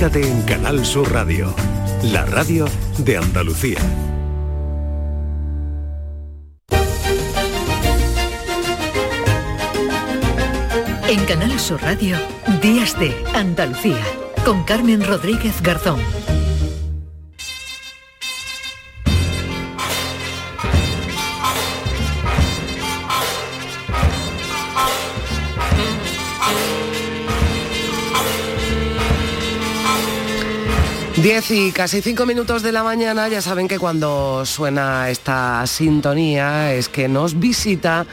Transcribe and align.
Quédate 0.00 0.26
en 0.26 0.40
Canal 0.46 0.86
Sur 0.86 1.12
Radio, 1.12 1.54
la 2.04 2.24
radio 2.24 2.64
de 3.04 3.18
Andalucía. 3.18 3.78
En 11.06 11.22
Canal 11.26 11.60
Sur 11.60 11.82
Radio, 11.82 12.16
Días 12.62 12.98
de 12.98 13.14
Andalucía, 13.34 14.02
con 14.42 14.64
Carmen 14.64 15.04
Rodríguez 15.06 15.60
Garzón. 15.60 16.00
10 31.22 31.50
y 31.50 31.72
casi 31.72 32.00
5 32.00 32.24
minutos 32.24 32.62
de 32.62 32.72
la 32.72 32.82
mañana, 32.82 33.28
ya 33.28 33.42
saben 33.42 33.68
que 33.68 33.78
cuando 33.78 34.46
suena 34.46 35.10
esta 35.10 35.66
sintonía 35.66 36.72
es 36.72 36.88
que 36.88 37.08
nos 37.08 37.38
visita 37.38 38.06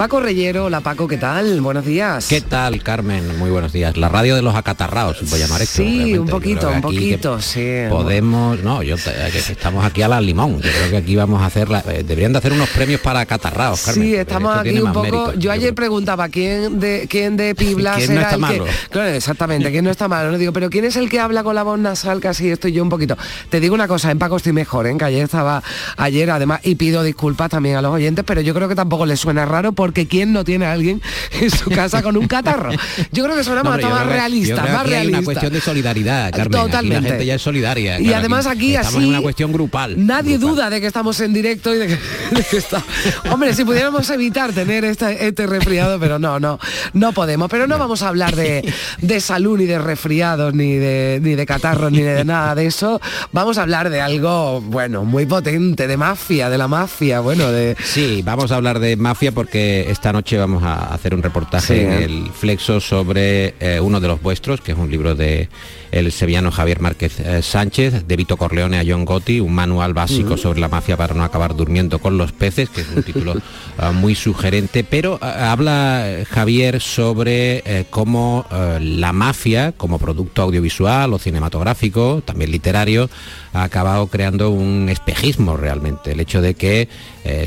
Paco 0.00 0.18
Reyero, 0.18 0.64
hola 0.64 0.80
Paco, 0.80 1.06
¿qué 1.06 1.18
tal? 1.18 1.60
Buenos 1.60 1.84
días. 1.84 2.26
¿Qué 2.26 2.40
tal, 2.40 2.82
Carmen? 2.82 3.38
Muy 3.38 3.50
buenos 3.50 3.70
días. 3.70 3.98
La 3.98 4.08
radio 4.08 4.34
de 4.34 4.40
los 4.40 4.54
acatarraos, 4.54 5.18
voy 5.28 5.42
a 5.42 5.44
llamar 5.44 5.60
esto. 5.60 5.82
Sí, 5.82 6.16
un 6.16 6.26
poquito, 6.26 6.70
un 6.70 6.80
poquito, 6.80 7.38
sí. 7.38 7.82
Podemos, 7.90 8.60
no, 8.60 8.82
yo 8.82 8.94
estamos 8.94 9.84
aquí 9.84 10.00
a 10.00 10.08
la 10.08 10.18
limón. 10.18 10.54
Yo 10.62 10.70
creo 10.70 10.90
que 10.90 10.96
aquí 10.96 11.16
vamos 11.16 11.42
a 11.42 11.44
hacer, 11.44 11.68
eh, 11.86 12.02
deberían 12.02 12.32
de 12.32 12.38
hacer 12.38 12.54
unos 12.54 12.70
premios 12.70 13.02
para 13.02 13.20
acatarraos, 13.20 13.82
Carmen. 13.82 14.02
Sí, 14.02 14.14
estamos 14.14 14.56
aquí 14.56 14.80
un 14.80 14.90
poco. 14.90 15.34
yo 15.34 15.52
ayer 15.52 15.74
preguntaba 15.74 16.30
quién 16.30 16.80
de 16.80 17.06
quién 17.06 17.36
de 17.36 17.54
Piblas 17.54 17.96
¿Quién 17.98 18.14
no 18.14 18.22
está 18.22 18.38
malo? 18.38 18.64
claro, 18.88 19.10
exactamente, 19.10 19.70
quién 19.70 19.84
no 19.84 19.90
está 19.90 20.08
malo. 20.08 20.32
No 20.32 20.38
digo, 20.38 20.54
pero 20.54 20.70
quién 20.70 20.86
es 20.86 20.96
el 20.96 21.10
que 21.10 21.20
habla 21.20 21.42
con 21.42 21.54
la 21.54 21.62
voz 21.62 21.78
nasal, 21.78 22.20
casi 22.20 22.50
estoy 22.50 22.72
yo 22.72 22.82
un 22.82 22.88
poquito. 22.88 23.18
Te 23.50 23.60
digo 23.60 23.74
una 23.74 23.86
cosa, 23.86 24.10
en 24.10 24.18
Paco 24.18 24.38
estoy 24.38 24.54
mejor, 24.54 24.86
¿eh? 24.86 24.96
que 24.96 25.04
ayer 25.04 25.24
estaba 25.24 25.62
ayer 25.98 26.30
además 26.30 26.60
y 26.62 26.76
pido 26.76 27.02
disculpas 27.02 27.50
también 27.50 27.76
a 27.76 27.82
los 27.82 27.92
oyentes, 27.92 28.24
pero 28.26 28.40
yo 28.40 28.54
creo 28.54 28.66
que 28.66 28.74
tampoco 28.74 29.04
les 29.04 29.20
suena 29.20 29.44
raro 29.44 29.72
porque 29.72 29.89
quién 29.92 30.32
no 30.32 30.44
tiene 30.44 30.66
alguien 30.66 31.00
en 31.40 31.50
su 31.50 31.70
casa 31.70 32.02
con 32.02 32.16
un 32.16 32.26
catarro. 32.26 32.70
Yo 33.12 33.24
creo 33.24 33.36
que 33.36 33.44
sonamos 33.44 33.80
no, 33.80 33.90
más 33.90 34.06
realistas, 34.06 34.70
más 34.70 34.86
realistas. 34.86 35.04
Es 35.04 35.18
una 35.18 35.24
cuestión 35.24 35.52
de 35.52 35.60
solidaridad, 35.60 36.30
Carmen. 36.32 36.60
Totalmente. 36.60 36.96
Aquí 36.96 37.04
la 37.04 37.10
gente 37.10 37.26
ya 37.26 37.34
es 37.34 37.42
solidaria. 37.42 38.00
Y 38.00 38.12
además 38.12 38.46
aquí, 38.46 38.76
así 38.76 38.98
es 38.98 39.04
una 39.04 39.20
cuestión 39.20 39.52
grupal. 39.52 39.94
Nadie 40.04 40.38
duda 40.38 40.70
de 40.70 40.80
que 40.80 40.86
estamos 40.86 41.20
en 41.20 41.32
directo 41.32 41.74
y 41.74 41.78
de 41.78 41.86
que, 41.88 42.56
está... 42.56 42.82
Hombre, 43.30 43.54
si 43.54 43.64
pudiéramos 43.64 44.08
evitar 44.10 44.52
tener 44.52 44.84
este, 44.84 45.26
este, 45.26 45.46
resfriado, 45.46 45.98
pero 45.98 46.18
no, 46.18 46.40
no, 46.40 46.58
no 46.92 47.12
podemos. 47.12 47.48
Pero 47.50 47.66
no 47.66 47.78
vamos 47.78 48.02
a 48.02 48.08
hablar 48.08 48.34
de, 48.36 48.72
de 49.00 49.20
salud 49.20 49.58
ni 49.58 49.66
de 49.66 49.78
resfriados, 49.78 50.54
ni 50.54 50.74
de, 50.74 51.20
ni 51.22 51.34
de 51.34 51.46
catarros, 51.46 51.92
ni 51.92 52.02
de 52.02 52.24
nada 52.24 52.54
de 52.54 52.66
eso. 52.66 53.00
Vamos 53.32 53.58
a 53.58 53.62
hablar 53.62 53.90
de 53.90 54.00
algo, 54.00 54.60
bueno, 54.60 55.04
muy 55.04 55.26
potente, 55.26 55.86
de 55.86 55.96
mafia, 55.96 56.50
de 56.50 56.58
la 56.58 56.68
mafia, 56.68 57.20
bueno, 57.20 57.50
de... 57.50 57.76
Sí, 57.82 58.22
vamos 58.24 58.52
a 58.52 58.56
hablar 58.56 58.78
de 58.78 58.96
mafia 58.96 59.32
porque 59.32 59.79
esta 59.88 60.12
noche 60.12 60.36
vamos 60.36 60.62
a 60.62 60.92
hacer 60.92 61.14
un 61.14 61.22
reportaje 61.22 61.82
en 61.82 61.92
el 61.92 62.30
Flexo 62.32 62.80
sobre 62.80 63.54
eh, 63.60 63.80
uno 63.80 64.00
de 64.00 64.08
los 64.08 64.20
vuestros, 64.20 64.60
que 64.60 64.72
es 64.72 64.78
un 64.78 64.90
libro 64.90 65.14
de 65.14 65.48
el 65.92 66.12
sevillano 66.12 66.50
Javier 66.50 66.80
Márquez 66.80 67.18
eh, 67.20 67.42
Sánchez, 67.42 68.06
de 68.06 68.16
Vito 68.16 68.36
Corleone 68.36 68.78
a 68.78 68.84
John 68.86 69.04
Gotti, 69.04 69.40
un 69.40 69.54
manual 69.54 69.92
básico 69.92 70.36
sobre 70.36 70.60
la 70.60 70.68
mafia 70.68 70.96
para 70.96 71.14
no 71.14 71.24
acabar 71.24 71.56
durmiendo 71.56 71.98
con 71.98 72.16
los 72.16 72.32
peces, 72.32 72.70
que 72.70 72.82
es 72.82 72.88
un 72.94 73.02
título 73.02 73.34
ah, 73.78 73.92
muy 73.92 74.14
sugerente, 74.14 74.84
pero 74.84 75.18
ah, 75.20 75.52
habla 75.52 76.24
Javier 76.28 76.80
sobre 76.80 77.62
eh, 77.64 77.86
cómo 77.90 78.46
la 78.80 79.12
mafia, 79.12 79.72
como 79.72 79.98
producto 79.98 80.42
audiovisual 80.42 81.12
o 81.12 81.18
cinematográfico, 81.18 82.22
también 82.24 82.50
literario, 82.50 83.10
ha 83.52 83.64
acabado 83.64 84.06
creando 84.06 84.50
un 84.50 84.88
espejismo 84.88 85.56
realmente. 85.56 86.12
El 86.12 86.20
hecho 86.20 86.40
de 86.40 86.54
que 86.54 86.88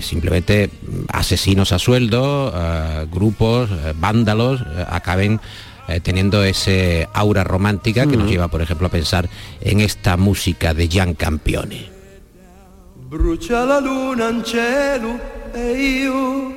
simplemente 0.02 0.70
asesinos 1.09 1.72
a 1.72 1.80
sueldo, 1.80 2.23
grupos, 3.11 3.70
eh, 3.72 3.94
vándalos, 3.95 4.61
eh, 4.61 4.86
acaben 4.89 5.39
eh, 5.88 6.00
teniendo 6.00 6.44
ese 6.44 7.08
aura 7.14 7.44
romántica 7.44 8.08
que 8.08 8.17
nos 8.17 8.30
lleva, 8.30 8.48
por 8.48 8.61
ejemplo, 8.61 8.88
a 8.88 8.89
pensar 8.92 9.30
en 9.61 9.82
esta 9.82 10.16
música 10.17 10.73
de 10.73 10.88
Gian 10.88 11.14
Campione. 11.14 11.92
Brucia 13.10 13.66
la 13.66 13.80
luna 13.80 14.30
en 14.30 14.45
cielo 14.45 15.20
e 15.54 16.04
io 16.04 16.54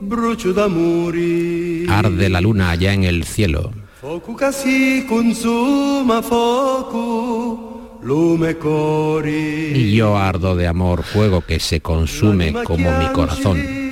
brucio 0.00 0.52
d'amori. 0.52 1.86
Arde 1.88 2.28
la 2.28 2.40
luna 2.40 2.70
allá 2.70 2.92
en 2.92 3.04
el 3.04 3.24
cielo. 3.24 3.72
Foco 4.00 4.36
casi 4.36 5.06
consuma 5.08 6.22
foco, 6.22 7.98
lume 8.02 8.56
cori. 8.58 9.72
Y 9.74 9.96
yo 9.96 10.16
ardo 10.16 10.54
de 10.54 10.68
amor, 10.68 11.02
fuego 11.02 11.40
que 11.40 11.58
se 11.58 11.80
consume 11.80 12.52
como 12.52 12.96
mi 12.98 13.06
corazón. 13.06 13.87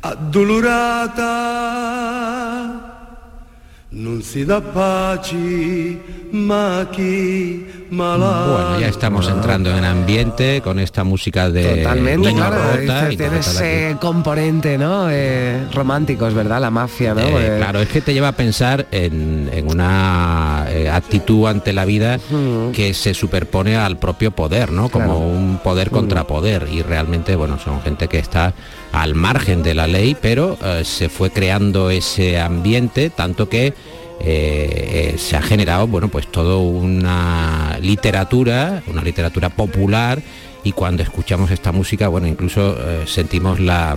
Addolorata 0.00 1.28
non 3.92 4.22
si 4.22 4.44
dà 4.44 4.60
pace 4.60 5.98
ma 6.30 6.86
chi 6.90 7.80
Bueno, 7.90 8.78
ya 8.78 8.86
estamos 8.86 9.28
entrando 9.28 9.76
en 9.76 9.84
ambiente 9.84 10.60
con 10.62 10.78
esta 10.78 11.02
música 11.02 11.50
de 11.50 11.78
Totalmente, 11.78 12.32
claro, 12.32 12.56
tiene 13.08 13.38
ese 13.38 13.96
componente, 14.00 14.78
¿no? 14.78 15.08
Eh, 15.10 15.66
romántico, 15.72 16.28
es 16.28 16.34
verdad, 16.34 16.60
la 16.60 16.70
mafia, 16.70 17.14
¿no? 17.14 17.22
Eh, 17.22 17.56
claro, 17.58 17.80
es 17.80 17.88
que 17.88 18.00
te 18.00 18.14
lleva 18.14 18.28
a 18.28 18.32
pensar 18.32 18.86
en, 18.92 19.50
una 19.66 20.66
eh, 20.68 20.88
actitud 20.88 21.48
ante 21.48 21.72
la 21.72 21.84
vida 21.84 22.20
que 22.72 22.94
se 22.94 23.12
superpone 23.12 23.76
al 23.76 23.98
propio 23.98 24.30
poder, 24.30 24.70
¿no? 24.70 24.88
Como 24.88 25.18
un 25.18 25.58
poder 25.58 25.90
contra 25.90 26.24
poder. 26.24 26.68
Y 26.70 26.82
realmente, 26.82 27.34
bueno, 27.34 27.58
son 27.58 27.82
gente 27.82 28.06
que 28.06 28.18
está 28.18 28.54
al 28.92 29.14
margen 29.14 29.62
de 29.62 29.74
la 29.74 29.86
ley, 29.86 30.16
pero 30.20 30.58
se 30.82 31.08
fue 31.08 31.30
creando 31.30 31.90
ese 31.90 32.40
ambiente, 32.40 33.10
tanto 33.10 33.48
que 33.48 33.72
eh, 34.22 35.12
eh, 35.14 35.18
se 35.18 35.36
ha 35.36 35.42
generado, 35.42 35.86
bueno, 35.86 36.08
pues 36.08 36.26
todo 36.26 36.60
una 36.60 37.78
literatura, 37.80 38.82
una 38.86 39.02
literatura 39.02 39.48
popular 39.48 40.20
y 40.62 40.72
cuando 40.72 41.02
escuchamos 41.02 41.50
esta 41.50 41.72
música, 41.72 42.08
bueno, 42.08 42.26
incluso 42.26 42.76
eh, 42.78 43.04
sentimos 43.06 43.60
la, 43.60 43.96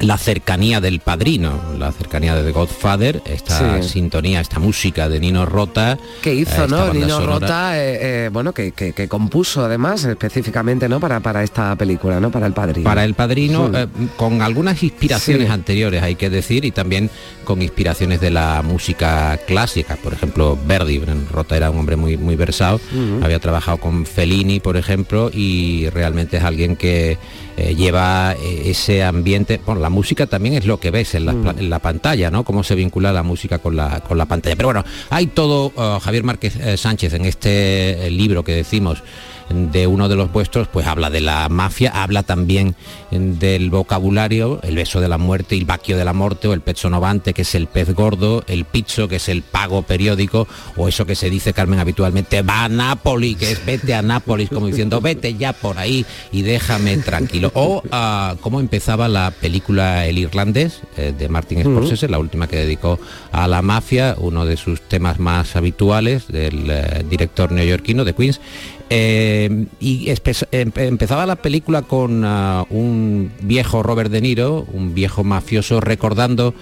la 0.00 0.18
cercanía 0.18 0.80
del 0.80 1.00
padrino, 1.00 1.60
la 1.78 1.92
cercanía 1.92 2.34
de 2.34 2.44
The 2.44 2.52
Godfather, 2.52 3.22
esta 3.24 3.82
sintonía, 3.82 4.40
esta 4.40 4.58
música 4.58 5.08
de 5.08 5.20
Nino 5.20 5.46
Rota. 5.46 5.98
Que 6.22 6.34
hizo, 6.34 6.66
¿no? 6.66 6.92
Nino 6.92 7.24
Rota, 7.24 7.78
eh, 7.78 8.26
eh, 8.26 8.30
bueno, 8.32 8.52
que, 8.52 8.72
compuso 9.08 9.64
además 9.64 10.04
específicamente, 10.04 10.88
¿no? 10.88 11.00
Para, 11.00 11.20
para 11.20 11.42
esta 11.42 11.74
película, 11.76 12.20
¿no? 12.20 12.30
Para 12.30 12.46
el 12.46 12.52
padrino. 12.52 12.84
Para 12.84 13.04
el 13.04 13.14
padrino, 13.14 13.70
eh, 13.74 13.86
con 14.16 14.42
algunas 14.42 14.82
inspiraciones 14.82 15.50
anteriores, 15.50 16.02
hay 16.02 16.16
que 16.16 16.30
decir, 16.30 16.64
y 16.64 16.70
también 16.70 17.10
con 17.44 17.62
inspiraciones 17.62 18.20
de 18.20 18.30
la 18.30 18.62
música 18.62 19.38
clásica. 19.46 19.96
Por 19.96 20.12
ejemplo, 20.12 20.58
Verdi, 20.66 21.00
Rota 21.30 21.56
era 21.56 21.70
un 21.70 21.78
hombre 21.78 21.96
muy, 21.96 22.16
muy 22.16 22.36
versado, 22.36 22.80
había 23.22 23.38
trabajado 23.38 23.78
con 23.78 24.04
Fellini, 24.04 24.60
por 24.60 24.76
ejemplo, 24.76 25.30
y 25.32 25.88
realmente 25.90 26.38
es 26.38 26.44
alguien 26.44 26.76
que 26.76 27.18
lleva 27.56 28.34
ese 28.42 29.02
ambiente, 29.02 29.60
la 29.66 29.90
música 29.90 30.26
también 30.26 30.54
es 30.54 30.66
lo 30.66 30.78
que 30.78 30.90
ves 30.90 31.14
en 31.14 31.26
la, 31.26 31.32
mm. 31.32 31.80
pantalla, 31.80 32.30
¿no? 32.30 32.44
Cómo 32.44 32.62
se 32.62 32.74
vincula 32.74 33.12
la 33.12 33.22
música 33.22 33.58
con 33.58 33.76
la, 33.76 34.00
con 34.00 34.18
la 34.18 34.26
pantalla. 34.26 34.56
Pero 34.56 34.68
bueno, 34.68 34.84
hay 35.10 35.28
todo, 35.28 35.72
uh, 35.74 36.00
Javier 36.00 36.24
Márquez 36.24 36.56
eh, 36.56 36.76
Sánchez, 36.76 37.14
en 37.14 37.24
este 37.24 38.06
eh, 38.06 38.10
libro 38.10 38.44
que 38.44 38.52
decimos, 38.52 39.02
de 39.48 39.86
uno 39.86 40.08
de 40.08 40.16
los 40.16 40.32
vuestros, 40.32 40.68
pues 40.68 40.86
habla 40.86 41.10
de 41.10 41.20
la 41.20 41.48
mafia, 41.48 41.90
habla 41.90 42.22
también 42.22 42.74
del 43.10 43.70
vocabulario, 43.70 44.60
el 44.62 44.76
beso 44.76 45.00
de 45.00 45.08
la 45.08 45.18
muerte, 45.18 45.56
el 45.56 45.64
vaquio 45.64 45.96
de 45.96 46.04
la 46.04 46.12
muerte, 46.12 46.48
o 46.48 46.52
el 46.52 46.60
pezzo 46.60 46.90
novante, 46.90 47.32
que 47.32 47.42
es 47.42 47.54
el 47.54 47.66
pez 47.66 47.94
gordo, 47.94 48.44
el 48.48 48.64
pizzo, 48.64 49.08
que 49.08 49.16
es 49.16 49.28
el 49.28 49.42
pago 49.42 49.82
periódico, 49.82 50.48
o 50.76 50.88
eso 50.88 51.06
que 51.06 51.14
se 51.14 51.30
dice, 51.30 51.52
Carmen, 51.52 51.78
habitualmente, 51.78 52.42
va 52.42 52.64
a 52.64 52.68
Nápoles, 52.68 53.36
que 53.36 53.52
es 53.52 53.64
vete 53.64 53.94
a 53.94 54.02
Nápoles, 54.02 54.48
como 54.48 54.66
diciendo, 54.66 55.00
vete 55.00 55.34
ya 55.34 55.52
por 55.52 55.78
ahí 55.78 56.04
y 56.32 56.42
déjame 56.42 56.96
tranquilo. 56.98 57.50
O 57.54 57.82
uh, 57.84 58.36
cómo 58.40 58.60
empezaba 58.60 59.08
la 59.08 59.30
película 59.30 60.06
El 60.06 60.18
Irlandés, 60.18 60.80
eh, 60.96 61.14
de 61.16 61.28
Martin 61.28 61.62
Scorsese, 61.62 62.08
la 62.08 62.18
última 62.18 62.48
que 62.48 62.56
dedicó 62.56 62.98
a 63.32 63.48
la 63.48 63.62
mafia, 63.62 64.16
uno 64.18 64.44
de 64.44 64.56
sus 64.56 64.80
temas 64.80 65.18
más 65.18 65.56
habituales 65.56 66.28
del 66.28 66.70
eh, 66.70 67.04
director 67.08 67.52
neoyorquino 67.52 68.04
de 68.04 68.14
Queens, 68.14 68.40
eh, 68.88 69.66
y 69.80 70.12
empezaba 70.52 71.26
la 71.26 71.36
película 71.36 71.82
con 71.82 72.24
ah, 72.24 72.64
un 72.70 73.32
viejo 73.40 73.82
Robert 73.82 74.10
De 74.10 74.20
Niro, 74.20 74.66
un 74.72 74.94
viejo 74.94 75.24
mafioso, 75.24 75.80
recordando 75.80 76.54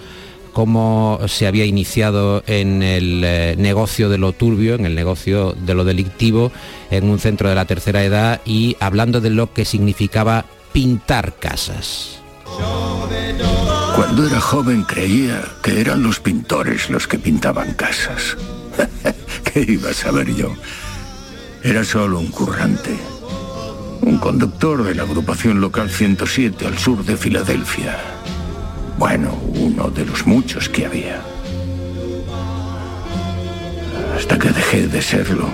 cómo 0.53 1.19
se 1.27 1.47
había 1.47 1.65
iniciado 1.65 2.41
en 2.47 2.81
el 2.81 3.21
eh, 3.25 3.55
negocio 3.57 4.09
de 4.09 4.17
lo 4.17 4.31
turbio, 4.31 4.75
en 4.75 4.85
el 4.85 4.95
negocio 4.95 5.51
de 5.51 5.73
lo 5.73 5.83
delictivo, 5.83 6.51
en 6.89 7.09
un 7.09 7.19
centro 7.19 7.49
de 7.49 7.55
la 7.55 7.65
tercera 7.65 8.03
edad 8.03 8.41
y 8.45 8.77
hablando 8.79 9.19
de 9.19 9.31
lo 9.31 9.51
que 9.51 9.65
significaba 9.65 10.45
pintar 10.71 11.35
casas. 11.35 12.19
Cuando 13.95 14.25
era 14.25 14.39
joven 14.39 14.83
creía 14.83 15.43
que 15.61 15.81
eran 15.81 16.03
los 16.03 16.19
pintores 16.19 16.89
los 16.89 17.07
que 17.07 17.19
pintaban 17.19 17.73
casas. 17.73 18.37
¿Qué 19.53 19.65
iba 19.67 19.89
a 19.89 19.93
saber 19.93 20.33
yo? 20.35 20.53
Era 21.65 21.83
solo 21.83 22.19
un 22.19 22.27
currante. 22.27 22.95
Un 24.01 24.19
conductor 24.19 24.83
de 24.83 24.93
la 24.93 25.01
agrupación 25.01 25.59
local 25.59 25.89
107 25.89 26.67
al 26.67 26.77
sur 26.77 27.03
de 27.03 27.17
Filadelfia. 27.17 27.97
Bueno, 28.99 29.33
uno 29.55 29.89
de 29.89 30.05
los 30.05 30.27
muchos 30.27 30.69
que 30.69 30.85
había. 30.85 31.23
Hasta 34.15 34.37
que 34.37 34.49
dejé 34.49 34.87
de 34.87 35.01
serlo. 35.01 35.49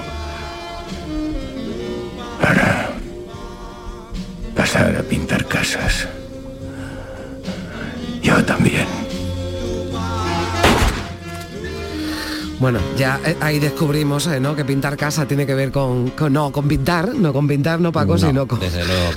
Bueno, 12.61 12.77
ya 12.95 13.19
eh, 13.25 13.35
ahí 13.41 13.57
descubrimos 13.57 14.27
eh, 14.27 14.39
¿no? 14.39 14.55
que 14.55 14.63
pintar 14.63 14.95
casa 14.95 15.27
tiene 15.27 15.47
que 15.47 15.55
ver 15.55 15.71
con, 15.71 16.13
no 16.29 16.51
con 16.51 16.67
pintar, 16.67 17.15
no 17.15 17.33
con 17.33 17.47
pintar, 17.47 17.79
no 17.79 17.91
Paco, 17.91 18.19
sino 18.19 18.47
con, 18.47 18.59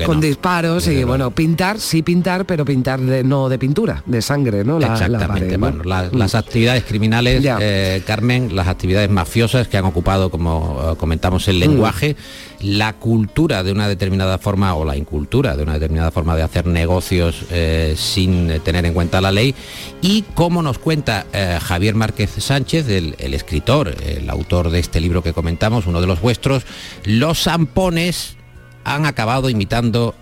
con 0.07 0.19
disparos 0.19 0.89
y 0.89 1.05
bueno, 1.05 1.31
pintar, 1.31 1.79
sí 1.79 2.03
pintar, 2.03 2.47
pero 2.47 2.65
pintar 2.65 2.99
de, 3.03 3.23
no 3.23 3.51
de 3.51 3.59
pintura, 3.59 4.03
de 4.07 4.23
sangre, 4.23 4.65
¿no? 4.65 4.79
La, 4.79 4.95
Exactamente. 4.95 5.59
bueno, 5.59 5.83
mm. 5.85 6.17
las 6.17 6.35
actividades 6.35 6.85
criminales, 6.85 7.45
eh, 7.61 8.03
Carmen, 8.07 8.57
las 8.57 8.67
actividades 8.67 9.11
mafiosas 9.11 9.69
que 9.69 9.77
han 9.77 9.85
ocupado, 9.85 10.31
como 10.31 10.97
comentamos, 10.97 11.47
el 11.49 11.59
mm. 11.59 11.63
La 12.65 12.95
cultura 12.95 13.63
de 13.63 13.73
una 13.73 13.89
determinada 13.89 14.39
forma 14.39 14.75
o 14.75 14.87
la 14.87 14.97
incultura 14.97 15.55
de 15.55 15.63
una 15.63 15.75
determinada 15.75 16.11
forma 16.11 16.35
de 16.35 16.43
hacer 16.43 16.67
negocios 16.67 17.45
eh, 17.51 17.95
sin 17.95 18.61
tener 18.61 18.87
en 18.87 18.95
cuenta 18.95 19.21
la 19.21 19.31
ley 19.31 19.55
y 20.01 20.23
como 20.35 20.63
nos 20.63 20.79
cuenta 20.79 21.27
eh, 21.35 21.59
Javier 21.61 21.95
Márquez 21.95 22.31
Sánchez, 22.39 22.89
el, 22.89 23.35
escritor, 23.35 23.95
el 24.03 24.31
autor 24.31 24.71
de 24.71 24.79
este 24.79 25.01
libro 25.01 25.23
que 25.23 25.35
comentamos, 25.35 25.87
uno 25.87 26.01
de 26.01 26.07
los 26.07 26.23
vuestros, 26.23 26.65
los 27.05 27.43
zampones 27.43 28.37
han 28.85 29.05
acabado 29.05 29.51
imitando 29.51 30.15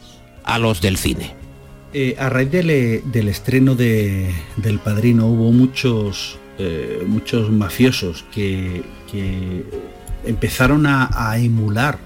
a 0.42 0.58
los 0.58 0.80
del 0.80 0.96
cine. 0.96 1.36
Eh, 1.94 2.16
a 2.18 2.28
raíz 2.28 2.50
del, 2.50 2.70
estreno 3.28 3.76
de, 3.76 4.34
del 4.56 4.80
Padrino 4.80 5.26
hubo 5.26 5.52
muchos, 5.52 6.38
muchos 7.06 7.50
mafiosos 7.50 8.24
que, 8.32 8.82
empezaron 10.24 10.86
a 10.86 11.36
emular 11.38 11.98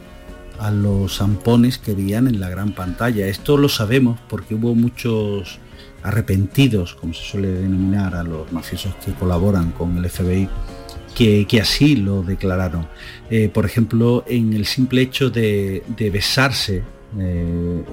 a 0.58 0.70
los 0.70 1.18
zampones 1.18 1.78
que 1.78 1.94
veían 1.94 2.28
en 2.28 2.40
la 2.40 2.48
gran 2.48 2.72
pantalla. 2.72 3.26
Esto 3.26 3.56
lo 3.56 3.68
sabemos 3.68 4.18
porque 4.28 4.54
hubo 4.54 4.74
muchos 4.74 5.58
arrepentidos, 6.02 6.94
como 6.94 7.14
se 7.14 7.24
suele 7.24 7.48
denominar 7.48 8.14
a 8.14 8.22
los 8.22 8.52
mafiosos 8.52 8.94
que 9.04 9.12
colaboran 9.12 9.72
con 9.72 9.96
el 9.96 10.08
FBI, 10.08 10.48
que, 11.14 11.60
así 11.60 11.96
lo 11.96 12.22
declararon. 12.22 12.86
Eh, 13.30 13.48
por 13.48 13.64
ejemplo, 13.64 14.24
en 14.28 14.52
el 14.52 14.66
simple 14.66 15.02
hecho 15.02 15.30
de, 15.30 15.82
besarse 16.12 16.82
eh, 17.18 17.84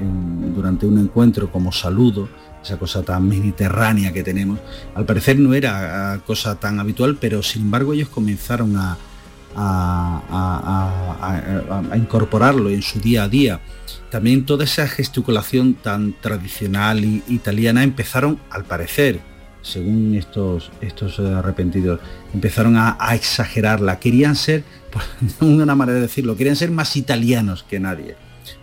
durante 0.55 0.85
un 0.85 0.99
encuentro 0.99 1.51
como 1.51 1.71
saludo, 1.71 2.29
esa 2.61 2.77
cosa 2.77 3.03
tan 3.03 3.27
mediterránea 3.27 4.13
que 4.13 4.23
tenemos, 4.23 4.59
al 4.95 5.05
parecer 5.05 5.39
no 5.39 5.53
era 5.53 6.21
cosa 6.25 6.59
tan 6.59 6.79
habitual, 6.79 7.17
pero 7.19 7.43
sin 7.43 7.63
embargo 7.63 7.93
ellos 7.93 8.09
comenzaron 8.09 8.77
a, 8.77 8.97
a, 9.55 11.41
incorporarlo 11.95 12.69
en 12.69 12.81
su 12.81 12.99
día 12.99 13.23
a 13.23 13.29
día. 13.29 13.59
También 14.09 14.45
toda 14.45 14.63
esa 14.63 14.87
gesticulación 14.87 15.73
tan 15.73 16.13
tradicional 16.13 17.03
y 17.03 17.23
italiana 17.27 17.83
empezaron, 17.83 18.39
al 18.49 18.63
parecer, 18.63 19.19
según 19.61 20.15
estos, 20.15 20.71
estos 20.81 21.19
arrepentidos, 21.19 21.99
empezaron 22.33 22.75
a, 22.77 22.97
exagerarla. 23.13 23.99
Querían 23.99 24.35
ser, 24.35 24.63
por 24.91 25.01
una 25.47 25.75
manera 25.75 25.95
de 25.95 26.03
decirlo, 26.03 26.35
querían 26.35 26.55
ser 26.55 26.71
más 26.71 26.95
italianos 26.95 27.63
que 27.63 27.79
nadie. 27.79 28.15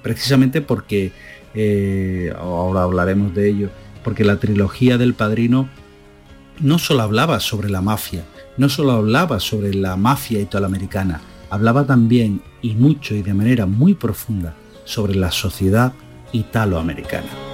Precisamente 0.02 0.60
porque, 0.60 1.12
eh, 1.54 2.32
ahora 2.38 2.82
hablaremos 2.82 3.34
de 3.34 3.48
ello, 3.48 3.70
porque 4.04 4.24
la 4.24 4.36
trilogía 4.36 4.98
del 4.98 5.14
padrino 5.14 5.68
no 6.60 6.78
solo 6.78 7.02
hablaba 7.02 7.40
sobre 7.40 7.70
la 7.70 7.80
mafia, 7.80 8.24
no 8.60 8.68
solo 8.68 8.92
hablaba 8.92 9.40
sobre 9.40 9.72
la 9.72 9.96
mafia 9.96 10.38
italoamericana, 10.38 11.22
hablaba 11.48 11.86
también 11.86 12.42
y 12.60 12.74
mucho 12.74 13.14
y 13.14 13.22
de 13.22 13.32
manera 13.32 13.64
muy 13.64 13.94
profunda 13.94 14.54
sobre 14.84 15.14
la 15.14 15.30
sociedad 15.30 15.94
italoamericana. 16.32 17.49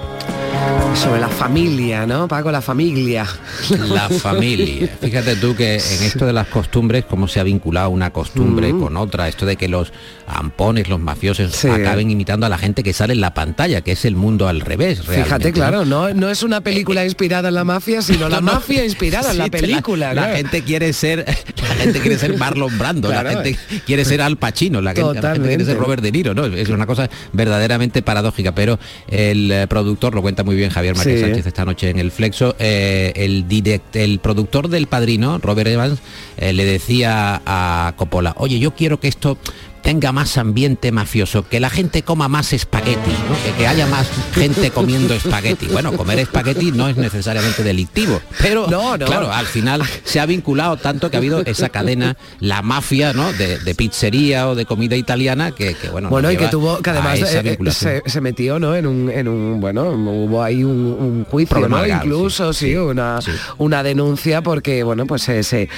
Sobre 0.95 1.19
la 1.19 1.29
familia, 1.29 2.07
¿no, 2.07 2.27
Paco? 2.27 2.51
La 2.51 2.61
familia. 2.61 3.25
La 3.69 4.09
familia. 4.21 4.89
Fíjate 4.99 5.35
tú 5.35 5.55
que 5.55 5.75
en 5.75 6.03
esto 6.03 6.25
de 6.25 6.33
las 6.33 6.47
costumbres, 6.47 7.05
cómo 7.05 7.27
se 7.27 7.39
ha 7.39 7.43
vinculado 7.43 7.89
una 7.91 8.11
costumbre 8.11 8.71
con 8.71 8.97
otra, 8.97 9.27
esto 9.27 9.45
de 9.45 9.57
que 9.57 9.67
los 9.67 9.93
ampones, 10.27 10.89
los 10.89 10.99
mafiosos, 10.99 11.63
acaben 11.65 12.09
imitando 12.09 12.45
a 12.45 12.49
la 12.49 12.57
gente 12.57 12.83
que 12.83 12.93
sale 12.93 13.13
en 13.13 13.21
la 13.21 13.33
pantalla, 13.33 13.81
que 13.81 13.91
es 13.91 14.05
el 14.05 14.15
mundo 14.15 14.47
al 14.47 14.61
revés. 14.61 15.01
Fíjate, 15.01 15.53
claro, 15.53 15.85
¿no? 15.85 16.13
no 16.13 16.29
es 16.29 16.41
una 16.41 16.61
película 16.61 17.05
inspirada 17.05 17.49
en 17.49 17.55
la 17.55 17.63
mafia, 17.63 18.01
sino 18.01 18.27
la 18.27 18.41
mafia 18.41 18.83
inspirada 18.83 19.31
en 19.31 19.37
la 19.37 19.47
película. 19.47 20.13
La, 20.13 20.35
gente 20.35 20.63
quiere 20.63 20.91
ser, 20.93 21.25
la 21.61 21.75
gente 21.75 21.99
quiere 21.99 22.17
ser 22.17 22.37
Marlon 22.37 22.75
Brando, 22.77 23.09
la 23.09 23.23
gente 23.23 23.57
quiere 23.85 24.03
ser 24.03 24.21
Al 24.21 24.37
Pacino, 24.37 24.81
la, 24.81 24.93
gente, 24.95 25.21
quiere 25.41 25.63
ser 25.63 25.77
Robert 25.77 26.01
De 26.01 26.11
Niro, 26.11 26.33
¿no? 26.33 26.45
Es 26.45 26.69
una 26.69 26.87
cosa 26.87 27.09
verdaderamente 27.33 28.01
paradójica, 28.01 28.53
pero 28.53 28.79
el 29.07 29.51
eh, 29.51 29.67
productor 29.67 30.15
lo 30.15 30.21
cuenta 30.21 30.43
muy 30.47 30.55
bien 30.55 30.69
Javier 30.69 30.95
Javier 30.95 31.19
Sánchez 31.19 31.45
esta 31.45 31.65
noche 31.65 31.89
en 31.89 31.99
el 31.99 32.09
Flexo. 32.09 32.55
Eh, 32.57 33.11
el, 33.17 33.49
direct, 33.49 33.97
el 33.97 34.19
productor 34.19 34.69
del 34.69 34.87
Padrino, 34.87 35.39
Robert 35.39 35.69
Evans, 35.69 35.99
eh, 36.37 36.53
le 36.53 36.63
decía 36.63 37.41
a 37.45 37.93
Coppola, 37.97 38.33
oye, 38.37 38.57
yo 38.57 38.73
quiero 38.73 38.97
que 38.97 39.09
esto 39.09 39.37
tenga 39.87 40.11
más 40.11 40.37
ambiente 40.37 40.91
mafioso, 40.91 41.47
que 41.47 41.61
la 41.61 41.69
gente 41.69 42.03
coma 42.03 42.27
más 42.27 42.51
espagueti, 42.51 43.15
que, 43.57 43.67
haya 43.67 43.87
más 43.87 44.05
gente 44.33 44.69
comiendo 44.69 45.13
espagueti. 45.13 45.67
Bueno, 45.67 45.93
comer 45.93 46.19
espagueti 46.19 46.73
no 46.73 46.89
es 46.89 46.97
necesariamente 46.97 47.63
delictivo, 47.63 48.19
pero 48.41 48.67
no, 48.67 48.97
claro, 48.99 49.31
al 49.31 49.45
final 49.45 49.81
se 50.03 50.19
ha 50.19 50.25
vinculado 50.25 50.75
tanto 50.75 51.09
que 51.09 51.15
ha 51.15 51.19
habido 51.19 51.39
esa 51.45 51.69
cadena, 51.69 52.17
la 52.41 52.61
mafia, 52.63 53.13
¿no? 53.13 53.31
De, 53.31 53.75
pizzería 53.77 54.49
o 54.49 54.55
de 54.55 54.65
comida 54.65 54.97
italiana, 54.97 55.51
que, 55.51 55.73
bueno. 55.89 56.09
Bueno, 56.09 56.33
y 56.33 56.35
que 56.35 56.49
tuvo, 56.49 56.81
que 56.81 56.89
además 56.89 57.21
eh, 57.21 57.57
eh, 57.57 58.01
se, 58.05 58.19
metió, 58.19 58.59
¿no? 58.59 58.75
En 58.75 58.87
un, 58.87 59.09
en 59.09 59.29
un 59.29 59.61
bueno, 59.61 59.91
hubo 59.91 60.43
ahí 60.43 60.65
un, 60.65 61.23
juicio, 61.29 61.65
incluso, 61.87 62.51
sí, 62.51 62.75
una, 62.75 63.19
una 63.57 63.83
denuncia 63.83 64.41
porque, 64.41 64.83
bueno, 64.83 65.05
pues 65.05 65.21
se, 65.21 65.43
se, 65.43 65.69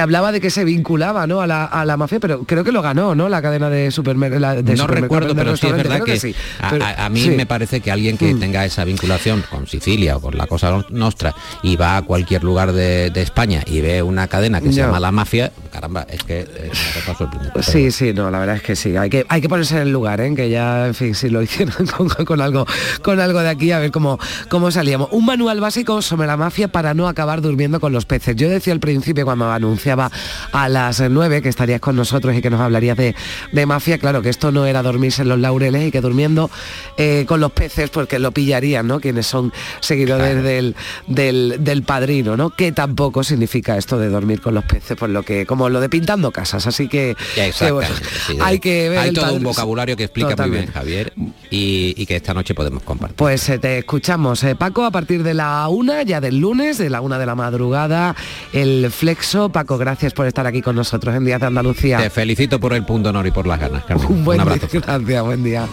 hablaba 0.00 0.32
de 0.32 0.40
que 0.40 0.48
se 0.48 0.64
vinculaba, 0.64 1.26
¿no? 1.26 1.42
A 1.42 1.46
la, 1.46 1.66
a 1.66 1.84
la 1.84 1.98
mafia, 1.98 2.18
pero 2.18 2.44
creo 2.44 2.64
que 2.64 2.72
lo 2.72 2.80
ganó 2.80 2.93
no, 2.94 3.14
¿no? 3.14 3.28
La 3.28 3.42
cadena 3.42 3.68
de 3.68 3.90
supermercados. 3.90 4.64
No 4.64 4.86
recuerdo, 4.86 5.34
pero 5.34 5.56
sí 5.56 5.66
es 5.66 5.76
verdad 5.76 6.02
que, 6.02 6.34
a, 6.60 7.08
mí 7.08 7.28
me 7.30 7.46
parece 7.46 7.80
que 7.80 7.90
alguien 7.90 8.16
que 8.16 8.34
mm. 8.34 8.40
tenga 8.40 8.64
esa 8.64 8.84
vinculación 8.84 9.44
con 9.50 9.66
Sicilia 9.66 10.16
o 10.16 10.20
con 10.20 10.38
la 10.38 10.46
Cosa 10.46 10.84
Nostra 10.90 11.34
y 11.62 11.76
va 11.76 11.96
a 11.96 12.02
cualquier 12.02 12.44
lugar 12.44 12.72
de, 12.72 13.12
España 13.14 13.62
y 13.66 13.80
ve 13.80 14.02
una 14.02 14.28
cadena 14.28 14.60
que 14.60 14.68
se 14.68 14.80
llama 14.80 15.00
La 15.00 15.10
Mafia, 15.10 15.50
caramba, 15.72 16.06
es 16.10 16.22
que 16.22 16.40
es 16.40 17.66
Sí, 17.66 17.90
sí, 17.90 18.12
no, 18.12 18.30
la 18.30 18.38
verdad 18.38 18.56
es 18.56 18.62
que 18.62 18.76
sí. 18.76 18.96
Hay 18.96 19.08
que, 19.08 19.24
hay 19.28 19.40
que 19.40 19.48
ponerse 19.48 19.76
en 19.76 19.82
el 19.82 19.92
lugar, 19.92 20.20
¿eh? 20.20 20.34
que 20.34 20.50
ya, 20.50 20.86
en 20.86 20.94
fin, 20.94 21.14
si 21.14 21.30
lo 21.30 21.42
hicieran 21.42 21.86
con, 22.26 22.40
algo, 22.40 22.66
con 23.02 23.20
algo 23.20 23.40
de 23.40 23.48
aquí, 23.48 23.72
a 23.72 23.78
ver 23.78 23.90
cómo, 23.90 24.18
cómo 24.48 24.70
salíamos. 24.70 25.08
Un 25.12 25.24
manual 25.24 25.60
básico 25.60 26.02
sobre 26.02 26.26
la 26.26 26.36
mafia 26.36 26.68
para 26.68 26.94
no 26.94 27.08
acabar 27.08 27.40
durmiendo 27.40 27.80
con 27.80 27.92
los 27.92 28.04
peces. 28.06 28.36
Yo 28.36 28.48
decía 28.48 28.72
al 28.72 28.80
principio 28.80 29.24
cuando 29.24 29.50
anunciaba 29.50 30.10
a 30.52 30.68
las 30.68 31.00
9 31.00 31.42
que 31.42 31.48
estarías 31.48 31.80
con 31.80 31.96
nosotros 31.96 32.34
y 32.36 32.42
que 32.42 32.50
nos 32.50 32.60
hablaría 32.74 32.94
de, 32.94 33.66
mafia, 33.66 33.98
claro 33.98 34.22
que 34.22 34.28
esto 34.28 34.52
no 34.52 34.66
era 34.66 34.82
dormirse 34.82 35.22
en 35.22 35.28
los 35.28 35.38
laureles 35.38 35.88
y 35.88 35.90
que 35.90 36.00
durmiendo 36.00 36.50
eh, 36.96 37.24
con 37.26 37.40
los 37.40 37.52
peces 37.52 37.90
porque 37.90 38.18
lo 38.18 38.32
pillarían, 38.32 38.86
¿no? 38.86 39.00
Quienes 39.00 39.26
son 39.26 39.52
seguidores 39.80 40.42
del, 40.42 40.74
del, 41.06 41.82
padrino, 41.82 42.36
¿no? 42.36 42.50
Que 42.50 42.72
tampoco 42.72 43.22
significa 43.22 43.76
esto 43.76 43.98
de 43.98 44.08
dormir 44.08 44.40
con 44.40 44.54
los 44.54 44.64
peces, 44.64 44.96
por 44.96 45.08
lo 45.08 45.22
que, 45.22 45.46
como 45.46 45.68
lo 45.68 45.80
de 45.80 45.88
pintando 45.88 46.30
casas, 46.30 46.66
así 46.66 46.88
que, 46.88 47.16
hay 48.40 48.58
que 48.58 48.88
ver 48.88 48.98
hay 48.98 49.12
todo 49.12 49.34
un 49.34 49.42
vocabulario 49.42 49.96
que 49.96 50.04
explica 50.04 50.36
muy 50.36 50.50
bien 50.50 50.66
Javier 50.72 51.12
y, 51.50 52.04
que 52.04 52.16
esta 52.16 52.34
noche 52.34 52.54
podemos 52.54 52.82
compartir. 52.82 53.16
Pues 53.16 53.48
eh, 53.48 53.58
te 53.58 53.78
escuchamos, 53.78 54.44
eh, 54.44 54.54
Paco, 54.54 54.84
a 54.84 54.90
partir 54.90 55.22
de 55.22 55.32
la 55.32 55.66
una, 55.68 56.02
ya 56.02 56.20
del 56.20 56.38
lunes, 56.38 56.76
de 56.76 56.90
la 56.90 57.00
una 57.00 57.18
de 57.18 57.26
la 57.26 57.34
madrugada, 57.34 58.14
el 58.52 58.90
flexo. 58.90 59.48
Paco, 59.48 59.78
gracias 59.78 60.12
por 60.12 60.26
estar 60.26 60.46
aquí 60.46 60.60
con 60.60 60.76
nosotros 60.76 61.14
en 61.14 61.24
Días 61.24 61.40
de 61.40 61.46
Andalucía. 61.46 61.98
Te 61.98 62.10
felicito 62.10 62.60
por 62.64 62.72
el 62.72 62.82
punto 62.82 63.10
honor 63.10 63.26
y 63.26 63.30
por 63.30 63.46
las 63.46 63.60
ganas, 63.60 63.84
Carmen. 63.84 64.06
Un 64.06 64.24
buen 64.24 64.40
abrazo. 64.40 64.66
gracias, 64.72 65.22
buen 65.22 65.44
día. 65.44 65.68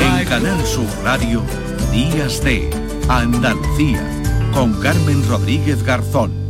En 0.00 0.24
Canal 0.24 0.64
Sur 0.64 0.86
Radio, 1.04 1.42
Días 1.92 2.42
de 2.42 2.70
Andalucía, 3.10 4.02
con 4.54 4.72
Carmen 4.80 5.22
Rodríguez 5.28 5.82
Garzón. 5.82 6.41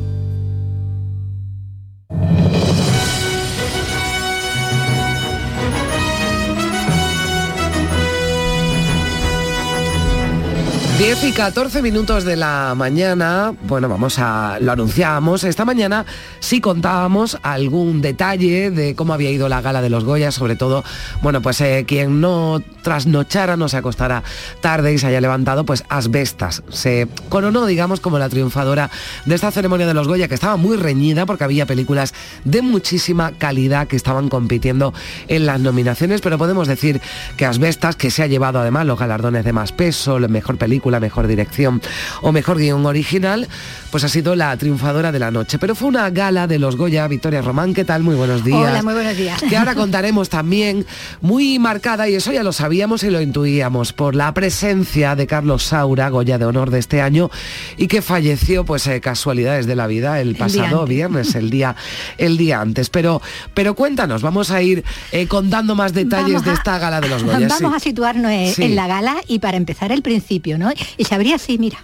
10 11.02 11.25
y 11.25 11.32
14 11.32 11.82
minutos 11.82 12.23
de 12.23 12.37
la 12.37 12.75
mañana, 12.76 13.52
bueno, 13.62 13.88
vamos 13.88 14.21
a, 14.21 14.59
lo 14.61 14.71
anunciábamos, 14.71 15.42
esta 15.42 15.64
mañana 15.64 16.06
sí 16.38 16.61
contábamos 16.61 17.38
algún 17.42 18.00
detalle 18.00 18.71
de 18.71 18.94
cómo 18.94 19.12
había 19.12 19.30
ido 19.30 19.49
la 19.49 19.61
gala 19.61 19.82
de 19.82 19.90
los 19.90 20.04
Goya, 20.04 20.30
sobre 20.30 20.54
todo, 20.54 20.85
bueno, 21.21 21.42
pues 21.42 21.61
eh, 21.61 21.85
quien 21.88 22.21
no 22.21 22.62
trasnochara, 22.82 23.56
no 23.56 23.68
se 23.68 23.78
acostara 23.78 24.23
tarde 24.61 24.92
y 24.92 24.99
se 24.99 25.09
haya 25.09 25.21
levantado, 25.21 25.64
pues 25.64 25.82
asbestas. 25.88 26.62
Se 26.68 27.09
coronó, 27.28 27.66
digamos, 27.66 27.99
como 27.99 28.21
la 28.21 28.28
triunfadora 28.28 28.88
de 29.26 29.35
esta 29.35 29.50
ceremonia 29.50 29.88
de 29.88 29.94
los 29.94 30.06
Goya, 30.06 30.28
que 30.28 30.35
estaba 30.35 30.56
muy 30.56 30.76
reñida 30.76 31.26
porque 31.26 31.42
había 31.42 31.66
películas 31.66 32.14
de 32.44 32.62
muchísima 32.62 33.32
calidad 33.32 33.88
que 33.88 33.97
estaban 33.97 34.28
compitiendo 34.28 34.94
en 35.26 35.47
las 35.47 35.59
nominaciones, 35.59 36.21
pero 36.21 36.38
podemos 36.38 36.68
decir 36.68 37.00
que 37.37 37.44
asbestas, 37.44 37.97
que 37.97 38.12
se 38.12 38.23
ha 38.23 38.28
llevado 38.28 38.61
además 38.61 38.87
los 38.87 39.00
galardones 39.00 39.44
de 39.44 39.52
más 39.52 39.73
peso, 39.73 40.21
la 40.21 40.28
mejor 40.28 40.59
película, 40.59 40.91
mejor 41.00 41.26
dirección 41.26 41.80
o 42.20 42.32
mejor 42.32 42.58
guion 42.58 42.84
original, 42.87 43.49
pues 43.90 44.04
ha 44.04 44.08
sido 44.08 44.34
la 44.34 44.56
triunfadora 44.56 45.12
de 45.12 45.18
la 45.18 45.30
noche. 45.30 45.58
Pero 45.58 45.75
fue 45.75 45.88
una 45.88 46.08
gala 46.11 46.46
de 46.46 46.58
los 46.58 46.76
Goya, 46.76 47.06
Victoria 47.08 47.42
Román, 47.42 47.75
¿qué 47.75 47.84
tal? 47.84 48.02
Muy 48.02 48.14
buenos 48.14 48.44
días. 48.44 48.58
Hola, 48.58 48.82
muy 48.82 48.94
buenos 48.94 49.16
días. 49.16 49.42
Que 49.42 49.56
ahora 49.56 49.75
contaremos 49.82 50.28
también, 50.28 50.87
muy 51.20 51.58
marcada, 51.58 52.08
y 52.08 52.14
eso 52.14 52.32
ya 52.32 52.42
lo 52.42 52.52
sabíamos 52.52 53.02
y 53.02 53.11
lo 53.11 53.20
intuíamos, 53.20 53.92
por 53.92 54.14
la 54.14 54.32
presencia 54.34 55.14
de 55.16 55.26
Carlos 55.26 55.62
Saura, 55.64 56.08
Goya 56.08 56.38
de 56.38 56.44
Honor 56.46 56.70
de 56.70 56.78
este 56.78 57.00
año, 57.02 57.30
y 57.76 57.87
que 57.88 58.02
falleció, 58.02 58.64
pues 58.64 58.87
eh, 58.87 59.00
casualidades 59.00 59.66
de 59.66 59.76
la 59.76 59.87
vida, 59.87 60.20
el 60.20 60.37
pasado 60.37 60.87
viernes, 60.87 61.34
el 61.34 61.50
día, 61.50 61.76
el 62.18 62.37
día 62.37 62.61
antes. 62.61 62.90
Pero, 62.90 63.20
pero 63.54 63.75
cuéntanos, 63.75 64.22
vamos 64.22 64.50
a 64.50 64.62
ir 64.62 64.84
eh, 65.12 65.26
contando 65.26 65.75
más 65.75 65.92
detalles 65.92 66.44
de 66.44 66.52
esta 66.52 66.78
gala 66.78 67.00
de 67.00 67.08
los 67.08 67.22
Goya. 67.22 67.49
Vamos 67.62 67.75
a 67.76 67.80
situarnos 67.80 68.32
Sí. 68.54 68.62
en 68.64 68.76
la 68.76 68.87
gala 68.87 69.16
y 69.28 69.38
para 69.38 69.56
empezar 69.56 69.92
el 69.92 70.02
principio, 70.02 70.58
¿no? 70.58 70.70
Y 70.96 71.04
se 71.04 71.14
abría 71.14 71.36
así, 71.36 71.58
mira. 71.58 71.78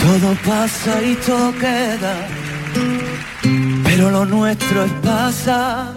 Todo 0.00 0.34
pasa 0.46 1.02
y 1.02 1.14
todo 1.16 1.52
queda, 1.58 2.26
pero 3.84 4.10
lo 4.10 4.24
nuestro 4.24 4.84
es 4.84 4.92
pasar, 5.02 5.92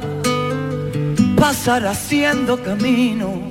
pasar 1.37 1.85
haciendo 1.85 2.61
camino, 2.61 3.41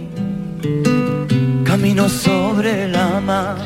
camino 1.64 2.08
sobre 2.08 2.88
la 2.88 3.20
mar. 3.20 3.56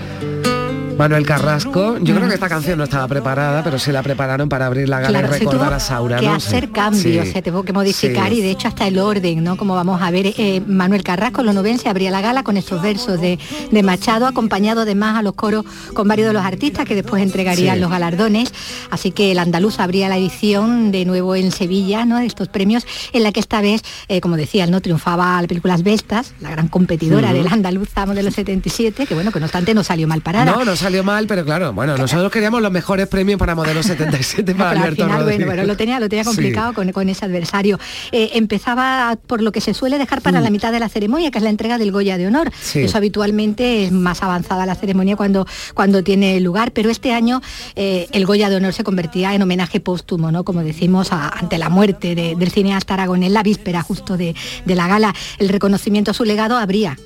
Manuel 1.03 1.27
Carrasco, 1.27 1.99
yo 2.01 2.15
creo 2.15 2.29
que 2.29 2.35
esta 2.35 2.49
canción 2.49 2.79
no 2.79 2.85
estaba 2.85 3.09
preparada, 3.09 3.65
pero 3.65 3.77
se 3.77 3.91
la 3.91 4.05
prepararon 4.05 4.49
para 4.49 4.67
abrir 4.67 4.89
la 4.89 5.01
gala 5.01 5.19
Claro, 5.19 5.35
y 5.35 5.39
recordar 5.41 5.73
a 5.73 5.81
Saura. 5.81 6.21
que 6.21 6.27
¿no? 6.27 6.35
hacer 6.35 6.71
cambios, 6.71 7.27
Sí. 7.27 7.33
se 7.33 7.43
tuvo 7.43 7.65
que 7.65 7.73
modificar 7.73 8.31
Sí. 8.31 8.39
y 8.39 8.41
de 8.41 8.53
hecho 8.53 8.69
hasta 8.69 8.87
el 8.87 9.01
orden, 9.01 9.43
¿no? 9.43 9.57
Como 9.57 9.75
vamos 9.75 10.01
a 10.01 10.13
ver, 10.13 10.27
eh, 10.39 10.63
Manuel 10.65 11.03
Carrasco, 11.03 11.43
lo 11.43 11.53
novense, 11.53 11.89
abría 11.89 12.13
la 12.13 12.21
gala 12.21 12.45
con 12.45 12.57
estos 12.57 12.81
versos 12.81 13.21
de, 13.21 13.41
de 13.73 13.83
Machado, 13.83 14.29
acompañado 14.29 14.83
además 14.83 15.17
a 15.19 15.23
los 15.23 15.33
coros 15.35 15.65
con 15.93 16.07
varios 16.07 16.29
de 16.29 16.35
los 16.35 16.45
artistas 16.45 16.85
que 16.85 16.95
después 16.95 17.21
entregarían 17.21 17.75
Sí. 17.75 17.81
los 17.81 17.91
galardones. 17.91 18.53
Así 18.93 19.11
que 19.11 19.33
el 19.33 19.41
andaluz 19.41 19.81
abría 19.81 20.09
la 20.09 20.19
edición 20.19 20.93
de 20.93 21.05
nuevo 21.05 21.35
en 21.35 21.51
Sevilla, 21.51 22.05
¿no? 22.05 22.19
De 22.19 22.27
estos 22.27 22.47
premios, 22.47 22.87
en 23.13 23.25
la 23.25 23.33
que 23.33 23.41
esta 23.41 23.61
vez, 23.61 23.83
eh, 24.07 24.21
como 24.21 24.37
decías, 24.37 24.71
¿no? 24.71 24.81
Triunfaba 24.81 25.43
la 25.43 25.49
película 25.49 25.77
Vestas, 25.79 26.33
la 26.41 26.51
gran 26.53 26.69
competidora 26.69 27.31
Ujú. 27.33 27.39
del 27.39 27.49
andaluz 27.53 27.89
Amo 27.97 28.15
de 28.15 28.23
los 28.23 28.35
77, 28.35 29.05
que 29.07 29.15
bueno, 29.15 29.33
que 29.33 29.41
no 29.41 29.47
obstante 29.47 29.75
no 29.75 29.83
salió 29.83 30.07
mal 30.07 30.21
parada. 30.21 30.45
No, 30.53 30.65
no 30.65 30.77
salió 30.77 30.92
mal, 31.01 31.27
pero 31.27 31.45
claro, 31.45 31.73
bueno, 31.73 31.97
nosotros 31.97 32.31
queríamos 32.31 32.61
los 32.61 32.71
mejores 32.71 33.07
premios 33.09 33.39
para 33.39 33.55
Modelo 33.55 33.83
77 33.85 34.55
para 34.55 34.71
Pero 34.71 34.71
al 34.71 34.77
Alberto 34.89 34.95
final, 35.05 35.09
bueno, 35.09 35.23
Rodríguez. 35.25 35.47
bueno, 35.47 35.65
lo 35.65 35.77
tenía, 35.77 36.01
lo 36.01 36.09
tenía 36.09 36.25
Sí. 36.25 36.29
complicado 36.31 36.73
con, 36.75 36.93
con 36.93 37.09
ese 37.09 37.25
adversario. 37.25 37.79
Eh, 38.13 38.31
empezaba 38.35 39.17
por 39.27 39.41
lo 39.43 39.53
que 39.53 39.61
se 39.61 39.73
suele 39.75 39.99
dejar 39.99 40.21
para 40.23 40.41
la 40.41 40.51
mitad 40.51 40.73
de 40.73 40.81
la 40.81 40.89
ceremonia, 40.89 41.31
que 41.31 41.39
es 41.39 41.45
la 41.45 41.51
entrega 41.51 41.79
del 41.79 41.93
Goya 41.93 42.19
de 42.19 42.27
Honor. 42.27 42.49
Mm. 42.49 42.53
Sí. 42.61 42.79
Eso 42.81 42.99
habitualmente 42.99 43.85
es 43.85 43.93
más 43.93 44.23
avanzada 44.23 44.67
la 44.67 44.75
ceremonia 44.75 45.17
cuando, 45.17 45.47
cuando 45.75 46.03
tiene 46.03 46.39
lugar, 46.41 46.73
pero 46.73 46.91
este 46.91 47.13
año 47.13 47.41
eh, 47.77 48.09
el 48.13 48.27
Goya 48.27 48.51
de 48.51 48.57
Honor 48.57 48.73
se 48.75 48.85
convertía 48.85 49.35
en 49.35 49.43
homenaje 49.43 49.81
póstumo, 49.81 50.31
¿no? 50.33 50.45
Como 50.45 50.63
decimos, 50.63 51.13
a- 51.13 51.29
ante 51.29 51.59
la 51.59 51.69
muerte 51.69 52.15
de- 52.15 52.35
del 52.37 52.51
cineasta 52.51 52.95
aragonés, 52.95 53.31
la 53.33 53.43
víspera 53.43 53.83
justo 53.83 54.17
de, 54.17 54.35
de 54.65 54.75
la 54.75 54.89
gala. 54.89 55.15
El 55.39 55.49
reconocimiento 55.49 56.11
a 56.11 56.15
su 56.15 56.25
legado 56.25 56.57
habría, 56.57 56.97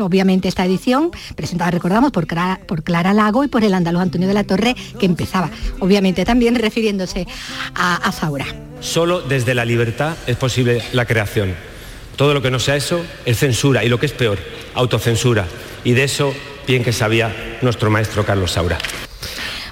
obviamente, 0.00 0.48
esta 0.48 0.64
edición, 0.64 1.10
presentada, 1.34 1.70
recordamos, 1.70 2.12
por 2.12 2.26
Clara, 2.26 2.60
por 2.66 2.82
Clara 2.82 3.12
Lago 3.16 3.44
y 3.44 3.48
por 3.48 3.64
el 3.64 3.74
andaluz 3.74 4.02
Antonio 4.02 4.28
de 4.28 4.34
la 4.34 4.44
Torre, 4.44 4.76
que 4.98 5.06
empezaba, 5.06 5.50
obviamente, 5.80 6.24
también 6.24 6.54
refiriéndose 6.54 7.26
a, 7.74 7.96
a 7.96 8.12
Saura. 8.12 8.46
Solo 8.80 9.22
desde 9.22 9.54
la 9.54 9.64
libertad 9.64 10.16
es 10.26 10.36
posible 10.36 10.82
la 10.92 11.06
creación. 11.06 11.54
Todo 12.16 12.32
lo 12.32 12.42
que 12.42 12.50
no 12.50 12.58
sea 12.58 12.76
eso 12.76 13.04
es 13.24 13.38
censura 13.38 13.84
y 13.84 13.88
lo 13.88 13.98
que 13.98 14.06
es 14.06 14.12
peor, 14.12 14.38
autocensura. 14.74 15.46
Y 15.84 15.92
de 15.92 16.04
eso 16.04 16.32
bien 16.66 16.82
que 16.82 16.92
sabía 16.92 17.58
nuestro 17.62 17.90
maestro 17.90 18.24
Carlos 18.24 18.52
Saura. 18.52 18.78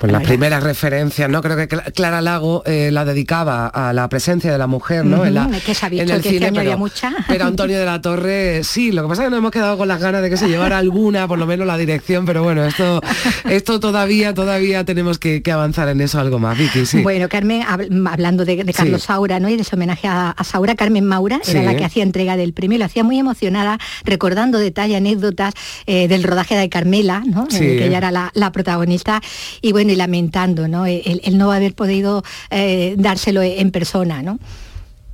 Pues 0.00 0.12
las 0.12 0.22
primeras 0.22 0.62
referencias, 0.62 1.28
¿no? 1.30 1.42
Creo 1.42 1.56
que 1.56 1.68
Cla- 1.68 1.92
Clara 1.92 2.20
Lago 2.20 2.62
eh, 2.66 2.90
la 2.92 3.04
dedicaba 3.04 3.66
a 3.68 3.92
la 3.92 4.08
presencia 4.08 4.50
de 4.52 4.58
la 4.58 4.66
mujer, 4.66 5.04
¿no? 5.04 5.24
En, 5.24 5.34
la- 5.34 5.48
que 5.64 5.74
se 5.74 5.86
ha 5.86 5.88
visto 5.88 6.04
en 6.04 6.10
el 6.16 6.22
que 6.22 6.28
este 6.28 6.30
cine, 6.38 6.46
año 6.46 6.54
pero, 6.56 6.60
había 6.72 6.76
mucha. 6.76 7.12
pero 7.28 7.44
Antonio 7.46 7.78
de 7.78 7.84
la 7.86 8.00
Torre, 8.00 8.62
sí, 8.64 8.92
lo 8.92 9.02
que 9.02 9.08
pasa 9.08 9.22
es 9.22 9.26
que 9.26 9.30
nos 9.30 9.38
hemos 9.38 9.50
quedado 9.50 9.76
con 9.78 9.88
las 9.88 10.00
ganas 10.00 10.22
de 10.22 10.30
que 10.30 10.36
se 10.36 10.48
llevara 10.48 10.78
alguna, 10.78 11.26
por 11.28 11.38
lo 11.38 11.46
menos 11.46 11.66
la 11.66 11.76
dirección, 11.76 12.24
pero 12.26 12.42
bueno, 12.42 12.64
esto, 12.64 13.00
esto 13.48 13.80
todavía, 13.80 14.34
todavía 14.34 14.84
tenemos 14.84 15.18
que, 15.18 15.42
que 15.42 15.52
avanzar 15.52 15.88
en 15.88 16.00
eso 16.00 16.18
algo 16.20 16.38
más, 16.38 16.56
Vicky, 16.58 16.86
sí. 16.86 17.02
Bueno, 17.02 17.28
Carmen, 17.28 17.62
hab- 17.62 18.08
hablando 18.10 18.44
de, 18.44 18.64
de 18.64 18.72
Carlos 18.72 19.02
Sí. 19.02 19.06
Saura, 19.08 19.40
¿no? 19.40 19.48
Y 19.48 19.56
de 19.56 19.62
ese 19.62 19.74
homenaje 19.76 20.06
a, 20.08 20.30
a 20.30 20.44
Saura, 20.44 20.74
Carmen 20.76 21.04
Maura 21.04 21.40
era 21.46 21.62
la 21.62 21.76
que 21.76 21.84
hacía 21.84 22.02
entrega 22.02 22.36
del 22.36 22.52
premio 22.52 22.78
lo 22.78 22.84
hacía 22.86 23.04
muy 23.04 23.18
emocionada, 23.18 23.78
recordando 24.04 24.58
detalles, 24.58 24.96
anécdotas 24.96 25.54
eh, 25.86 26.08
del 26.08 26.22
rodaje 26.24 26.56
de 26.56 26.68
Carmela, 26.68 27.22
¿no? 27.26 27.46
Sí. 27.50 27.58
Eh, 27.64 27.76
que 27.78 27.86
ella 27.86 27.98
era 27.98 28.10
la, 28.10 28.30
la 28.34 28.50
protagonista, 28.52 29.20
y 29.60 29.72
bueno, 29.72 29.84
y 29.91 29.97
lamentando, 29.97 30.69
¿no? 30.69 30.87
El, 30.87 31.21
el 31.25 31.38
no 31.38 31.53
haber 31.53 31.75
podido 31.75 32.23
eh, 32.50 32.95
dárselo 32.99 33.43
en 33.43 33.71
persona, 33.71 34.23
¿no? 34.23 34.38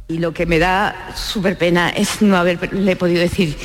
Y 0.08 0.18
lo 0.18 0.34
que 0.34 0.46
me 0.46 0.58
da 0.58 1.12
súper 1.14 1.56
pena 1.56 1.90
es 1.90 2.20
no 2.20 2.36
haberle 2.36 2.96
podido 2.96 3.20
decir 3.20 3.56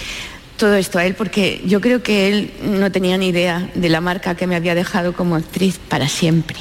todo 0.57 0.75
esto 0.75 0.99
a 0.99 1.05
él 1.05 1.15
porque 1.15 1.61
yo 1.65 1.81
creo 1.81 2.01
que 2.01 2.29
él 2.29 2.51
no 2.61 2.91
tenía 2.91 3.17
ni 3.17 3.29
idea 3.29 3.69
de 3.73 3.89
la 3.89 3.99
marca 3.99 4.35
que 4.35 4.47
me 4.47 4.55
había 4.55 4.75
dejado 4.75 5.13
como 5.13 5.35
actriz 5.35 5.79
para 5.89 6.07
siempre. 6.07 6.57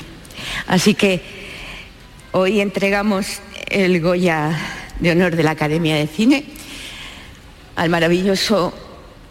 Así 0.66 0.94
que 0.94 1.22
hoy 2.32 2.60
entregamos 2.60 3.40
el 3.68 4.00
Goya 4.00 4.58
de 5.00 5.12
honor 5.12 5.36
de 5.36 5.42
la 5.42 5.52
Academia 5.52 5.96
de 5.96 6.06
Cine 6.06 6.44
al 7.76 7.90
maravilloso 7.90 8.72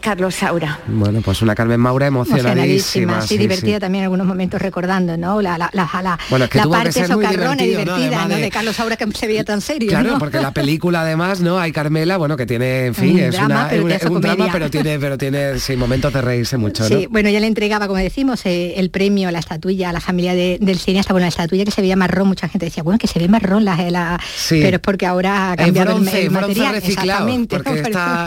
Carlos 0.04 0.34
Saura. 0.34 0.78
Bueno, 0.86 1.22
pues 1.22 1.40
una 1.40 1.54
Carmen 1.54 1.80
Maura 1.80 2.06
emocionadísima. 2.06 3.22
Sí, 3.22 3.38
divertida 3.38 3.80
también 3.80 4.00
en 4.02 4.04
algunos 4.04 4.26
momentos 4.26 4.60
recordando, 4.60 5.16
¿no? 5.16 5.40
La, 5.40 5.56
la, 5.56 5.70
la, 5.72 5.88
la- 6.02 6.18
Bueno, 6.28 6.44
es 6.44 6.50
que 6.50 6.58
la 6.58 6.68
parte 6.68 7.06
socarrona 7.06 7.62
y 7.64 7.68
divertida, 7.70 8.28
¿no? 8.28 8.36
de- 8.36 8.50
Carlos 8.50 8.76
Saura 8.76 8.96
que 8.96 9.06
se 9.12 9.26
veía 9.26 9.44
tan 9.44 9.62
serio. 9.62 9.88
Claro, 9.88 10.12
¿no? 10.12 10.18
porque 10.18 10.40
la 10.42 10.52
película 10.52 11.00
además, 11.00 11.40
¿no? 11.40 11.58
Hay 11.58 11.72
Carmela, 11.72 12.18
bueno, 12.18 12.36
que 12.36 12.44
tiene, 12.44 12.86
en 12.86 12.94
fin, 12.94 13.14
Un 13.14 13.20
es, 13.20 13.32
drama, 13.32 13.46
una- 13.46 13.68
pero 13.70 13.84
una- 13.84 13.98
un 14.10 14.20
drama, 14.20 14.48
pero 14.52 14.70
tiene, 14.70 14.98
pero 14.98 15.16
tiene 15.16 15.58
sí, 15.58 15.74
momentos 15.76 16.12
de 16.12 16.20
reírse 16.20 16.58
mucho, 16.58 16.82
¿no? 16.82 16.88
Sí, 16.88 17.06
bueno, 17.10 17.30
ya 17.30 17.40
le 17.40 17.46
entregaba, 17.46 17.86
como 17.86 17.98
decimos, 17.98 18.44
eh, 18.44 18.74
el 18.76 18.90
premio, 18.90 19.30
la 19.30 19.38
estatuilla 19.38 19.88
a 19.88 19.92
la 19.94 20.00
familia 20.00 20.34
de- 20.34 20.58
del 20.60 20.78
cineasta. 20.78 21.14
Bueno, 21.14 21.24
la 21.24 21.28
estatuilla 21.30 21.64
que 21.64 21.70
se 21.70 21.80
veía 21.80 21.96
marrón, 21.96 22.28
mucha 22.28 22.46
gente 22.48 22.66
decía, 22.66 22.82
bueno, 22.82 22.98
que 22.98 23.06
se 23.06 23.18
ve 23.18 23.28
marrón 23.28 23.64
la, 23.64 23.76
la- 23.90 24.20
Sí. 24.36 24.60
pero 24.62 24.76
es 24.76 24.82
porque 24.82 25.06
ahora 25.06 25.52
ha 25.52 25.56
cambiado 25.56 25.92
el- 25.92 25.96
bronce, 26.02 26.22
el, 26.24 26.28
bronce 26.28 26.46
material. 26.48 26.72
reciclado, 26.74 27.08
exactamente, 27.28 27.56
porque 27.56 27.80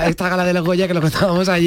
esta 0.10 0.30
gala 0.30 0.44
de 0.44 0.54
los 0.54 0.66
Goya 0.66 0.88
que 0.88 0.94
lo 0.96 1.02
contábamos 1.02 1.48
ayer 1.50 1.67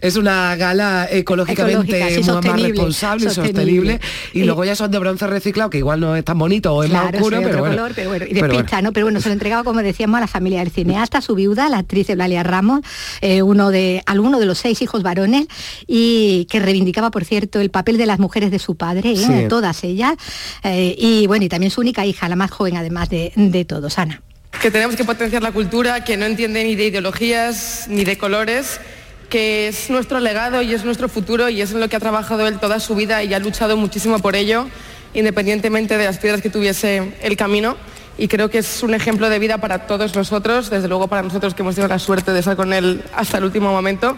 es 0.00 0.16
una 0.16 0.54
gala 0.56 1.06
ecológicamente 1.10 1.96
Ecológica, 1.98 2.08
sí, 2.08 2.20
mu- 2.20 2.34
más 2.34 2.44
sostenible, 2.44 2.68
responsable 2.68 3.24
y 3.24 3.28
sostenible. 3.28 3.52
sostenible 3.92 4.00
y 4.32 4.40
Eh, 4.40 4.44
los 4.44 4.56
Goya 4.56 4.74
son 4.76 4.90
de 4.90 4.98
bronce 4.98 5.26
reciclado 5.26 5.70
que 5.70 5.78
igual 5.78 6.00
no 6.00 6.16
es 6.16 6.24
tan 6.24 6.38
bonito 6.38 6.74
o 6.74 6.82
es 6.84 6.90
más 6.90 7.12
oscuro 7.14 7.36
pero 7.38 7.48
otro 7.48 7.60
bueno, 7.60 7.74
color, 7.76 7.92
pero 7.94 8.08
bueno, 8.10 8.24
y 8.28 8.34
Pero 8.34 8.82
¿no? 8.82 8.92
Pero 8.92 9.06
bueno, 9.06 9.20
se 9.20 9.28
lo 9.28 9.32
entregaba, 9.32 9.64
como 9.64 9.82
decíamos, 9.82 10.18
a 10.18 10.20
la 10.20 10.26
familia 10.26 10.60
del 10.60 10.70
cineasta, 10.70 11.20
su 11.20 11.34
viuda, 11.34 11.68
la 11.68 11.78
actriz 11.78 12.08
Eulalia 12.10 12.42
Ramos, 12.42 12.80
eh, 13.20 13.42
uno 13.42 13.70
de, 13.70 14.02
alguno 14.06 14.38
de 14.40 14.46
los 14.46 14.58
seis 14.58 14.80
hijos 14.82 15.02
varones, 15.02 15.46
y 15.86 16.46
que 16.50 16.60
reivindicaba, 16.60 17.10
por 17.10 17.24
cierto, 17.24 17.60
el 17.60 17.70
papel 17.70 17.96
de 17.98 18.06
las 18.06 18.18
mujeres 18.18 18.50
de 18.50 18.58
su 18.58 18.76
padre, 18.76 19.12
¿eh? 19.12 19.16
Sí. 19.16 19.32
de 19.32 19.48
todas 19.48 19.84
ellas, 19.84 20.14
eh, 20.62 20.94
y 20.98 21.26
bueno, 21.26 21.44
y 21.44 21.48
también 21.48 21.70
su 21.70 21.80
única 21.80 22.04
hija, 22.06 22.28
la 22.28 22.36
más 22.36 22.50
joven 22.50 22.76
además 22.76 23.08
de, 23.08 23.32
de 23.36 23.64
todos, 23.64 23.98
Ana. 23.98 24.22
que 24.60 24.70
tenemos 24.70 24.96
que 24.96 25.04
potenciar 25.04 25.42
la 25.42 25.52
cultura, 25.52 26.04
que 26.04 26.16
no 26.16 26.24
entiende 26.26 26.62
ni 26.64 26.74
de 26.76 26.86
ideologías 26.86 27.86
ni 27.88 28.04
de 28.04 28.16
colores, 28.18 28.80
que 29.28 29.68
es 29.68 29.90
nuestro 29.90 30.20
legado 30.20 30.62
y 30.62 30.74
es 30.74 30.84
nuestro 30.84 31.08
futuro 31.08 31.48
y 31.48 31.60
es 31.60 31.72
en 31.72 31.80
lo 31.80 31.88
que 31.88 31.96
ha 31.96 32.00
trabajado 32.00 32.46
él 32.46 32.58
toda 32.58 32.80
su 32.80 32.94
vida 32.94 33.22
y 33.22 33.34
ha 33.34 33.38
luchado 33.38 33.76
muchísimo 33.76 34.18
por 34.18 34.36
ello, 34.36 34.66
independientemente 35.14 35.98
de 35.98 36.04
las 36.04 36.18
piedras 36.18 36.40
que 36.40 36.50
tuviese 36.50 37.14
el 37.22 37.36
camino. 37.36 37.76
Y 38.16 38.28
creo 38.28 38.48
que 38.48 38.58
es 38.58 38.82
un 38.82 38.94
ejemplo 38.94 39.28
de 39.28 39.38
vida 39.38 39.58
para 39.58 39.86
todos 39.86 40.14
nosotros, 40.14 40.70
desde 40.70 40.88
luego 40.88 41.08
para 41.08 41.22
nosotros 41.22 41.54
que 41.54 41.62
hemos 41.62 41.74
tenido 41.74 41.88
la 41.88 41.98
suerte 41.98 42.32
de 42.32 42.38
estar 42.38 42.56
con 42.56 42.72
él 42.72 43.02
hasta 43.14 43.38
el 43.38 43.44
último 43.44 43.72
momento. 43.72 44.16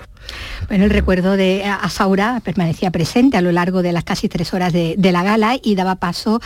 Bueno, 0.68 0.84
el 0.84 0.90
recuerdo 0.90 1.36
de 1.36 1.64
Asaura 1.64 2.40
permanecía 2.44 2.90
presente 2.90 3.36
a 3.36 3.40
lo 3.40 3.52
largo 3.52 3.82
de 3.82 3.92
las 3.92 4.04
casi 4.04 4.28
tres 4.28 4.52
horas 4.52 4.72
de, 4.72 4.96
la 4.98 5.22
gala 5.22 5.56
y 5.62 5.76
daba 5.76 5.94
paso 5.94 6.40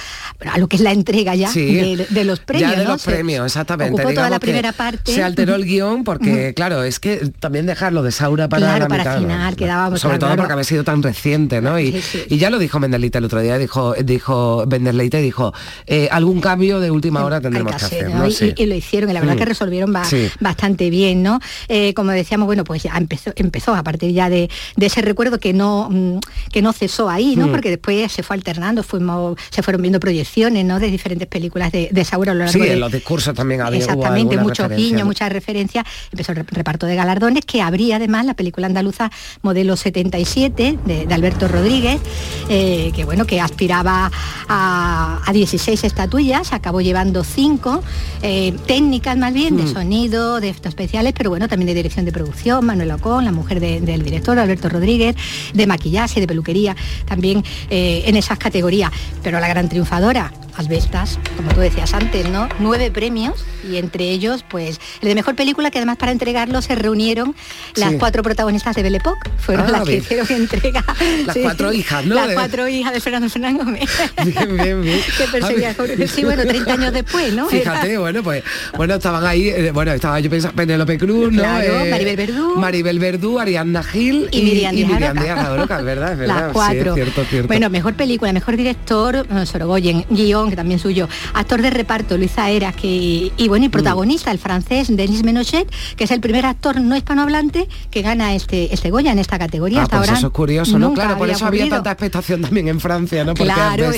a 0.44 0.58
lo 0.58 0.68
que 0.68 0.76
es 0.76 0.82
la 0.82 0.92
entrega 0.92 1.34
ya 1.34 1.50
de, 1.50 2.24
los 2.24 2.40
premios. 2.40 2.70
Ya 2.72 2.78
de 2.78 2.84
los 2.84 3.02
premios, 3.02 3.46
exactamente. 3.46 4.02
Ocupó 4.02 4.14
toda 4.14 4.28
la 4.28 4.38
primera 4.38 4.72
parte. 4.72 5.12
Se 5.12 5.22
alteró 5.22 5.54
el 5.54 5.64
guion 5.64 6.04
porque, 6.04 6.52
claro, 6.54 6.84
es 6.84 7.00
que 7.00 7.30
también 7.40 7.66
dejarlo 7.66 8.02
de 8.02 8.12
Saura 8.12 8.48
para 8.48 8.78
la 8.78 8.88
para 8.88 9.18
final, 9.18 9.56
quedaba 9.56 9.96
Sobre 9.96 10.18
todo 10.18 10.36
porque 10.36 10.52
había 10.52 10.64
sido 10.64 10.84
tan 10.84 11.02
reciente, 11.02 11.60
¿no? 11.62 11.80
Y, 11.80 12.02
ya 12.28 12.50
lo 12.50 12.58
dijo 12.58 12.78
Mendelita 12.78 13.18
el 13.18 13.24
otro 13.24 13.40
día, 13.40 13.58
dijo, 13.58 13.94
dijo 13.94 14.64
Mendelita 14.68 15.18
dijo, 15.18 15.52
eh, 15.86 16.08
algún 16.10 16.40
cambio 16.40 16.80
de 16.80 16.90
última 16.90 17.24
hora 17.24 17.39
tendremos 17.40 17.74
que, 17.74 17.84
hacer. 17.84 18.10
Y, 18.56 18.66
lo 18.66 18.74
hicieron, 18.74 19.10
y 19.10 19.12
la 19.12 19.20
verdad 19.20 19.36
mm. 19.36 19.38
que 19.38 19.44
resolvieron 19.44 19.92
bastante 20.40 20.90
bien, 20.90 21.22
¿no? 21.22 21.40
Eh, 21.68 21.94
como 21.94 22.12
decíamos, 22.12 22.46
bueno, 22.46 22.64
pues 22.64 22.82
ya 22.82 22.96
empezó, 22.96 23.32
empezó 23.36 23.74
a 23.74 23.82
partir 23.82 24.12
ya 24.12 24.28
de, 24.28 24.48
ese 24.78 25.02
recuerdo 25.02 25.38
que 25.38 25.52
no, 25.52 25.88
mm, 25.90 26.18
que 26.52 26.62
no 26.62 26.72
cesó 26.72 27.08
ahí, 27.08 27.36
¿no? 27.36 27.46
Hmm. 27.46 27.50
Porque 27.50 27.70
después 27.70 28.10
se 28.10 28.22
fue 28.22 28.36
alternando, 28.36 28.82
fuimos, 28.82 29.36
se 29.50 29.62
fueron 29.62 29.82
viendo 29.82 30.00
proyecciones, 30.00 30.64
¿no? 30.64 30.80
De 30.80 30.90
diferentes 30.90 31.28
películas 31.28 31.72
de, 31.72 31.88
de 31.90 32.04
Saura 32.04 32.32
a 32.32 32.34
lo 32.34 32.44
largo 32.44 32.52
Sí, 32.52 32.68
en 32.68 32.80
los 32.80 32.92
discursos 32.92 33.34
también 33.34 33.60
había 33.60 33.80
Exactamente, 33.80 34.36
muchos 34.38 34.68
guiños, 34.70 35.06
muchas 35.06 35.30
referencias. 35.32 35.84
Empezó 36.10 36.32
el 36.32 36.46
reparto 36.46 36.86
de 36.86 36.96
galardones, 36.96 37.44
que 37.44 37.62
habría 37.62 37.96
además 37.96 38.24
la 38.24 38.34
película 38.34 38.66
andaluza 38.66 39.10
modelo 39.42 39.76
77 39.76 40.78
de, 40.84 41.14
Alberto 41.14 41.48
Rodríguez, 41.48 42.00
eh, 42.48 42.92
que 42.94 43.04
bueno, 43.04 43.26
que 43.26 43.40
aspiraba 43.40 44.10
a, 44.48 45.30
16 45.30 45.84
estatuillas, 45.84 46.52
acabó 46.52 46.80
llevando 46.80 47.22
5, 47.30 47.82
eh, 48.22 48.54
técnicas 48.66 49.16
más 49.16 49.32
bien, 49.32 49.56
de 49.56 49.64
hmm. 49.64 49.72
sonido, 49.72 50.40
de 50.40 50.48
efectos 50.50 50.70
especiales, 50.70 51.12
pero 51.16 51.30
bueno, 51.30 51.48
también 51.48 51.68
de 51.68 51.74
dirección 51.74 52.04
de 52.04 52.12
producción, 52.12 52.64
Manuel 52.66 52.90
Ocón, 52.92 53.24
la 53.24 53.32
mujer 53.32 53.60
del 53.60 54.02
director, 54.02 54.38
Alberto 54.38 54.68
Rodríguez, 54.68 55.16
de 55.54 55.66
maquillaje, 55.66 56.20
de 56.20 56.26
peluquería, 56.26 56.76
también 57.06 57.44
eh, 57.70 58.02
en 58.06 58.16
esas 58.16 58.38
categorías. 58.38 58.90
Pero 59.22 59.40
la 59.40 59.48
gran 59.48 59.68
triunfadora, 59.68 60.32
Asbestas, 60.60 61.18
como 61.38 61.50
tú 61.54 61.60
decías 61.60 61.94
antes, 61.94 62.28
¿no? 62.28 62.46
Nueve 62.58 62.90
premios 62.90 63.46
y 63.66 63.78
entre 63.78 64.10
ellos, 64.10 64.44
pues, 64.46 64.78
el 65.00 65.08
de 65.08 65.14
mejor 65.14 65.34
película, 65.34 65.70
que 65.70 65.78
además 65.78 65.96
para 65.96 66.12
entregarlo 66.12 66.60
se 66.60 66.74
reunieron 66.74 67.34
las 67.76 67.94
cuatro 67.94 68.22
protagonistas 68.22 68.76
de 68.76 68.82
Belle 68.82 68.98
Époque, 68.98 69.30
fueron 69.38 69.66
ah, 69.68 69.72
las 69.72 69.84
que 69.84 69.96
hicieron 69.96 70.26
entrega. 70.30 70.84
Las 71.26 71.36
cuatro 71.38 71.72
hijas, 71.72 72.04
¿no? 72.04 72.14
Las 72.14 72.34
cuatro 72.34 72.68
hijas 72.68 72.92
de 72.92 73.00
Fernando 73.00 73.28
Fernando 73.30 73.64
Gómez. 73.64 73.88
Bien, 74.24 74.56
bien, 74.56 74.82
bien. 74.82 75.00
que 75.18 75.24
perseguía, 75.24 75.74
sí, 76.06 76.24
bueno, 76.24 76.42
30 76.44 76.72
años 76.72 76.92
después, 76.92 77.32
¿no? 77.32 77.48
Fíjate, 77.48 77.96
bueno, 77.96 78.22
pues, 78.22 78.44
bueno, 78.76 78.94
estaban 78.94 79.24
ahí, 79.24 79.48
eh, 79.48 79.70
bueno, 79.72 79.92
estaba 79.92 80.20
yo 80.20 80.28
pensando 80.28 80.56
Penélope 80.56 80.98
Cruz, 80.98 81.32
¿no? 81.32 81.42
Claro, 81.42 81.80
eh, 81.80 81.90
Maribel 81.90 82.16
Verdú. 82.16 82.56
Maribel 82.56 82.98
Verdú, 82.98 83.38
Ariadna 83.38 83.82
Gil 83.82 84.28
y, 84.30 84.42
Miriam, 84.42 84.76
y 84.76 84.84
Miriam 84.84 85.18
Díaz 85.18 85.56
¿verdad? 85.56 85.84
verdad. 85.84 86.26
Las 86.26 86.52
cuatro. 86.52 86.94
cierto, 86.94 87.24
cierto. 87.24 87.48
Bueno, 87.48 87.70
mejor 87.70 87.94
película, 87.94 88.32
mejor 88.32 88.56
director, 88.56 89.26
Sorogoyen, 89.46 90.04
guion, 90.10 90.49
que 90.50 90.56
también 90.56 90.78
suyo, 90.78 91.08
actor 91.34 91.62
de 91.62 91.70
reparto, 91.70 92.16
Luisa 92.16 92.50
Eras, 92.50 92.74
que, 92.74 93.32
y 93.36 93.48
bueno, 93.48 93.64
y 93.64 93.68
mm. 93.68 93.72
protagonista, 93.72 94.30
el 94.30 94.38
francés 94.38 94.94
Denis 94.94 95.22
Menochet, 95.22 95.70
que 95.96 96.04
es 96.04 96.10
el 96.10 96.20
primer 96.20 96.46
actor 96.46 96.80
no 96.80 96.96
hispanohablante 96.96 97.68
que 97.90 98.02
gana 98.02 98.34
este, 98.34 98.72
este 98.74 98.90
Goya 98.90 99.12
en 99.12 99.18
esta 99.18 99.38
categoría. 99.38 99.80
Ah, 99.80 99.82
Hasta 99.82 99.98
pues 99.98 100.08
ahora 100.08 100.18
eso 100.18 100.26
es 100.28 100.32
curioso, 100.32 100.78
¿no? 100.78 100.92
Claro, 100.92 101.16
por 101.18 101.30
eso 101.30 101.46
había 101.46 101.68
tanta 101.68 101.90
expectación 101.92 102.42
también 102.42 102.68
en 102.68 102.80
Francia, 102.80 103.24
¿no? 103.24 103.34
claro, 103.34 103.90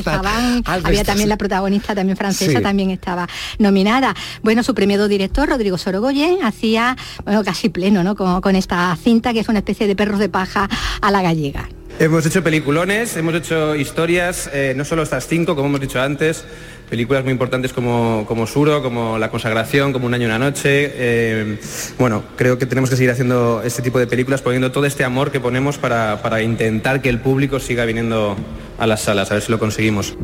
había 0.64 1.04
también 1.04 1.28
la 1.28 1.36
protagonista 1.36 1.94
también 1.94 2.16
francesa, 2.16 2.60
también 2.60 2.90
estaba 2.90 3.28
nominada. 3.58 4.14
Bueno, 4.42 4.62
su 4.62 4.74
premiado 4.74 5.08
director, 5.08 5.48
Rodrigo 5.48 5.78
Sorogoyen, 5.78 6.42
hacía, 6.42 6.96
bueno, 7.24 7.42
casi 7.44 7.68
pleno, 7.68 8.02
¿no? 8.02 8.16
Con, 8.16 8.40
con 8.40 8.56
esta 8.56 8.96
cinta 9.02 9.32
que 9.32 9.40
es 9.40 9.48
una 9.48 9.58
especie 9.58 9.86
de 9.86 9.96
perros 9.96 10.18
de 10.18 10.28
paja 10.28 10.68
a 11.00 11.10
la 11.10 11.22
gallega. 11.22 11.68
Hemos 11.98 12.26
hecho 12.26 12.42
peliculones, 12.42 13.16
hemos 13.16 13.34
hecho 13.34 13.76
historias, 13.76 14.50
eh, 14.52 14.72
no 14.74 14.84
solo 14.84 15.02
estas 15.02 15.28
cinco, 15.28 15.54
como 15.54 15.68
hemos 15.68 15.80
dicho 15.80 16.00
antes, 16.00 16.44
películas 16.92 17.24
muy 17.24 17.32
importantes 17.32 17.72
como, 17.72 18.26
como 18.28 18.46
Suro, 18.46 18.82
como 18.82 19.16
La 19.16 19.30
Consagración, 19.30 19.94
como 19.94 20.08
Un 20.08 20.12
año 20.12 20.24
y 20.24 20.26
una 20.26 20.38
noche. 20.38 20.92
Eh, 20.94 21.58
bueno, 21.98 22.22
creo 22.36 22.58
que 22.58 22.66
tenemos 22.66 22.90
que 22.90 22.96
seguir 22.96 23.10
haciendo 23.10 23.62
este 23.64 23.80
tipo 23.80 23.98
de 23.98 24.06
películas, 24.06 24.42
poniendo 24.42 24.72
todo 24.72 24.84
este 24.84 25.02
amor 25.02 25.30
que 25.30 25.40
ponemos 25.40 25.78
para, 25.78 26.20
para 26.20 26.42
intentar 26.42 27.00
que 27.00 27.08
el 27.08 27.18
público 27.18 27.60
siga 27.60 27.86
viniendo 27.86 28.36
a 28.82 28.86
las 28.86 29.02
salas, 29.02 29.30
a 29.30 29.34
ver 29.34 29.42
si 29.42 29.52
lo 29.52 29.60
conseguimos. 29.60 30.14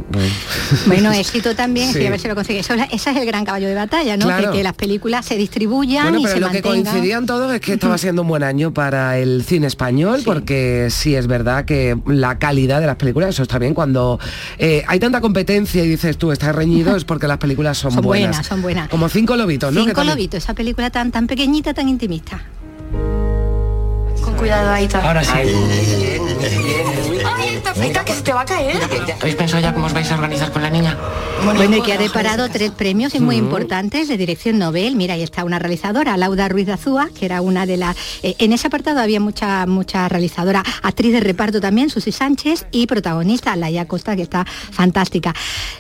Bueno, 0.87 1.13
éxito 1.13 1.55
también, 1.55 1.93
sí. 1.93 2.05
a 2.05 2.11
ver 2.11 2.19
si 2.19 2.27
lo 2.27 2.35
conseguimos. 2.35 2.69
Ese 2.91 3.11
es 3.11 3.17
el 3.17 3.25
gran 3.25 3.45
caballo 3.45 3.69
de 3.69 3.75
batalla, 3.75 4.17
¿no? 4.17 4.27
Que, 4.53 4.63
las 4.63 4.75
películas 4.75 5.25
se 5.25 5.37
distribuyan 5.37 6.11
bueno, 6.11 6.21
pero 6.23 6.41
lo 6.41 6.51
que 6.51 6.63
coincidían 6.63 7.25
todos 7.25 7.53
es 7.55 7.61
que 7.61 7.75
estaba 7.75 7.97
siendo 7.99 8.23
un 8.23 8.29
buen 8.29 8.43
año 8.43 8.75
para 8.75 9.19
el 9.19 9.45
cine 9.45 9.69
español, 9.69 10.23
porque 10.25 10.89
sí 10.91 11.15
es 11.15 11.29
verdad 11.29 11.65
que 11.65 11.97
la 12.07 12.39
calidad 12.39 12.81
de 12.81 12.87
las 12.87 12.97
películas, 12.97 13.31
eso 13.31 13.45
está 13.45 13.59
bien, 13.59 13.75
cuando 13.75 14.19
eh, 14.59 14.83
hay 14.89 14.99
tanta 14.99 15.21
competencia 15.21 15.85
y 15.85 15.89
dices 15.89 16.19
tú, 16.19 16.33
estás 16.33 16.55
reñido, 16.59 16.97
es 16.97 17.05
porque 17.05 17.27
las 17.27 17.39
películas 17.39 17.79
son, 17.79 17.93
son 17.93 18.03
buenas. 18.03 18.47
Son 18.47 18.61
buenas, 18.61 18.89
Como 18.89 19.09
Cinco 19.09 19.37
Lobitos, 19.37 19.73
¿no? 19.73 19.85
Cinco 19.85 20.05
Lobitos, 20.05 20.43
esa 20.43 20.55
película 20.55 20.91
tan, 20.91 21.11
tan 21.11 21.27
pequeñita, 21.27 21.73
tan 21.73 21.89
intimista. 21.89 22.43
Cuidado 24.39 24.71
ahí 24.71 24.85
está. 24.85 25.07
Ahora 25.07 25.25
sí. 25.25 25.33
Ay, 27.25 27.61
que 28.05 28.13
se 28.13 28.23
te 28.23 28.33
va 28.33 28.43
a 28.43 28.45
caer. 28.45 28.77
¿Habéis 29.21 29.37
pensado 29.37 29.63
ya 29.63 29.75
cómo 29.75 29.87
os 29.87 29.93
vais 29.93 30.11
a 30.11 30.15
organizar 30.15 30.53
con 30.53 30.63
la 30.63 30.71
niña? 30.71 30.97
Bueno, 31.45 31.77
y 31.77 31.83
que 31.83 31.93
ha 31.93 31.99
deparado 31.99 32.49
tres 32.49 32.71
premios 32.73 33.15
y 33.15 33.21
muy 33.21 33.37
importantes 33.37 34.09
de 34.09 34.17
dirección 34.17 34.59
Nobel. 34.59 34.97
Mira, 34.97 35.15
ahí 35.15 35.23
está 35.23 35.45
una 35.45 35.59
realizadora, 35.59 36.17
Lauda 36.17 36.49
Ruiz 36.49 36.67
de 36.67 36.73
Azúa, 36.73 37.09
que 37.19 37.25
era 37.25 37.41
una 37.41 37.67
de 37.67 37.77
las... 37.77 37.97
Eh, 38.23 38.35
en 38.39 38.53
ese 38.53 38.67
apartado 38.67 39.01
había 39.01 39.21
mucha, 39.21 39.67
mucha 39.67 40.09
realizadora, 40.09 40.63
actriz 40.83 41.13
de 41.13 41.21
reparto 41.21 41.61
también, 41.61 41.91
Susi 41.91 42.13
Sánchez, 42.13 42.67
y 42.71 42.87
protagonista, 42.87 43.55
Laia 43.57 43.87
Costa, 43.87 44.17
que 44.17 44.23
está 44.23 44.45
fantástica. 44.45 45.35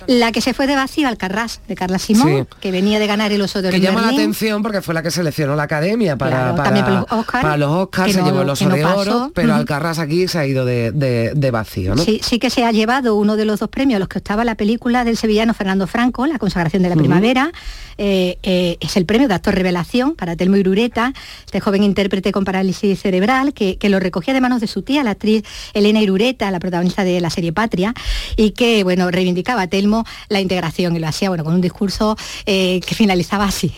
La 0.06 0.32
que 0.32 0.40
se 0.40 0.54
fue 0.54 0.66
de 0.66 0.76
vacío, 0.76 1.08
Alcarrás, 1.08 1.60
de 1.68 1.74
Carla 1.74 1.98
Simón, 1.98 2.48
que 2.60 2.70
venía 2.70 2.98
de 2.98 3.06
ganar 3.06 3.32
el 3.32 3.42
Oso 3.42 3.62
de 3.62 3.70
Que 3.70 3.80
llama 3.80 4.02
la 4.02 4.08
atención 4.08 4.62
porque 4.62 4.80
fue 4.80 4.94
la 4.94 5.02
que 5.02 5.10
seleccionó 5.10 5.56
la 5.56 5.64
Academia 5.64 6.16
para, 6.16 6.54
para, 6.54 6.70
los 6.70 7.06
Oscars. 7.10 7.42
Para 7.42 7.56
los 7.56 7.70
Oscars 7.70 8.12
se 8.12 8.22
llevó 8.22 8.44
el 8.48 8.52
Oso 8.52 8.68
de 8.68 8.84
Oro, 8.84 9.30
pero 9.34 9.54
Alcarrás 9.54 9.98
aquí 9.98 10.28
se 10.28 10.38
ha 10.38 10.46
ido 10.46 10.64
de, 10.64 10.92
de, 10.92 11.50
vacío, 11.50 11.94
¿no? 11.94 12.02
Sí, 12.02 12.20
sí 12.22 12.38
que 12.38 12.50
se 12.50 12.64
ha 12.64 12.72
llevado 12.72 13.14
uno 13.14 13.36
de 13.36 13.44
los 13.44 13.60
dos 13.60 13.68
premios, 13.68 13.98
los 13.98 14.08
que 14.08 14.18
estaba 14.18 14.44
la 14.44 14.54
película 14.54 15.04
del 15.04 15.16
sevillano 15.16 15.54
Fernando 15.54 15.86
Franco, 15.86 16.26
La 16.26 16.38
consagración 16.38 16.82
de 16.82 16.88
la 16.88 16.96
primavera, 16.96 17.52
eh, 17.98 18.38
eh, 18.42 18.76
es 18.80 18.96
el 18.96 19.06
premio 19.06 19.28
de 19.28 19.34
actor 19.34 19.54
revelación 19.54 20.14
para 20.14 20.36
Telmo 20.36 20.56
Irureta, 20.56 21.12
este 21.44 21.60
joven 21.60 21.82
intérprete 21.82 22.32
con 22.32 22.44
parálisis 22.44 23.00
cerebral, 23.00 23.52
que, 23.52 23.76
lo 23.88 23.98
recogía 24.00 24.34
de 24.34 24.40
manos 24.40 24.60
de 24.60 24.66
su 24.66 24.82
tía, 24.82 25.02
la 25.02 25.12
actriz 25.12 25.44
Elena 25.72 26.00
Irureta, 26.00 26.50
la 26.50 26.60
protagonista 26.60 27.04
de 27.04 27.20
la 27.20 27.30
serie 27.30 27.52
Patria, 27.52 27.94
y 28.36 28.50
que, 28.50 28.84
bueno, 28.84 29.10
reivindicaba 29.10 29.62
a 29.62 29.66
Telmo 29.66 30.04
la 30.28 30.40
integración 30.40 30.94
y 30.94 30.98
lo 30.98 31.08
hacía, 31.08 31.28
bueno, 31.28 31.44
con 31.44 31.54
un 31.54 31.60
discurso 31.60 32.16
eh, 32.46 32.80
que 32.86 32.94
finalizaba 32.94 33.44
así. 33.44 33.74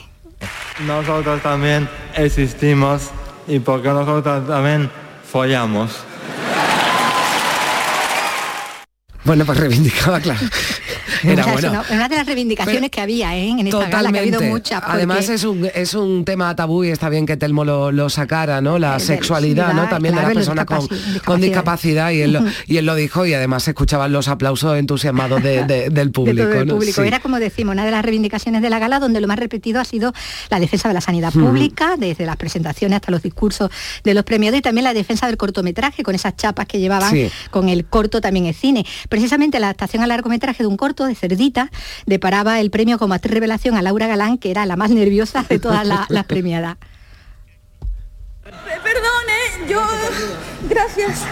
Nosotros 0.86 1.42
también 1.42 1.88
existimos 2.16 3.10
y 3.50 3.58
porque 3.58 3.88
nosotros 3.88 4.46
también 4.46 4.88
follamos. 5.30 6.04
Bueno, 9.24 9.44
pues 9.44 9.58
reivindicaba, 9.58 10.20
claro. 10.20 10.40
Era 11.22 11.44
una, 11.90 12.08
de 12.08 12.16
las 12.16 12.26
reivindicaciones 12.26 12.90
que 12.90 13.00
había 13.00 13.36
¿eh? 13.36 13.48
en 13.50 13.66
esta 13.66 13.88
gala, 13.88 14.10
que 14.10 14.18
ha 14.18 14.22
habido 14.22 14.40
muchas. 14.40 14.82
Además 14.84 15.28
es 15.28 15.44
un, 15.44 15.68
es 15.74 15.94
un 15.94 16.24
tema 16.24 16.54
tabú 16.56 16.84
y 16.84 16.88
está 16.88 17.08
bien 17.08 17.26
que 17.26 17.36
Telmo 17.36 17.64
lo, 17.64 18.08
sacara, 18.08 18.60
¿no? 18.60 18.78
La 18.78 18.98
sexualidad, 18.98 19.74
¿no? 19.74 19.88
También 19.88 20.14
de 20.14 20.22
las 20.22 20.32
personas 20.32 20.66
con, 21.24 21.40
discapacidad 21.40 22.10
y 22.10 22.22
él, 22.22 22.32
lo, 22.32 22.44
y 22.66 22.78
él 22.78 22.86
lo 22.86 22.94
dijo 22.94 23.26
y 23.26 23.34
además 23.34 23.64
se 23.64 23.72
escuchaban 23.72 24.12
los 24.12 24.28
aplausos 24.28 24.78
entusiasmados 24.78 25.42
del 25.42 26.10
público. 26.10 27.02
Era 27.02 27.20
como 27.20 27.38
decimos, 27.38 27.72
una 27.72 27.84
de 27.84 27.90
las 27.90 28.04
reivindicaciones 28.04 28.62
de 28.62 28.70
la 28.70 28.78
gala 28.78 28.98
donde 28.98 29.20
lo 29.20 29.28
más 29.28 29.38
repetido 29.38 29.80
ha 29.80 29.84
sido 29.84 30.12
la 30.48 30.58
defensa 30.58 30.88
de 30.88 30.94
la 30.94 31.00
sanidad 31.00 31.32
pública, 31.32 31.96
desde 31.98 32.24
las 32.24 32.36
presentaciones 32.36 32.96
hasta 32.96 33.10
los 33.10 33.22
discursos 33.22 33.70
de 34.04 34.14
los 34.14 34.24
premiados 34.24 34.58
y 34.58 34.62
también 34.62 34.84
la 34.84 34.94
defensa 34.94 35.26
del 35.26 35.36
cortometraje 35.36 36.02
con 36.02 36.14
esas 36.14 36.36
chapas 36.36 36.66
que 36.66 36.78
llevaban 36.78 37.14
con 37.50 37.68
el 37.68 37.84
corto 37.84 38.20
también 38.20 38.46
en 38.46 38.54
cine. 38.54 38.86
Precisamente 39.10 39.58
la 39.58 39.66
adaptación 39.66 40.04
al 40.04 40.08
largometraje 40.10 40.62
de 40.62 40.68
un 40.68 40.76
corto 40.76 41.04
de 41.04 41.16
Cerdita 41.16 41.68
deparaba 42.06 42.60
el 42.60 42.70
premio 42.70 42.96
como 42.96 43.12
actriz 43.12 43.34
revelación 43.34 43.76
a 43.76 43.82
Laura 43.82 44.06
Galán, 44.06 44.38
que 44.38 44.52
era 44.52 44.64
la 44.66 44.76
más 44.76 44.90
nerviosa 44.90 45.44
de 45.48 45.58
todas 45.58 45.84
las 45.86 46.24
premiadas. 46.26 46.76
Perdone, 48.44 49.68
yo... 49.68 49.82
Gracias. 50.68 51.22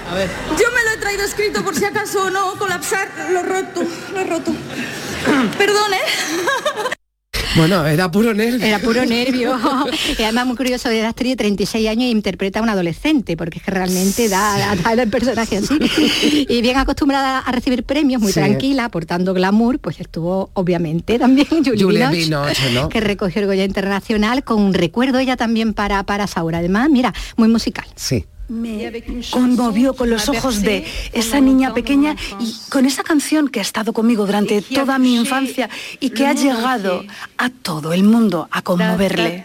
Yo 0.59 0.67
me 0.75 0.85
lo 0.85 0.91
he 0.95 0.97
traído 0.99 1.23
escrito 1.23 1.63
por 1.63 1.77
si 1.77 1.85
acaso 1.85 2.31
no 2.31 2.59
colapsar. 2.59 3.09
Lo 3.31 3.43
roto, 3.45 3.83
lo 4.13 4.25
roto. 4.25 4.53
Perdone. 5.59 5.99
Bueno, 7.59 7.85
era 7.87 8.09
puro 8.09 8.33
nervio. 8.35 8.65
Era 8.65 8.79
puro 8.79 9.05
nervio. 9.05 9.59
y 10.19 10.23
además 10.23 10.47
muy 10.47 10.57
curioso, 10.57 10.89
de 10.89 11.05
actriz 11.05 11.33
de 11.33 11.37
36 11.37 11.89
años 11.89 12.05
e 12.05 12.11
interpreta 12.11 12.61
a 12.61 12.63
un 12.63 12.69
adolescente, 12.69 13.37
porque 13.37 13.59
es 13.59 13.65
que 13.65 13.73
realmente 13.73 14.29
da, 14.29 14.77
da 14.77 14.93
el 14.93 15.11
personaje 15.11 15.57
así. 15.57 15.77
y 16.49 16.63
bien 16.63 16.77
acostumbrada 16.77 17.41
a 17.41 17.51
recibir 17.53 17.83
premios, 17.83 18.23
muy 18.23 18.33
tranquila, 18.33 18.85
aportando 18.85 19.35
glamour, 19.35 19.81
pues 19.81 19.99
estuvo 20.01 20.51
obviamente 20.55 21.19
también 21.19 21.49
Julie, 21.51 22.07
Julie 22.07 22.89
que 22.91 23.01
recogió 23.01 23.43
el 23.43 23.49
Goya 23.49 23.65
Internacional 23.65 24.45
con 24.45 24.63
un 24.63 24.73
recuerdo 24.73 25.19
ella 25.19 25.37
también 25.37 25.75
para, 25.75 26.05
para 26.05 26.29
Saura. 26.29 26.59
Además, 26.59 26.89
mira, 26.91 27.13
muy 27.37 27.49
musical. 27.49 27.87
Sí. 27.97 28.25
Me 28.49 29.05
conmovió 29.31 29.95
con 29.95 30.11
los 30.11 30.29
ojos 30.29 30.63
de 30.63 30.87
esa 31.13 31.41
niña 31.41 31.75
pequeña 31.75 32.17
y 32.41 32.55
con 32.71 32.87
esa 32.87 33.03
canción 33.03 33.49
que 33.49 33.61
ha 33.61 33.63
estado 33.63 33.93
conmigo 33.93 34.27
durante 34.27 34.63
toda 34.63 34.99
mi 34.99 35.17
infancia 35.17 35.69
y 36.01 36.11
que 36.11 36.27
ha 36.27 36.33
llegado 36.33 37.05
a 37.37 37.51
todo 37.51 37.93
el 37.93 38.05
mundo 38.05 38.49
a 38.51 38.63
conmoverle. 38.63 39.45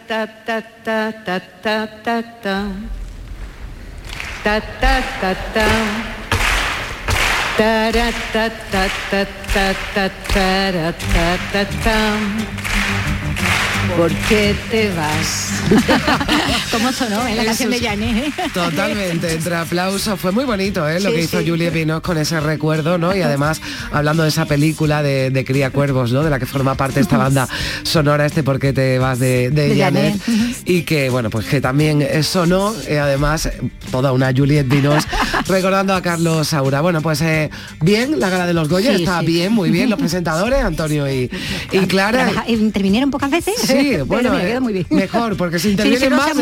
¿Por 13.96 14.12
qué 14.28 14.56
te 14.70 14.90
vas? 14.94 15.50
¿Cómo 16.72 16.92
sonó 16.92 17.26
en 17.28 17.36
la 17.36 17.44
canción 17.44 17.70
de 17.70 17.80
Janet? 17.80 18.32
Totalmente, 18.52 19.32
entre 19.32 19.54
aplausos. 19.54 20.18
Fue 20.18 20.32
muy 20.32 20.44
bonito 20.44 20.88
¿eh? 20.88 21.00
lo 21.00 21.12
que 21.12 21.22
hizo 21.22 21.38
Julia 21.44 21.70
Pinos 21.70 22.00
con 22.00 22.18
ese 22.18 22.40
recuerdo, 22.40 22.98
¿no? 22.98 23.14
Y 23.14 23.22
además, 23.22 23.60
hablando 23.92 24.24
de 24.24 24.30
esa 24.30 24.46
película 24.46 25.02
de, 25.02 25.44
Cría 25.46 25.70
Cuervos, 25.70 26.12
¿no? 26.12 26.22
De 26.22 26.30
la 26.30 26.38
que 26.38 26.46
forma 26.46 26.74
parte 26.74 27.00
esta 27.00 27.16
banda 27.16 27.48
sonora, 27.82 28.26
este 28.26 28.42
¿Por 28.42 28.58
qué 28.58 28.72
te 28.72 28.98
vas 28.98 29.18
de, 29.18 29.50
de, 29.50 29.76
Janet? 29.78 30.16
Y 30.64 30.82
que, 30.82 31.10
bueno, 31.10 31.30
pues 31.30 31.46
que 31.46 31.60
también 31.60 32.06
sonó, 32.24 32.74
y 32.90 32.94
además, 32.94 33.48
toda 33.90 34.12
una 34.12 34.32
Juliette 34.34 34.68
Pinos 34.68 35.04
recordando 35.46 35.94
a 35.94 36.02
Carlos 36.02 36.48
Saura. 36.48 36.80
Bueno, 36.80 37.00
pues 37.00 37.20
eh, 37.20 37.50
bien, 37.80 38.18
la 38.18 38.30
gala 38.30 38.46
de 38.46 38.54
los 38.54 38.68
Goya 38.68 38.92
está 38.92 39.20
bien, 39.22 39.52
muy 39.52 39.70
bien, 39.70 39.90
los 39.90 39.98
presentadores, 39.98 40.64
Antonio 40.64 41.10
y, 41.10 41.30
y 41.72 41.78
Clara. 41.86 42.44
¿Intervinieron 42.46 43.10
pocas 43.10 43.30
veces? 43.30 43.54
Sí, 43.74 43.96
bueno, 44.06 44.38
eh, 44.38 44.84
mejor, 44.90 45.36
porque 45.36 45.58
si 45.58 45.70
interviene 45.70 46.10
más, 46.10 46.32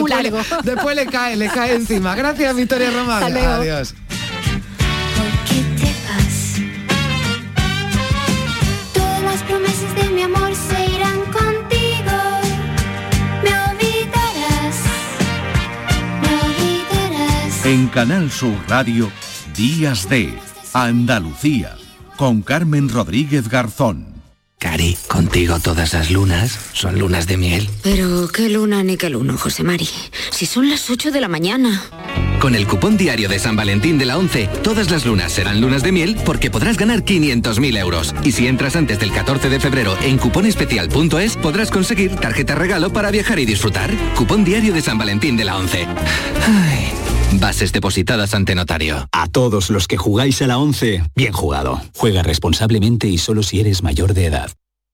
después, 0.65 0.97
le 0.97 1.07
cae, 1.07 1.37
le 1.37 1.49
cae 1.49 1.75
encima. 1.75 2.15
Gracias, 2.15 2.55
Victoria 2.55 2.91
Román. 2.91 3.23
Adiós. 3.25 3.95
Todas 8.93 9.23
las 9.23 9.43
promesas 9.43 9.95
de 9.97 10.11
mi 10.11 10.23
amor 10.23 10.53
se 10.55 10.91
irán 10.91 11.21
contigo. 11.33 12.17
Me 13.43 13.51
olvidarás, 13.71 14.77
me 16.23 16.29
olvidarás. 16.29 17.67
En 17.67 17.89
Canal 17.89 18.31
Sur 18.31 18.57
Radio, 18.69 19.11
Días 19.57 20.09
de 20.09 20.39
Andalucía, 20.75 21.77
con 22.17 22.43
Carmen 22.43 22.89
Rodríguez 22.89 23.49
Garzón. 23.49 24.12
Contigo 25.09 25.59
todas 25.61 25.93
las 25.93 26.11
lunas 26.11 26.59
son 26.73 26.99
lunas 26.99 27.27
de 27.27 27.37
miel. 27.37 27.69
Pero 27.83 28.29
qué 28.29 28.49
luna 28.49 28.83
ni 28.83 28.97
qué 28.97 29.11
luno, 29.11 29.37
José 29.39 29.63
Mari. 29.63 29.89
Si 30.31 30.47
son 30.47 30.69
las 30.69 30.91
8 30.91 31.11
de 31.11 31.21
la 31.21 31.29
mañana. 31.29 31.83
Con 32.41 32.57
el 32.57 32.67
cupón 32.67 32.97
diario 32.97 33.29
de 33.29 33.39
San 33.39 33.55
Valentín 33.55 33.99
de 33.99 34.05
la 34.05 34.19
11, 34.19 34.49
todas 34.65 34.91
las 34.91 35.07
lunas 35.07 35.33
serán 35.33 35.61
lunas 35.61 35.85
de 35.85 35.93
miel 35.93 36.17
porque 36.25 36.51
podrás 36.51 36.77
ganar 36.77 37.05
500.000 37.05 37.79
euros. 37.79 38.15
Y 38.25 38.33
si 38.33 38.49
entras 38.49 38.75
antes 38.75 38.99
del 38.99 39.13
14 39.13 39.49
de 39.49 39.61
febrero 39.61 39.97
en 40.03 40.19
cuponespecial.es, 40.19 41.37
podrás 41.37 41.71
conseguir 41.71 42.17
tarjeta 42.17 42.57
regalo 42.57 42.93
para 42.93 43.13
viajar 43.13 43.39
y 43.39 43.47
disfrutar. 43.47 43.95
Cupón 44.17 44.45
diario 44.45 44.75
de 44.75 44.83
San 44.83 44.99
Valentín 44.99 45.37
de 45.37 45.45
la 45.45 45.57
11. 45.57 45.87
Ay. 46.47 46.93
Bases 47.39 47.73
depositadas 47.73 48.35
ante 48.35 48.55
notario. 48.55 49.09
A 49.13 49.27
todos 49.29 49.71
los 49.71 49.87
que 49.87 49.97
jugáis 49.97 50.43
a 50.43 50.47
la 50.47 50.59
11, 50.59 51.05
bien 51.15 51.33
jugado. 51.33 51.81
Juega 51.95 52.23
responsablemente 52.23 53.07
y 53.07 53.19
solo 53.19 53.43
si 53.43 53.61
eres 53.61 53.83
mayor 53.83 54.13
de 54.15 54.27
edad. 54.27 54.51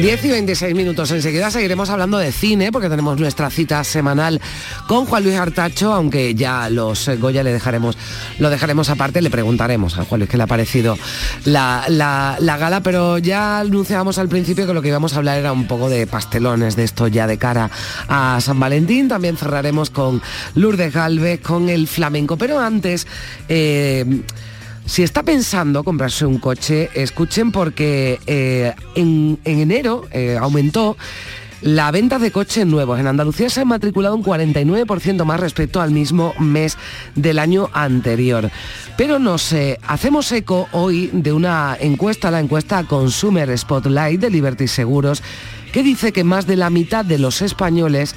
10 0.00 0.24
y 0.24 0.28
26 0.28 0.74
minutos. 0.74 1.10
Enseguida 1.10 1.50
seguiremos 1.50 1.88
hablando 1.88 2.18
de 2.18 2.30
cine 2.30 2.70
porque 2.70 2.90
tenemos 2.90 3.18
nuestra 3.18 3.48
cita 3.48 3.82
semanal 3.82 4.42
con 4.86 5.06
Juan 5.06 5.24
Luis 5.24 5.36
Artacho, 5.36 5.94
aunque 5.94 6.34
ya 6.34 6.68
los 6.68 7.08
Goya 7.18 7.42
le 7.42 7.52
dejaremos, 7.52 7.96
lo 8.38 8.50
dejaremos 8.50 8.90
aparte, 8.90 9.22
le 9.22 9.30
preguntaremos 9.30 9.98
a 9.98 10.04
Juan 10.04 10.20
Luis 10.20 10.30
qué 10.30 10.36
le 10.36 10.42
ha 10.42 10.46
parecido 10.46 10.98
la, 11.46 11.86
la, 11.88 12.56
gala, 12.58 12.82
pero 12.82 13.16
ya 13.16 13.60
anunciábamos 13.60 14.18
al 14.18 14.28
principio 14.28 14.66
que 14.66 14.74
lo 14.74 14.82
que 14.82 14.88
íbamos 14.88 15.14
a 15.14 15.16
hablar 15.16 15.38
era 15.38 15.52
un 15.52 15.66
poco 15.66 15.88
de 15.88 16.06
pastelones, 16.06 16.76
de 16.76 16.84
esto 16.84 17.08
ya 17.08 17.26
de 17.26 17.38
cara 17.38 17.70
a 18.06 18.38
San 18.42 18.60
Valentín. 18.60 19.08
También 19.08 19.38
cerraremos 19.38 19.88
con 19.88 20.20
Lourdes 20.56 20.92
Galvez, 20.92 21.40
con 21.40 21.70
el 21.70 21.88
flamenco. 21.88 22.36
Pero 22.36 22.60
antes... 22.60 23.06
Eh, 23.48 24.04
si 24.86 25.02
está 25.02 25.22
pensando 25.22 25.84
comprarse 25.84 26.24
un 26.24 26.38
coche, 26.38 26.88
escuchen 26.94 27.52
porque 27.52 28.18
eh, 28.26 28.72
en, 28.94 29.38
enero 29.44 30.06
eh, 30.12 30.38
aumentó 30.40 30.96
la 31.60 31.90
venta 31.90 32.18
de 32.18 32.30
coches 32.30 32.66
nuevos. 32.66 33.00
En 33.00 33.06
Andalucía 33.06 33.50
se 33.50 33.62
ha 33.62 33.64
matriculado 33.64 34.14
un 34.14 34.22
49% 34.22 35.24
más 35.24 35.40
respecto 35.40 35.80
al 35.80 35.90
mismo 35.90 36.34
mes 36.38 36.78
del 37.14 37.38
año 37.38 37.68
anterior. 37.72 38.50
Pero 38.96 39.18
nos 39.18 39.54
hacemos 39.86 40.30
eco 40.32 40.68
hoy 40.72 41.10
de 41.12 41.32
una 41.32 41.76
encuesta, 41.80 42.30
la 42.30 42.40
encuesta 42.40 42.84
Consumer 42.84 43.56
Spotlight 43.58 44.20
de 44.20 44.30
Liberty 44.30 44.68
Seguros, 44.68 45.22
que 45.72 45.82
dice 45.82 46.12
que 46.12 46.24
más 46.24 46.46
de 46.46 46.56
la 46.56 46.70
mitad 46.70 47.04
de 47.04 47.18
los 47.18 47.42
españoles, 47.42 48.14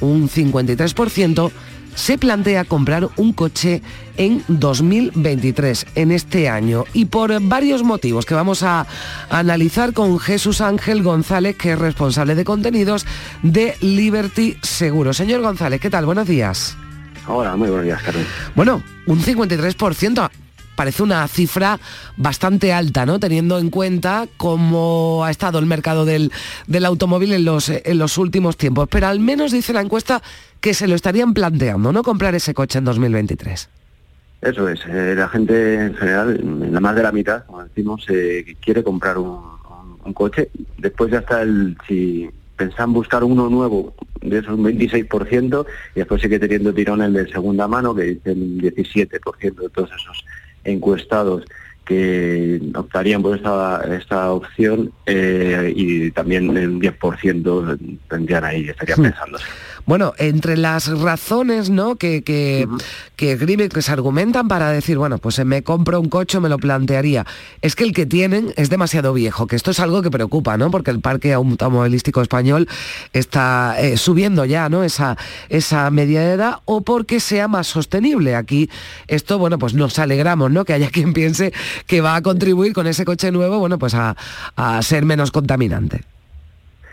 un 0.00 0.28
53%, 0.28 1.50
se 1.94 2.18
plantea 2.18 2.64
comprar 2.64 3.08
un 3.16 3.32
coche 3.32 3.82
en 4.16 4.44
2023, 4.48 5.86
en 5.94 6.12
este 6.12 6.48
año, 6.48 6.84
y 6.92 7.06
por 7.06 7.40
varios 7.42 7.82
motivos 7.82 8.26
que 8.26 8.34
vamos 8.34 8.62
a 8.62 8.86
analizar 9.30 9.92
con 9.92 10.18
Jesús 10.18 10.60
Ángel 10.60 11.02
González, 11.02 11.56
que 11.56 11.72
es 11.72 11.78
responsable 11.78 12.34
de 12.34 12.44
contenidos 12.44 13.06
de 13.42 13.76
Liberty 13.80 14.56
Seguro. 14.62 15.12
Señor 15.12 15.42
González, 15.42 15.80
¿qué 15.80 15.90
tal? 15.90 16.06
Buenos 16.06 16.26
días. 16.26 16.76
Hola, 17.26 17.56
muy 17.56 17.68
buenos 17.68 17.86
días, 17.86 18.02
Carmen. 18.02 18.26
Bueno, 18.54 18.82
un 19.06 19.22
53% 19.22 20.30
parece 20.74 21.02
una 21.02 21.26
cifra 21.28 21.78
bastante 22.16 22.72
alta, 22.72 23.06
¿no? 23.06 23.20
Teniendo 23.20 23.58
en 23.58 23.70
cuenta 23.70 24.26
cómo 24.36 25.22
ha 25.24 25.30
estado 25.30 25.58
el 25.58 25.66
mercado 25.66 26.04
del, 26.04 26.32
del 26.66 26.84
automóvil 26.84 27.32
en 27.32 27.44
los, 27.44 27.68
en 27.68 27.98
los 27.98 28.18
últimos 28.18 28.56
tiempos. 28.56 28.88
Pero 28.90 29.06
al 29.06 29.20
menos 29.20 29.52
dice 29.52 29.72
la 29.72 29.80
encuesta 29.80 30.22
que 30.62 30.72
se 30.72 30.86
lo 30.86 30.94
estarían 30.94 31.34
planteando, 31.34 31.92
¿no? 31.92 32.02
Comprar 32.02 32.34
ese 32.34 32.54
coche 32.54 32.78
en 32.78 32.86
2023. 32.86 33.68
Eso 34.40 34.68
es, 34.68 34.80
eh, 34.86 35.14
la 35.16 35.28
gente 35.28 35.74
en 35.74 35.94
general, 35.94 36.40
la 36.72 36.80
más 36.80 36.94
de 36.96 37.02
la 37.02 37.12
mitad, 37.12 37.44
como 37.44 37.64
decimos, 37.64 38.06
eh, 38.08 38.56
quiere 38.60 38.82
comprar 38.82 39.18
un, 39.18 39.52
coche. 40.14 40.50
Después 40.78 41.12
ya 41.12 41.18
está 41.18 41.42
el, 41.42 41.76
si 41.86 42.28
pensan 42.56 42.92
buscar 42.92 43.24
uno 43.24 43.48
nuevo, 43.48 43.94
de 44.20 44.38
esos 44.38 44.58
un 44.58 44.64
26%, 44.64 45.66
y 45.94 45.98
después 45.98 46.22
sigue 46.22 46.38
teniendo 46.38 46.74
tirón 46.74 47.02
el 47.02 47.12
de 47.12 47.30
segunda 47.30 47.66
mano, 47.68 47.94
que 47.94 48.02
dice 48.02 48.32
un 48.32 48.60
17% 48.60 49.54
de 49.54 49.68
todos 49.68 49.90
esos 49.90 50.24
encuestados 50.64 51.44
que 51.84 52.60
optarían 52.74 53.22
por 53.22 53.36
esta, 53.36 53.82
esta 53.96 54.32
opción 54.32 54.92
eh, 55.06 55.72
y 55.74 56.10
también 56.12 56.56
el 56.56 56.78
10% 56.78 57.98
tendrían 58.08 58.44
ahí, 58.44 58.68
estarían 58.68 59.00
hmm. 59.00 59.04
pensando. 59.04 59.38
Bueno, 59.86 60.12
entre 60.18 60.56
las 60.56 60.86
razones 60.86 61.70
¿no? 61.70 61.96
que, 61.96 62.22
que, 62.22 62.68
que, 63.16 63.36
que 63.68 63.82
se 63.82 63.92
argumentan 63.92 64.48
para 64.48 64.70
decir, 64.70 64.98
bueno, 64.98 65.18
pues 65.18 65.44
me 65.44 65.62
compro 65.62 66.00
un 66.00 66.08
coche, 66.08 66.38
me 66.40 66.48
lo 66.48 66.58
plantearía, 66.58 67.26
es 67.60 67.74
que 67.74 67.84
el 67.84 67.92
que 67.92 68.06
tienen 68.06 68.52
es 68.56 68.70
demasiado 68.70 69.12
viejo, 69.12 69.46
que 69.46 69.56
esto 69.56 69.72
es 69.72 69.80
algo 69.80 70.02
que 70.02 70.10
preocupa, 70.10 70.56
¿no? 70.56 70.70
Porque 70.70 70.90
el 70.90 71.00
parque 71.00 71.32
automovilístico 71.32 72.22
español 72.22 72.68
está 73.12 73.76
eh, 73.78 73.96
subiendo 73.96 74.44
ya, 74.44 74.68
¿no? 74.68 74.84
Esa, 74.84 75.16
esa 75.48 75.90
media 75.90 76.20
de 76.20 76.32
edad, 76.32 76.60
o 76.64 76.82
porque 76.82 77.20
sea 77.20 77.48
más 77.48 77.66
sostenible. 77.66 78.36
Aquí 78.36 78.70
esto, 79.08 79.38
bueno, 79.38 79.58
pues 79.58 79.74
nos 79.74 79.98
alegramos, 79.98 80.50
¿no? 80.50 80.64
Que 80.64 80.74
haya 80.74 80.90
quien 80.90 81.12
piense 81.12 81.52
que 81.86 82.00
va 82.00 82.16
a 82.16 82.22
contribuir 82.22 82.72
con 82.72 82.86
ese 82.86 83.04
coche 83.04 83.32
nuevo, 83.32 83.58
bueno, 83.58 83.78
pues 83.78 83.94
a, 83.94 84.16
a 84.56 84.82
ser 84.82 85.04
menos 85.04 85.30
contaminante. 85.30 86.11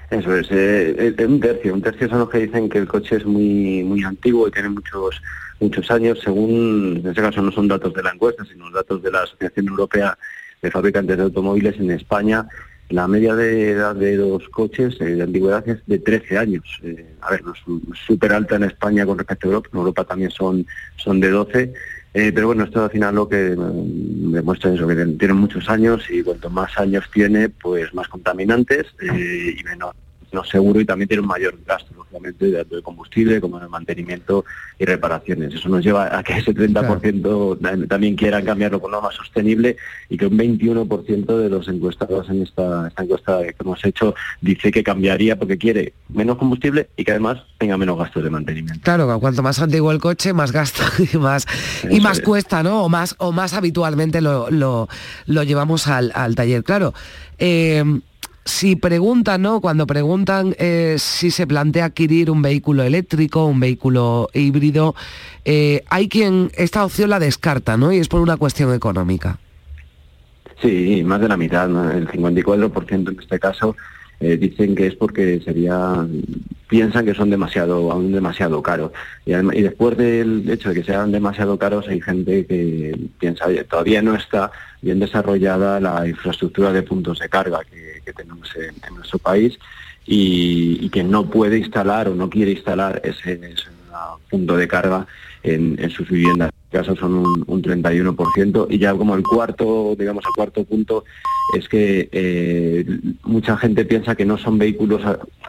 Eso 0.10 0.36
es, 0.36 0.48
eh, 0.50 1.14
eh, 1.18 1.26
un 1.26 1.40
tercio, 1.40 1.74
un 1.74 1.84
tercio 1.84 2.10
son 2.10 2.20
los 2.20 2.30
que 2.30 2.40
dicen 2.40 2.68
que 2.68 2.80
el 2.80 2.88
coche 2.88 3.18
es 3.18 3.26
muy 3.26 3.84
muy 3.84 4.04
antiguo 4.04 4.48
y 4.48 4.52
tiene 4.52 4.70
muchos 4.70 5.22
muchos 5.60 5.92
años, 5.92 6.20
según, 6.24 7.02
en 7.04 7.10
este 7.10 7.22
caso 7.22 7.42
no 7.42 7.52
son 7.52 7.68
datos 7.68 7.94
de 7.94 8.02
la 8.02 8.12
encuesta, 8.12 8.44
sino 8.46 8.72
datos 8.72 9.04
de 9.04 9.12
la 9.12 9.24
Asociación 9.24 9.68
Europea 9.68 10.18
de 10.62 10.72
Fabricantes 10.72 11.18
de 11.18 11.24
Automóviles 11.24 11.78
en 11.78 11.92
España, 11.92 12.48
la 12.90 13.08
media 13.08 13.36
de 13.36 13.72
edad 13.72 13.94
de 13.94 14.16
los 14.16 14.48
coches 14.50 14.96
eh, 15.00 15.16
de 15.16 15.24
antigüedad 15.24 15.68
es 15.68 15.86
de 15.86 16.00
13 16.00 16.38
años. 16.40 16.82
a 17.22 17.30
ver, 17.30 17.44
no 17.44 17.54
es 17.54 17.60
súper 18.08 18.34
alta 18.34 18.56
en 18.56 18.64
España 18.64 19.06
con 19.06 19.18
respecto 19.18 19.48
a 19.48 19.50
Europa, 19.50 19.70
en 19.74 19.80
Europa 19.80 20.04
también 20.06 20.32
son, 20.32 20.66
son 20.96 21.20
de 21.20 21.30
12, 21.30 21.74
pero 22.34 22.48
bueno, 22.48 22.64
esto 22.64 22.84
al 22.84 22.92
final 22.92 23.16
lo 23.16 23.30
que 23.30 23.56
demuestra 23.56 24.74
es 24.74 24.80
que 24.80 25.06
tienen 25.18 25.38
muchos 25.38 25.70
años 25.70 26.04
y 26.10 26.24
cuanto 26.24 26.50
más 26.50 26.78
años 26.78 27.06
tiene, 27.14 27.50
pues 27.50 27.94
más 27.94 28.08
contaminantes 28.08 28.88
y 29.02 29.64
menos 29.64 29.94
menos 30.32 30.50
seguro 30.50 30.80
y 30.80 30.86
también 30.86 31.08
tiene 31.08 31.22
un 31.22 31.28
mayor 31.28 31.58
gasto, 31.66 31.94
lógicamente, 31.96 32.46
de 32.48 32.82
combustible 32.82 33.42
como 33.42 33.60
de 33.60 33.68
mantenimiento 33.68 34.46
y 34.78 34.86
reparaciones. 34.86 35.54
Eso 35.54 35.70
nos 35.70 35.84
lleva 35.84 36.18
a 36.18 36.24
que 36.24 36.34
ese 36.34 36.54
30% 36.54 37.88
también 37.88 38.16
quieran 38.16 38.46
cambiarlo 38.46 38.80
por 38.80 38.90
uno 38.90 39.02
más 39.02 39.16
sostenible 39.16 39.78
y 40.10 40.18
que 40.18 40.26
un 40.26 40.38
21% 40.38 41.38
de 41.38 41.50
los 41.50 41.68
encuestados 41.68 42.30
en 42.30 42.44
esta, 42.44 42.88
esta 42.88 43.04
encuesta 43.04 43.40
que 43.44 43.56
hemos 43.60 43.84
hecho 43.84 44.16
dice 44.42 44.72
que 44.72 44.84
cambiaría 44.84 45.38
porque 45.38 45.58
quiere 45.58 45.94
menos 46.10 46.38
combustible 46.38 46.90
y 46.96 47.04
que 47.04 47.12
además 47.12 47.40
tenga 47.58 47.78
menos 47.78 47.98
gastos 47.98 48.24
de 48.24 48.30
mantenimiento. 48.30 48.82
Claro, 48.84 49.20
cuanto 49.20 49.44
más 49.44 49.60
antiguo 49.60 49.92
el 49.92 50.00
coche, 50.00 50.34
más 50.34 50.52
gasto 50.52 50.84
y 51.14 51.18
más, 51.18 51.46
y 51.90 52.00
más 52.00 52.22
cuesta, 52.22 52.64
¿no? 52.64 52.84
O 52.84 52.90
más, 52.90 53.16
o 53.18 53.32
más 53.32 53.54
habitualmente 53.54 54.22
lo, 54.22 54.50
lo, 54.50 54.88
lo 55.26 55.44
llevamos 55.44 55.88
al, 55.88 56.12
al 56.16 56.36
taller. 56.36 56.64
Claro, 56.64 56.94
eh, 57.38 57.84
si 58.50 58.76
preguntan, 58.76 59.42
¿no? 59.44 59.62
Cuando 59.62 59.88
preguntan 59.88 60.56
eh, 60.58 60.96
si 60.98 61.32
se 61.32 61.48
plantea 61.48 61.86
adquirir 61.86 62.32
un 62.32 62.42
vehículo 62.42 62.84
eléctrico, 62.84 63.46
un 63.46 63.60
vehículo 63.60 64.30
híbrido, 64.34 64.96
eh, 65.46 65.84
hay 65.90 66.10
quien 66.10 66.52
esta 66.56 66.84
opción 66.84 67.12
la 67.12 67.20
descarta, 67.20 67.78
¿no? 67.78 67.92
Y 67.92 67.98
es 67.98 68.08
por 68.08 68.22
una 68.22 68.38
cuestión 68.38 68.74
económica. 68.74 69.40
Sí, 70.62 71.04
más 71.06 71.22
de 71.22 71.30
la 71.30 71.38
mitad, 71.38 71.70
¿no? 71.70 71.90
el 71.90 72.08
54% 72.08 73.12
en 73.12 73.20
este 73.20 73.40
caso 73.40 73.78
eh, 74.20 74.38
dicen 74.38 74.76
que 74.76 74.88
es 74.88 74.96
porque 74.96 75.40
sería 75.42 76.06
piensan 76.68 77.06
que 77.06 77.14
son 77.14 77.30
demasiado 77.30 77.92
aún 77.92 78.12
demasiado 78.12 78.62
caros. 78.62 78.92
Y, 79.26 79.32
después 79.62 79.98
del 79.98 80.50
hecho 80.50 80.70
de 80.70 80.76
que 80.76 80.84
sean 80.84 81.12
demasiado 81.12 81.58
caros 81.58 81.88
hay 81.88 82.02
gente 82.02 82.46
que 82.46 82.98
piensa 83.20 83.48
oye 83.48 83.64
todavía 83.64 84.02
no 84.02 84.16
está 84.16 84.52
bien 84.82 85.00
desarrollada 85.00 85.80
la 85.80 86.08
infraestructura 86.08 86.72
de 86.72 86.84
puntos 86.84 87.20
de 87.20 87.30
carga 87.30 87.62
que, 87.64 88.14
tenemos 88.14 88.50
en, 88.56 88.96
nuestro 88.96 89.20
país 89.20 89.60
y, 90.06 90.90
que 90.90 91.04
no 91.04 91.30
puede 91.30 91.60
instalar 91.60 92.10
o 92.10 92.16
no 92.16 92.28
quiere 92.30 92.52
instalar 92.52 93.00
ese 93.04 93.40
punto 94.30 94.58
de 94.58 94.68
carga 94.68 95.06
en, 95.44 95.78
en 95.80 95.90
sus 95.90 96.10
viviendas. 96.10 96.50
En 96.50 96.80
este 96.80 96.90
caso 96.92 97.00
son 97.00 97.14
un, 97.16 97.44
un 97.48 97.62
31% 97.64 98.68
y 98.70 98.78
ya 98.78 98.94
como 98.94 99.16
el 99.16 99.24
cuarto, 99.24 99.96
digamos 99.98 100.24
el 100.26 100.32
cuarto 100.36 100.64
punto 100.66 101.04
es 101.58 101.68
que 101.68 102.10
eh, 102.12 102.86
mucha 103.24 103.58
gente 103.58 103.84
piensa 103.86 104.14
que 104.14 104.24
no 104.24 104.38
son 104.38 104.60
vehículos 104.60 105.02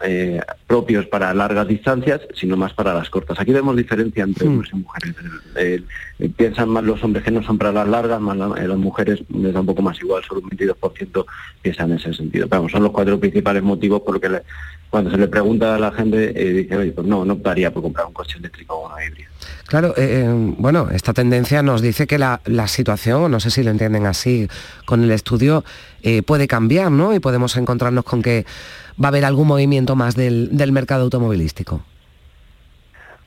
eh, 0.03 0.41
propios 0.65 1.05
para 1.05 1.31
largas 1.35 1.67
distancias, 1.67 2.21
sino 2.33 2.57
más 2.57 2.73
para 2.73 2.95
las 2.95 3.11
cortas. 3.11 3.39
Aquí 3.39 3.51
vemos 3.51 3.77
diferencia 3.77 4.23
entre 4.23 4.47
hombres 4.47 4.71
y 4.73 4.77
mujeres. 4.77 5.15
Eh, 5.57 5.83
piensan 6.35 6.69
más 6.69 6.83
los 6.83 7.03
hombres 7.03 7.23
que 7.23 7.29
no 7.29 7.43
son 7.43 7.59
para 7.59 7.71
las 7.71 7.87
largas, 7.87 8.19
más 8.19 8.35
la- 8.35 8.47
las 8.47 8.77
mujeres 8.79 9.21
les 9.29 9.53
da 9.53 9.59
un 9.59 9.67
poco 9.67 9.83
más 9.83 9.99
igual, 10.01 10.23
solo 10.23 10.41
un 10.41 10.49
22% 10.49 11.25
piensan 11.61 11.91
en 11.91 11.97
ese 11.97 12.13
sentido. 12.15 12.47
Pero 12.47 12.61
vamos, 12.61 12.71
son 12.71 12.81
los 12.81 12.91
cuatro 12.91 13.19
principales 13.19 13.61
motivos 13.61 14.01
por 14.01 14.13
los 14.15 14.21
que 14.21 14.29
le- 14.29 14.43
cuando 14.89 15.11
se 15.11 15.17
le 15.17 15.27
pregunta 15.27 15.75
a 15.75 15.79
la 15.79 15.91
gente, 15.91 16.33
dice, 16.33 16.77
oye, 16.77 16.91
pues 16.93 17.05
no, 17.05 17.23
no 17.25 17.33
optaría 17.33 17.71
por 17.71 17.83
comprar 17.83 18.07
un 18.07 18.13
coche 18.13 18.39
eléctrico 18.39 18.73
o 18.73 18.87
uno 18.87 18.95
híbrido. 19.07 19.29
Claro, 19.67 19.93
eh, 19.97 20.25
eh, 20.25 20.53
bueno, 20.57 20.89
esta 20.91 21.13
tendencia 21.13 21.63
nos 21.63 21.81
dice 21.81 22.07
que 22.07 22.17
la, 22.17 22.41
situación, 22.67 23.31
no 23.31 23.39
sé 23.39 23.51
si 23.51 23.63
lo 23.63 23.71
entienden 23.71 24.05
así, 24.05 24.47
con 24.85 25.03
el 25.03 25.11
estudio 25.11 25.63
eh, 26.03 26.21
puede 26.23 26.47
cambiar, 26.47 26.91
¿no? 26.91 27.13
Y 27.13 27.19
podemos 27.19 27.55
encontrarnos 27.57 28.03
con 28.03 28.21
que 28.21 28.45
va 29.01 29.07
a 29.07 29.09
haber 29.09 29.25
algún 29.25 29.47
movimiento 29.47 29.95
más 29.95 30.15
del, 30.15 30.71
mercado 30.71 31.03
automovilístico. 31.03 31.81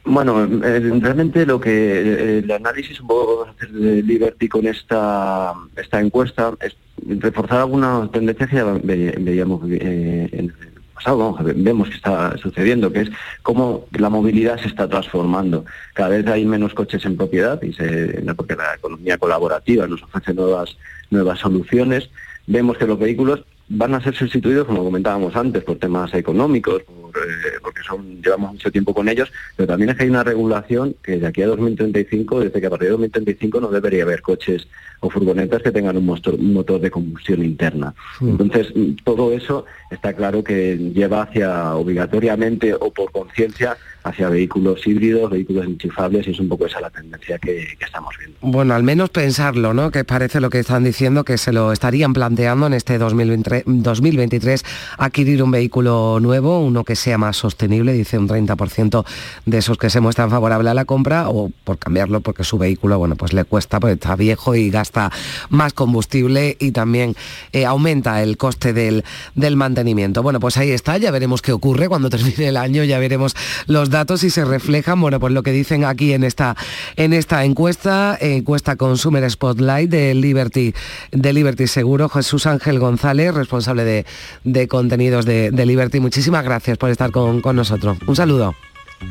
Bueno, 0.07 0.47
realmente 0.47 1.47
lo 1.47 1.59
que 1.59 2.41
el 2.41 2.51
análisis 2.51 3.01
un 3.01 3.07
poco 3.07 3.39
vamos 3.39 3.49
a 3.49 3.51
hacer 3.53 3.71
de 3.73 4.03
Liberty 4.03 4.49
con 4.49 4.67
esta, 4.67 5.55
esta 5.77 5.99
encuesta 5.99 6.53
es 6.61 6.77
reforzar 7.07 7.61
algunas 7.61 8.11
tendencias 8.13 8.51
veíamos 8.83 9.65
en 9.65 10.53
el 10.53 10.74
pasado, 10.95 11.37
vemos 11.57 11.89
que 11.89 11.97
está 11.97 12.37
sucediendo, 12.39 12.93
que 12.93 13.03
es 13.03 13.11
cómo 13.43 13.87
la 13.93 14.09
movilidad 14.09 14.59
se 14.59 14.69
está 14.69 14.89
transformando. 14.89 15.65
Cada 15.93 16.11
vez 16.11 16.27
hay 16.27 16.45
menos 16.45 16.75
coches 16.75 17.05
en 17.05 17.17
propiedad 17.17 17.61
y 17.63 17.73
se, 17.73 18.23
porque 18.37 18.57
la 18.57 18.75
economía 18.75 19.19
colaborativa 19.19 19.87
nos 19.87 20.03
ofrece 20.03 20.33
nuevas, 20.35 20.77
nuevas 21.11 21.39
soluciones. 21.41 22.11
Vemos 22.47 22.79
que 22.79 22.87
los 22.87 22.99
vehículos 22.99 23.45
van 23.69 23.95
a 23.95 24.03
ser 24.03 24.15
sustituidos, 24.15 24.67
como 24.67 24.85
comentábamos 24.85 25.35
antes, 25.37 25.65
por 25.65 25.79
temas 25.79 26.13
económicos, 26.15 26.83
eh, 27.15 27.59
porque 27.63 27.83
son 27.83 28.23
llevamos 28.23 28.53
mucho 28.53 28.71
tiempo 28.71 28.95
con 28.95 29.09
ellos, 29.09 29.33
pero 29.57 29.67
también 29.67 29.91
es 29.91 29.97
que 29.97 30.05
hay 30.05 30.11
una 30.11 30.25
regulación 30.25 30.97
que 31.03 31.19
de 31.19 31.27
aquí 31.27 31.43
a 31.43 31.47
2035, 31.47 32.41
desde 32.41 32.61
que 32.61 32.67
a 32.67 32.71
partir 32.71 32.87
de 32.87 32.93
2035 32.93 33.61
no 33.61 33.69
debería 33.69 34.03
haber 34.03 34.23
coches 34.23 34.67
o 35.01 35.11
furgonetas 35.11 35.63
que 35.63 35.71
tengan 35.71 35.97
un 35.97 36.07
motor, 36.07 36.35
un 36.35 36.55
motor 36.55 36.81
de 36.81 36.91
combustión 36.91 37.45
interna. 37.45 37.95
Entonces, 38.21 38.69
mm, 38.75 39.05
todo 39.05 39.33
eso 39.33 39.67
está 39.91 40.15
claro 40.15 40.43
que 40.43 40.77
lleva 40.77 41.23
hacia, 41.23 41.75
obligatoriamente 41.75 42.75
o 42.75 42.91
por 42.91 43.13
conciencia, 43.13 43.77
hacia 44.03 44.29
vehículos 44.29 44.87
híbridos, 44.87 45.31
vehículos 45.31 45.67
enchufables, 45.67 46.27
y 46.27 46.31
es 46.31 46.41
un 46.41 46.49
poco 46.49 46.67
esa 46.67 46.81
la 46.81 46.91
tendencia 46.91 47.39
que, 47.39 47.67
que 47.79 47.85
estamos 47.85 48.15
viendo. 48.19 48.37
Bueno, 48.41 48.75
al 48.75 48.83
menos 48.83 49.11
pensarlo, 49.11 49.75
¿no? 49.75 49.91
Que 49.91 50.05
parece 50.05 50.41
lo 50.41 50.51
que 50.51 50.59
están 50.59 50.85
diciendo, 50.85 51.25
que 51.25 51.39
se 51.39 51.53
lo 51.53 51.73
estarían 51.73 52.13
planteando 52.13 52.67
en 52.67 52.75
este 52.75 52.99
2023, 52.99 53.65
2023 53.67 54.65
adquirir 54.99 55.43
un 55.43 55.51
vehículo 55.51 56.19
nuevo, 56.21 56.61
uno 56.61 56.85
que 56.85 56.97
sea 57.05 57.19
más 57.19 57.37
sostenible, 57.37 57.93
dice 57.93 58.19
un 58.19 58.27
30% 58.29 59.05
de 59.45 59.59
esos 59.59 59.77
que 59.77 59.91
se 59.91 60.01
muestran 60.01 60.31
favorables 60.31 60.71
a 60.71 60.75
la 60.75 60.87
compra, 60.87 61.29
o 61.29 61.51
por 61.65 61.79
cambiarlo 61.79 62.23
porque 62.23 62.45
su 62.45 62.57
vehículo, 62.57 62.99
bueno, 62.99 63.15
pues 63.15 63.35
le 63.35 63.45
cuesta, 63.45 63.79
porque 63.79 63.93
está 63.95 64.17
viejo 64.17 64.55
y 64.55 64.71
gasta 64.71 65.13
más 65.51 65.75
combustible 65.75 66.57
y 66.59 66.73
también 66.73 67.15
eh, 67.53 67.67
aumenta 67.67 68.23
el 68.23 68.39
coste 68.39 68.73
del, 68.73 69.05
del 69.35 69.57
mantenimiento. 69.57 70.23
Bueno, 70.23 70.41
pues 70.41 70.57
ahí 70.57 70.71
está, 70.71 70.97
ya 70.97 71.11
veremos 71.11 71.43
qué 71.43 71.53
ocurre 71.53 71.89
cuando 71.89 72.09
termine 72.15 72.49
el 72.49 72.57
año, 72.57 72.85
ya 72.85 72.99
veremos 72.99 73.37
los 73.67 73.91
datos 73.91 74.25
y 74.25 74.31
se 74.31 74.47
reflejan, 74.47 74.99
bueno, 74.99 75.21
pues 75.21 75.35
lo 75.35 75.43
que 75.43 75.53
dicen 75.53 75.85
aquí 75.85 76.15
en 76.15 76.25
esta, 76.25 76.57
en 76.97 77.13
esta 77.13 77.45
encuesta, 77.45 78.17
encuesta 78.19 78.77
Consumer 78.77 79.31
Spotlight 79.31 79.91
de 79.91 80.15
Liberty, 80.15 80.75
de 81.13 81.33
Liberty 81.35 81.67
Seguro, 81.67 82.09
Jesús 82.09 82.47
Ángel 82.47 82.79
González, 82.79 83.35
responsable 83.35 83.85
de, 83.85 84.07
de 84.45 84.69
contenidos 84.69 85.27
de, 85.27 85.51
de 85.51 85.67
Liberty. 85.67 86.01
Muchísimas 86.01 86.45
gracias 86.45 86.79
por 86.79 86.94
estar 86.95 87.11
con, 87.11 87.41
con 87.41 87.57
nosotros. 87.57 87.99
Un 88.07 88.17
saludo. 88.17 88.55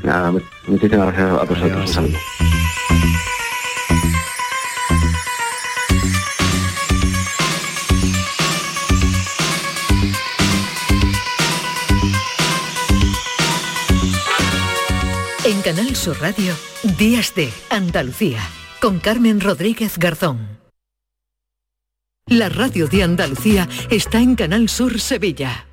Nada, 0.01 0.33
muchísimas 0.67 1.13
gracias 1.13 1.29
a 1.29 1.43
vosotros. 1.45 1.81
Un 1.81 1.87
saludo. 1.87 2.17
En 15.45 15.61
Canal 15.61 15.95
Sur 15.95 16.21
Radio, 16.21 16.53
Días 16.97 17.35
de 17.35 17.51
Andalucía, 17.69 18.39
con 18.81 18.99
Carmen 18.99 19.41
Rodríguez 19.41 19.97
Garzón. 19.97 20.53
La 22.27 22.47
radio 22.47 22.87
de 22.87 23.03
Andalucía 23.03 23.67
está 23.89 24.19
en 24.19 24.35
Canal 24.35 24.69
Sur 24.69 25.01
Sevilla. 25.01 25.65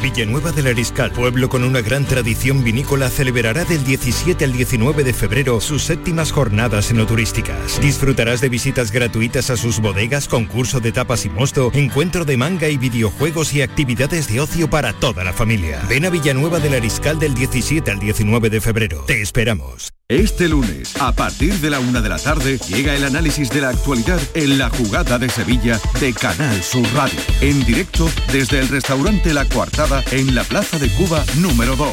Villanueva 0.00 0.52
del 0.52 0.68
Ariscal, 0.68 1.12
pueblo 1.12 1.50
con 1.50 1.64
una 1.64 1.82
gran 1.82 2.06
tradición 2.06 2.64
vinícola, 2.64 3.10
celebrará 3.10 3.64
del 3.64 3.84
17 3.84 4.42
al 4.44 4.52
19 4.52 5.04
de 5.04 5.12
febrero 5.12 5.60
sus 5.60 5.84
séptimas 5.84 6.32
jornadas 6.32 6.90
enoturísticas. 6.90 7.78
Disfrutarás 7.80 8.40
de 8.40 8.48
visitas 8.48 8.90
gratuitas 8.90 9.50
a 9.50 9.56
sus 9.56 9.80
bodegas, 9.80 10.28
concurso 10.28 10.80
de 10.80 10.92
tapas 10.92 11.26
y 11.26 11.30
mosto, 11.30 11.70
encuentro 11.74 12.24
de 12.24 12.38
manga 12.38 12.68
y 12.68 12.78
videojuegos 12.78 13.52
y 13.52 13.60
actividades 13.60 14.28
de 14.28 14.40
ocio 14.40 14.68
para 14.70 14.94
toda 14.94 15.24
la 15.24 15.34
familia. 15.34 15.82
Ven 15.88 16.06
a 16.06 16.10
Villanueva 16.10 16.58
del 16.58 16.74
Ariscal 16.74 17.18
del 17.18 17.34
17 17.34 17.90
al 17.90 18.00
19 18.00 18.48
de 18.48 18.60
febrero. 18.60 19.04
Te 19.06 19.20
esperamos. 19.20 19.92
Este 20.08 20.46
lunes, 20.46 20.94
a 21.00 21.12
partir 21.12 21.54
de 21.54 21.70
la 21.70 21.80
una 21.80 22.02
de 22.02 22.10
la 22.10 22.18
tarde, 22.18 22.58
llega 22.68 22.94
el 22.94 23.04
análisis 23.04 23.48
de 23.48 23.62
la 23.62 23.70
actualidad 23.70 24.20
en 24.34 24.58
la 24.58 24.68
jugada 24.68 25.18
de 25.18 25.30
Sevilla 25.30 25.80
de 26.00 26.12
Canal 26.12 26.62
Sur 26.62 26.86
Radio. 26.92 27.18
En 27.40 27.64
directo 27.64 28.10
desde 28.30 28.58
el 28.58 28.68
restaurante 28.68 29.32
La 29.32 29.46
Coartada 29.82 30.04
en 30.12 30.34
la 30.36 30.44
Plaza 30.44 30.78
de 30.78 30.88
Cuba 30.90 31.24
número 31.38 31.74
2. 31.74 31.90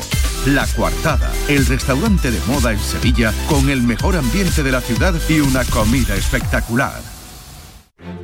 La 0.48 0.68
Coartada, 0.68 1.32
el 1.48 1.66
restaurante 1.66 2.30
de 2.30 2.40
moda 2.46 2.72
en 2.72 2.78
Sevilla 2.78 3.34
con 3.48 3.68
el 3.68 3.82
mejor 3.82 4.16
ambiente 4.16 4.62
de 4.62 4.72
la 4.72 4.80
ciudad 4.80 5.16
y 5.28 5.40
una 5.40 5.66
comida 5.66 6.16
espectacular. 6.16 7.02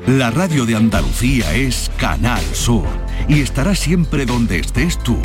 La 0.05 0.29
radio 0.29 0.67
de 0.67 0.75
Andalucía 0.75 1.51
es 1.55 1.89
Canal 1.97 2.43
Sur 2.53 2.85
y 3.27 3.41
estará 3.41 3.73
siempre 3.73 4.27
donde 4.27 4.59
estés 4.59 4.99
tú. 4.99 5.17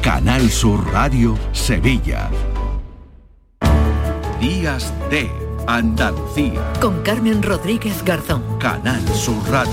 Canal 0.00 0.50
Sur 0.50 0.90
Radio 0.90 1.38
Sevilla. 1.52 2.30
Días 4.40 4.94
de 5.10 5.30
Andalucía. 5.66 6.72
Con 6.80 7.02
Carmen 7.02 7.42
Rodríguez 7.42 8.02
Garzón. 8.02 8.58
Canal 8.58 9.06
Sur 9.14 9.46
Radio. 9.50 9.72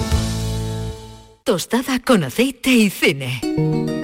Tostada 1.46 2.00
con 2.00 2.26
aceite 2.26 2.72
y 2.72 2.90
cine. 2.90 4.01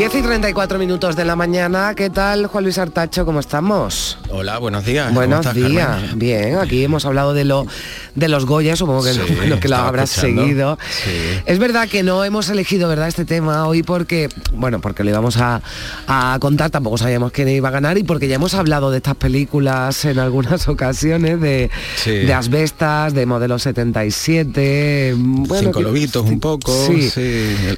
Diez 0.00 0.14
y 0.14 0.22
34 0.22 0.78
minutos 0.78 1.14
de 1.14 1.26
la 1.26 1.36
mañana. 1.36 1.94
¿Qué 1.94 2.08
tal, 2.08 2.46
Juan 2.46 2.64
Luis 2.64 2.78
Artacho? 2.78 3.26
¿Cómo 3.26 3.38
estamos? 3.38 4.16
Hola, 4.32 4.58
buenos 4.58 4.84
días. 4.84 5.06
¿Cómo 5.06 5.16
Buenos 5.20 5.40
estás, 5.40 5.54
días. 5.56 5.86
Carmen? 5.88 6.18
Bien, 6.18 6.56
aquí 6.58 6.84
hemos 6.84 7.04
hablado 7.04 7.34
de 7.34 7.44
lo 7.44 7.66
de 8.14 8.28
los 8.28 8.46
Goya, 8.46 8.76
supongo 8.76 9.02
que, 9.02 9.12
Sí, 9.12 9.20
que 9.40 9.48
lo 9.48 9.54
estaba 9.56 9.88
habrás 9.88 10.10
escuchando. 10.10 10.42
seguido. 10.42 10.78
Sí. 11.04 11.10
Es 11.46 11.58
verdad 11.58 11.88
que 11.88 12.02
no 12.04 12.24
hemos 12.24 12.48
elegido 12.48 12.88
verdad 12.88 13.08
este 13.08 13.24
tema 13.24 13.66
hoy 13.66 13.82
porque, 13.82 14.28
bueno, 14.52 14.80
porque 14.80 15.02
le 15.02 15.10
íbamos 15.10 15.36
a, 15.38 15.62
a 16.06 16.36
contar, 16.40 16.70
tampoco 16.70 16.96
sabíamos 16.96 17.32
quién 17.32 17.48
iba 17.48 17.68
a 17.68 17.72
ganar 17.72 17.98
y 17.98 18.04
porque 18.04 18.28
ya 18.28 18.36
hemos 18.36 18.54
hablado 18.54 18.90
de 18.92 18.98
estas 18.98 19.16
películas 19.16 20.04
en 20.04 20.18
algunas 20.20 20.68
ocasiones, 20.68 21.40
de, 21.40 21.70
Sí. 21.96 22.10
de 22.10 22.32
Asbestas, 22.32 23.12
de 23.14 23.26
Modelo 23.26 23.58
77, 23.58 25.14
bueno, 25.16 25.56
Cinco 25.60 25.78
que- 25.80 25.84
lobitos 25.84 26.24
un 26.24 26.38
poco. 26.38 26.72
Sí, 26.86 27.10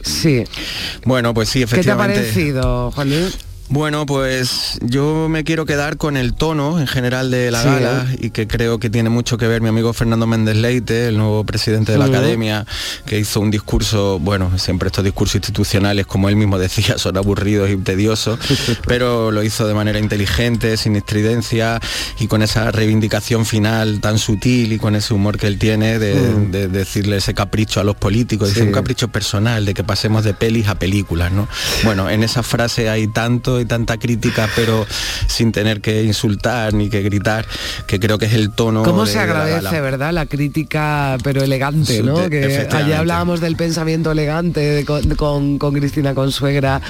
sí. 0.02 0.44
Bueno, 1.06 1.32
pues 1.32 1.48
sí, 1.48 1.60
¿Qué 1.60 1.66
te 1.66 1.74
ha 1.74 1.78
efectivamente. 1.78 2.20
parecido, 2.20 2.90
Juan 2.90 3.08
Luis? 3.08 3.38
Bueno, 3.72 4.04
pues 4.04 4.78
yo 4.82 5.30
me 5.30 5.44
quiero 5.44 5.64
quedar 5.64 5.96
con 5.96 6.18
el 6.18 6.34
tono 6.34 6.78
en 6.78 6.86
general 6.86 7.30
de 7.30 7.50
la 7.50 7.62
Sí, 7.62 7.68
gala 7.68 8.06
y 8.18 8.28
que 8.28 8.46
creo 8.46 8.78
que 8.78 8.90
tiene 8.90 9.08
mucho 9.08 9.38
que 9.38 9.48
ver 9.48 9.62
mi 9.62 9.70
amigo 9.70 9.94
Fernando 9.94 10.26
Méndez 10.26 10.56
Leite, 10.56 11.08
el 11.08 11.16
nuevo 11.16 11.42
presidente 11.44 11.90
de 11.90 11.96
la 11.96 12.04
academia, 12.04 12.66
que 13.06 13.18
hizo 13.18 13.40
un 13.40 13.50
discurso, 13.50 14.18
bueno, 14.18 14.58
siempre 14.58 14.88
estos 14.88 15.02
discursos 15.02 15.36
institucionales, 15.36 16.04
como 16.04 16.28
él 16.28 16.36
mismo 16.36 16.58
decía, 16.66 16.98
son 16.98 17.16
aburridos 17.16 17.70
y 17.70 17.78
tediosos, 17.78 18.38
pero 18.86 19.30
lo 19.30 19.42
hizo 19.42 19.66
de 19.66 19.72
manera 19.72 19.98
inteligente, 19.98 20.76
sin 20.76 20.94
estridencia 20.94 21.80
y 22.20 22.26
con 22.26 22.42
esa 22.42 22.70
reivindicación 22.72 23.46
final 23.46 24.00
tan 24.00 24.18
sutil 24.18 24.74
y 24.74 24.78
con 24.78 24.96
ese 24.96 25.14
humor 25.14 25.38
que 25.38 25.46
él 25.46 25.58
tiene 25.58 25.98
de, 25.98 26.14
de 26.50 26.68
decirle 26.68 27.16
ese 27.16 27.32
capricho 27.32 27.80
a 27.80 27.84
los 27.84 27.96
políticos, 27.96 28.50
dice 28.50 28.64
un 28.64 28.72
capricho 28.72 29.08
personal, 29.08 29.64
de 29.64 29.72
que 29.72 29.82
pasemos 29.82 30.24
de 30.24 30.34
pelis 30.34 30.68
a 30.68 30.74
películas, 30.74 31.32
¿no? 31.32 31.48
Bueno, 31.84 32.10
en 32.10 32.22
esa 32.22 32.42
frase 32.42 32.90
hay 32.90 33.06
tanto 33.06 33.61
y 33.62 33.66
tanta 33.66 33.96
crítica, 33.98 34.48
pero 34.54 34.86
sin 35.26 35.52
tener 35.52 35.80
que 35.80 36.02
insultar 36.02 36.74
ni 36.74 36.88
que 36.90 37.02
gritar, 37.02 37.46
que 37.86 37.98
creo 37.98 38.18
que 38.18 38.26
es 38.26 38.34
el 38.34 38.50
tono. 38.50 38.82
¿Cómo 38.82 39.04
de- 39.06 39.10
se 39.12 39.16
la 39.16 39.22
agradece, 39.22 39.80
verdad? 39.80 40.12
La 40.12 40.26
crítica, 40.26 41.16
pero 41.22 41.42
elegante, 41.42 41.96
Sí, 41.98 42.02
¿no? 42.02 42.28
Que 42.28 42.66
ayer 42.70 42.94
hablábamos 42.96 43.40
del 43.40 43.56
pensamiento 43.56 44.12
elegante 44.12 44.60
de- 44.60 44.84
con, 44.84 45.02
con- 45.14 45.58
con 45.58 45.74
Cristina 45.74 46.14
Consuegra 46.14 46.80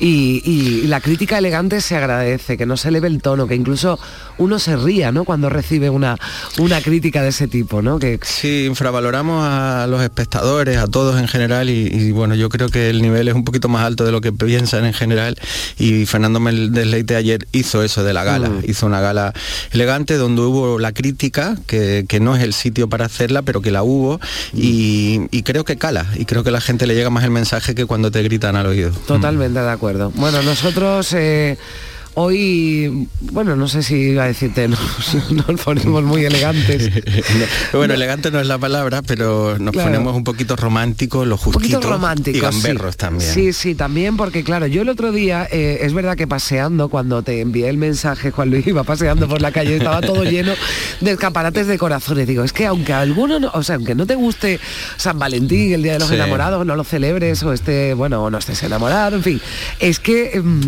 y, 0.00 0.42
y 0.44 0.86
la 0.86 1.00
crítica 1.00 1.38
elegante 1.38 1.80
se 1.80 1.96
agradece, 1.96 2.56
que 2.56 2.66
no 2.66 2.76
se 2.76 2.88
eleve 2.88 3.08
el 3.08 3.20
tono, 3.22 3.46
que 3.46 3.54
incluso 3.54 3.98
uno 4.38 4.58
se 4.58 4.76
ría, 4.76 5.12
¿no? 5.12 5.24
Cuando 5.24 5.48
recibe 5.48 5.90
una, 5.90 6.16
una 6.58 6.80
crítica 6.80 7.22
de 7.22 7.28
ese 7.28 7.48
tipo, 7.48 7.82
¿no? 7.82 7.98
Que 7.98 8.18
Sí, 8.22 8.64
infravaloramos 8.66 9.44
a 9.46 9.86
los 9.88 10.02
espectadores, 10.02 10.78
a 10.78 10.86
todos 10.86 11.18
en 11.20 11.28
general 11.28 11.68
y, 11.70 11.86
y, 11.86 12.10
bueno, 12.12 12.34
yo 12.34 12.48
creo 12.48 12.68
que 12.68 12.90
el 12.90 13.02
nivel 13.02 13.28
es 13.28 13.34
un 13.34 13.44
poquito 13.44 13.68
más 13.68 13.84
alto 13.84 14.04
de 14.04 14.12
lo 14.12 14.20
que 14.20 14.32
piensan 14.32 14.84
en 14.84 14.92
general 14.94 15.36
y 15.78 16.06
Fernando 16.22 16.38
Méndez 16.38 16.86
Leite 16.86 17.16
ayer 17.16 17.48
hizo 17.50 17.82
eso 17.82 18.04
de 18.04 18.12
la 18.12 18.22
gala, 18.22 18.48
Mm. 18.48 18.60
hizo 18.68 18.86
una 18.86 19.00
gala 19.00 19.32
elegante 19.72 20.16
donde 20.16 20.42
hubo 20.42 20.78
la 20.78 20.92
crítica, 20.92 21.56
que, 21.66 22.04
que 22.08 22.20
no 22.20 22.36
es 22.36 22.44
el 22.44 22.52
sitio 22.52 22.88
para 22.88 23.06
hacerla, 23.06 23.42
pero 23.42 23.60
que 23.60 23.72
la 23.72 23.82
hubo 23.82 24.20
y, 24.54 25.22
y 25.32 25.42
creo 25.42 25.64
que 25.64 25.76
cala 25.78 26.06
y 26.16 26.24
creo 26.24 26.44
que 26.44 26.50
a 26.50 26.52
la 26.52 26.60
gente 26.60 26.86
le 26.86 26.94
llega 26.94 27.10
más 27.10 27.24
el 27.24 27.32
mensaje 27.32 27.74
que 27.74 27.86
cuando 27.86 28.12
te 28.12 28.22
gritan 28.22 28.54
al 28.54 28.66
oído. 28.66 28.90
Totalmente 29.08 29.58
de 29.58 29.68
acuerdo. 29.70 30.12
Bueno, 30.14 30.42
nosotros 30.42 31.12
eh, 31.14 31.58
hoy, 32.14 33.08
bueno, 33.20 33.56
no 33.56 33.68
sé 33.68 33.82
si 33.82 33.94
iba 33.94 34.24
a 34.24 34.26
decirte, 34.26 34.68
nos, 34.68 34.80
nos 35.30 35.60
ponemos 35.60 36.02
muy 36.04 36.24
elegantes. 36.24 36.90
No, 37.72 37.78
bueno, 37.78 37.94
elegante 37.94 38.30
no 38.30 38.40
es 38.40 38.46
la 38.46 38.58
palabra, 38.58 39.02
pero 39.02 39.58
nos 39.58 39.72
Claro. 39.72 39.90
ponemos 39.90 40.14
un 40.16 40.24
poquito 40.24 40.56
románticos, 40.56 41.26
lo 41.26 41.36
Un 41.36 41.40
poquito 41.40 41.76
justito 41.76 41.80
románticos. 41.90 42.36
y 42.38 42.40
gamberros 42.40 42.92
sí. 42.94 42.98
también. 42.98 43.32
Sí, 43.34 43.52
sí, 43.52 43.74
también, 43.74 44.16
porque 44.16 44.44
claro, 44.44 44.66
yo 44.66 44.82
el 44.82 44.88
otro 44.88 45.12
día, 45.12 45.48
eh, 45.50 45.78
es 45.82 45.94
verdad 45.94 46.16
que 46.16 46.26
paseando, 46.26 46.88
cuando 46.88 47.22
te 47.22 47.40
envié 47.40 47.68
el 47.68 47.78
mensaje, 47.78 48.30
Juan 48.30 48.50
Luis 48.50 48.66
iba 48.66 48.84
paseando 48.84 49.28
por 49.28 49.40
la 49.40 49.50
calle, 49.52 49.76
estaba 49.76 50.00
todo 50.00 50.24
lleno 50.24 50.52
de 51.00 51.10
escaparates 51.12 51.66
de 51.66 51.78
corazones. 51.78 52.26
Digo, 52.26 52.44
es 52.44 52.52
que 52.52 52.66
aunque 52.66 52.92
a 52.92 53.00
alguno, 53.00 53.40
no- 53.40 53.50
o 53.54 53.62
sea, 53.62 53.76
aunque 53.76 53.94
no 53.94 54.06
te 54.06 54.14
guste 54.14 54.60
San 54.96 55.18
Valentín, 55.18 55.72
el 55.72 55.82
Día 55.82 55.94
de 55.94 55.98
los 56.00 56.08
Sí. 56.08 56.14
Enamorados, 56.14 56.66
no 56.66 56.76
lo 56.76 56.84
celebres, 56.84 57.42
o 57.42 57.52
esté, 57.52 57.94
bueno, 57.94 58.22
o 58.24 58.30
no 58.30 58.38
estés 58.38 58.62
enamorado, 58.62 59.16
en 59.16 59.22
fin, 59.22 59.40
es 59.80 59.98
que 59.98 60.40
mm, 60.42 60.60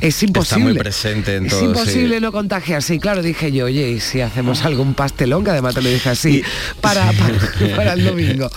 es 0.00 0.22
imposible. 0.22 0.91
Presente 0.92 1.36
en 1.36 1.46
Es 1.46 1.50
todo. 1.52 1.60
sí. 1.60 1.66
imposible 1.66 2.20
no 2.20 2.32
contagiarse. 2.32 2.94
Y 2.94 2.98
claro, 2.98 3.22
dije 3.22 3.50
yo, 3.50 3.64
oye, 3.64 3.88
¿y 3.92 4.00
si 4.00 4.20
hacemos 4.20 4.62
algún 4.66 4.92
pastelón, 4.92 5.42
que 5.42 5.50
además 5.50 5.74
te 5.74 5.80
lo 5.80 5.88
dije 5.88 6.10
así, 6.10 6.42
para, 6.82 7.10
para, 7.58 7.76
para 7.76 7.92
el 7.94 8.04
domingo. 8.04 8.50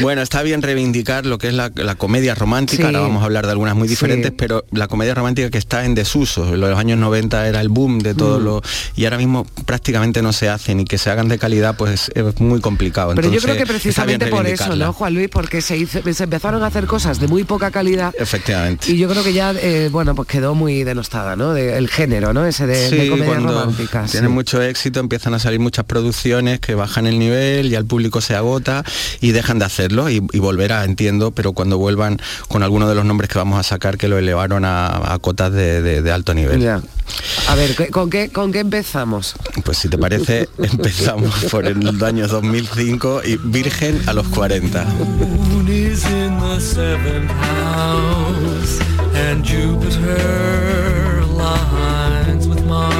Bueno, 0.00 0.22
está 0.22 0.42
bien 0.42 0.62
reivindicar 0.62 1.26
lo 1.26 1.36
que 1.36 1.48
es 1.48 1.54
la, 1.54 1.70
la 1.74 1.94
comedia 1.96 2.34
romántica, 2.34 2.82
Sí. 2.82 2.86
ahora 2.86 3.00
vamos 3.00 3.20
a 3.22 3.26
hablar 3.26 3.44
de 3.44 3.52
algunas 3.52 3.74
muy 3.76 3.88
diferentes, 3.88 4.30
Sí. 4.30 4.36
pero 4.38 4.64
la 4.72 4.88
comedia 4.88 5.14
romántica 5.14 5.50
que 5.50 5.58
está 5.58 5.84
en 5.84 5.94
desuso. 5.94 6.54
En 6.54 6.60
los 6.60 6.78
años 6.78 6.98
90 6.98 7.46
era 7.46 7.60
el 7.60 7.68
boom 7.68 7.98
de 7.98 8.14
todo 8.14 8.40
Mm. 8.40 8.44
lo... 8.44 8.62
Y 8.96 9.04
ahora 9.04 9.18
mismo 9.18 9.44
prácticamente 9.66 10.22
no 10.22 10.32
se 10.32 10.48
hacen 10.48 10.80
y 10.80 10.84
que 10.86 10.96
se 10.96 11.10
hagan 11.10 11.28
de 11.28 11.38
calidad 11.38 11.76
pues 11.76 12.10
es 12.14 12.40
muy 12.40 12.60
complicado. 12.60 13.14
Pero 13.14 13.30
yo 13.30 13.40
creo 13.40 13.56
que 13.56 13.66
precisamente 13.66 14.26
por 14.28 14.46
eso. 14.46 14.74
¿no, 14.76 14.92
Juan 14.94 15.12
Luis? 15.14 15.28
Porque 15.28 15.60
se, 15.60 15.76
hizo- 15.76 16.00
se 16.12 16.24
empezaron 16.24 16.62
a 16.62 16.68
hacer 16.68 16.86
cosas 16.86 17.20
de 17.20 17.28
muy 17.28 17.44
poca 17.44 17.70
calidad 17.70 18.14
Efectivamente. 18.18 18.90
y 18.90 18.96
yo 18.96 19.08
creo 19.10 19.22
que 19.22 19.32
ya, 19.34 19.52
eh, 19.52 19.88
bueno, 19.92 20.14
pues 20.14 20.26
quedó 20.28 20.54
muy 20.54 20.84
denostada, 20.84 21.36
¿no? 21.36 21.52
De- 21.52 21.76
el 21.82 21.88
género, 21.90 22.32
¿no? 22.32 22.46
Ese 22.46 22.66
de, 22.66 22.76
de 22.78 22.88
Sí, 23.02 23.08
comedias 23.10 23.28
cuando 23.40 23.52
románticas. 23.60 24.10
tienen 24.10 24.30
sí. 24.30 24.34
mucho 24.34 24.62
éxito 24.62 25.00
empiezan 25.00 25.34
a 25.34 25.38
salir 25.38 25.60
muchas 25.60 25.84
producciones 25.84 26.60
que 26.60 26.74
bajan 26.74 27.06
el 27.06 27.18
nivel, 27.18 27.68
ya 27.70 27.78
el 27.78 27.84
público 27.86 28.20
se 28.20 28.34
agota 28.34 28.84
y 29.20 29.32
dejan 29.32 29.58
de 29.58 29.64
hacerlo 29.66 30.08
y, 30.10 30.26
y 30.32 30.38
volverá, 30.38 30.84
entiendo, 30.84 31.30
pero 31.32 31.52
cuando 31.52 31.78
vuelvan 31.78 32.18
con 32.48 32.62
alguno 32.62 32.88
de 32.88 32.94
los 32.94 33.04
nombres 33.04 33.28
que 33.30 33.38
vamos 33.38 33.58
a 33.58 33.62
sacar 33.62 33.98
que 33.98 34.08
lo 34.08 34.18
elevaron 34.18 34.64
a, 34.64 35.12
a 35.12 35.18
cotas 35.18 35.52
de, 35.52 35.82
de- 35.82 36.02
de 36.02 36.12
alto 36.12 36.34
nivel. 36.34 36.60
Ya. 36.60 36.80
A 37.48 37.54
ver, 37.54 37.74
¿qué- 37.76 37.88
¿con 37.90 38.08
qué, 38.10 38.30
¿con 38.30 38.52
qué 38.52 38.60
empezamos? 38.60 39.34
Pues 39.64 39.78
si 39.78 39.88
te 39.88 39.98
parece, 39.98 40.48
empezamos 40.58 41.34
por 41.50 41.66
el 41.66 42.02
año 42.04 42.28
2005 42.28 43.22
y 43.24 43.36
Virgen 43.36 44.00
a 44.06 44.12
los 44.12 44.28
40. 44.28 44.84
moon 44.84 45.68
is 45.68 46.04
in 46.04 46.38
the 46.38 46.60
seventh 46.60 47.30
house, 47.40 48.78
and 49.14 49.44
Jupiter 49.44 50.91
aligns 51.42 52.48
with 52.48 52.64
Mars. 52.66 52.92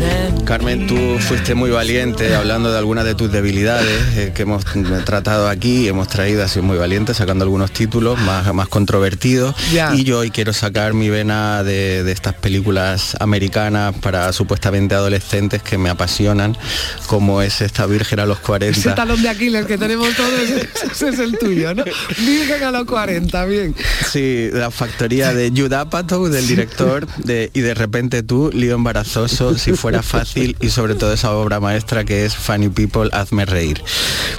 Then 0.00 0.17
Carmen, 0.44 0.86
tú 0.86 1.18
fuiste 1.20 1.54
muy 1.54 1.70
valiente 1.70 2.34
hablando 2.34 2.72
de 2.72 2.78
algunas 2.78 3.04
de 3.04 3.14
tus 3.14 3.30
debilidades 3.30 4.16
eh, 4.16 4.32
que 4.34 4.42
hemos 4.42 4.64
tratado 5.04 5.48
aquí, 5.48 5.88
hemos 5.88 6.08
traído 6.08 6.42
así 6.42 6.60
muy 6.60 6.78
valiente, 6.78 7.12
sacando 7.14 7.44
algunos 7.44 7.70
títulos 7.70 8.18
más, 8.20 8.52
más 8.54 8.68
controvertidos. 8.68 9.54
Ya. 9.72 9.94
Y 9.94 10.04
yo 10.04 10.20
hoy 10.20 10.30
quiero 10.30 10.52
sacar 10.52 10.94
mi 10.94 11.10
vena 11.10 11.62
de, 11.62 12.02
de 12.02 12.12
estas 12.12 12.34
películas 12.34 13.16
americanas 13.20 13.94
para 13.96 14.32
supuestamente 14.32 14.94
adolescentes 14.94 15.62
que 15.62 15.76
me 15.76 15.90
apasionan, 15.90 16.56
como 17.06 17.42
es 17.42 17.60
esta 17.60 17.86
Virgen 17.86 18.20
a 18.20 18.26
los 18.26 18.38
40. 18.38 18.78
Ese 18.78 18.90
talón 18.92 19.20
de 19.22 19.28
Aquiles 19.28 19.66
que 19.66 19.76
tenemos 19.76 20.14
todos, 20.14 20.32
ese 20.90 21.08
es 21.08 21.18
el 21.18 21.38
tuyo, 21.38 21.74
¿no? 21.74 21.84
Virgen 22.18 22.62
a 22.64 22.70
los 22.70 22.86
40, 22.86 23.44
bien. 23.44 23.74
Sí, 24.10 24.48
la 24.52 24.70
factoría 24.70 25.34
de 25.34 25.50
Judd 25.50 25.72
Apatow, 25.72 26.28
del 26.28 26.46
director, 26.46 27.06
de, 27.18 27.50
y 27.52 27.60
de 27.60 27.74
repente 27.74 28.22
tú, 28.22 28.50
lío 28.52 28.74
embarazoso, 28.74 29.56
si 29.56 29.72
fuera 29.72 30.02
fácil, 30.18 30.56
y 30.60 30.70
sobre 30.70 30.94
todo 30.94 31.12
esa 31.12 31.32
obra 31.32 31.60
maestra 31.60 32.04
que 32.04 32.24
es 32.24 32.34
Funny 32.36 32.68
People, 32.68 33.10
hazme 33.12 33.44
reír. 33.44 33.82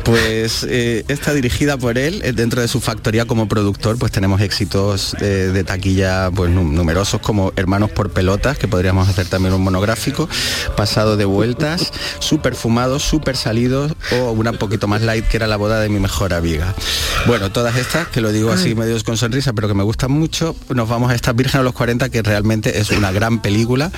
Pues 0.04 0.66
eh, 0.70 1.06
está 1.08 1.34
dirigida 1.34 1.78
por 1.78 1.98
él, 1.98 2.22
eh, 2.24 2.34
dentro 2.34 2.62
de 2.62 2.68
su 2.68 2.82
factoría 2.82 3.26
como 3.26 3.48
productor, 3.48 3.98
pues 3.98 4.12
tenemos 4.12 4.42
éxitos 4.42 5.16
de, 5.20 5.52
de 5.52 5.64
taquilla 5.64 6.30
pues 6.32 6.52
num- 6.52 6.72
numerosos 6.72 7.22
como 7.22 7.54
Hermanos 7.56 7.92
por 7.92 8.12
Pelotas, 8.12 8.58
que 8.58 8.68
podríamos 8.68 9.08
hacer 9.08 9.28
también 9.28 9.54
un 9.54 9.62
monográfico, 9.62 10.28
Pasado 10.76 11.16
de 11.18 11.26
Vueltas, 11.26 11.92
Súper 12.20 12.56
Fumados, 12.56 13.04
Súper 13.04 13.38
Salidos, 13.38 13.94
o 14.12 14.32
una 14.32 14.54
poquito 14.54 14.88
más 14.88 15.02
light 15.02 15.26
que 15.28 15.38
era 15.38 15.48
La 15.48 15.58
Boda 15.58 15.80
de 15.80 15.90
mi 15.90 16.00
mejor 16.00 16.34
amiga. 16.34 16.74
Bueno, 17.28 17.52
todas 17.52 17.76
estas, 17.76 18.08
que 18.08 18.22
lo 18.22 18.32
digo 18.32 18.52
así 18.52 18.76
medio 18.76 19.02
con 19.04 19.18
sonrisa, 19.18 19.54
pero 19.54 19.68
que 19.68 19.74
me 19.74 19.84
gustan 19.84 20.12
mucho, 20.12 20.56
nos 20.70 20.90
vamos 20.90 21.12
a 21.12 21.16
esta 21.16 21.32
Virgen 21.34 21.62
a 21.62 21.64
los 21.64 21.74
40, 21.74 22.10
que 22.10 22.22
realmente 22.22 22.80
es 22.80 22.90
una 22.92 23.12
gran 23.12 23.42
película, 23.42 23.92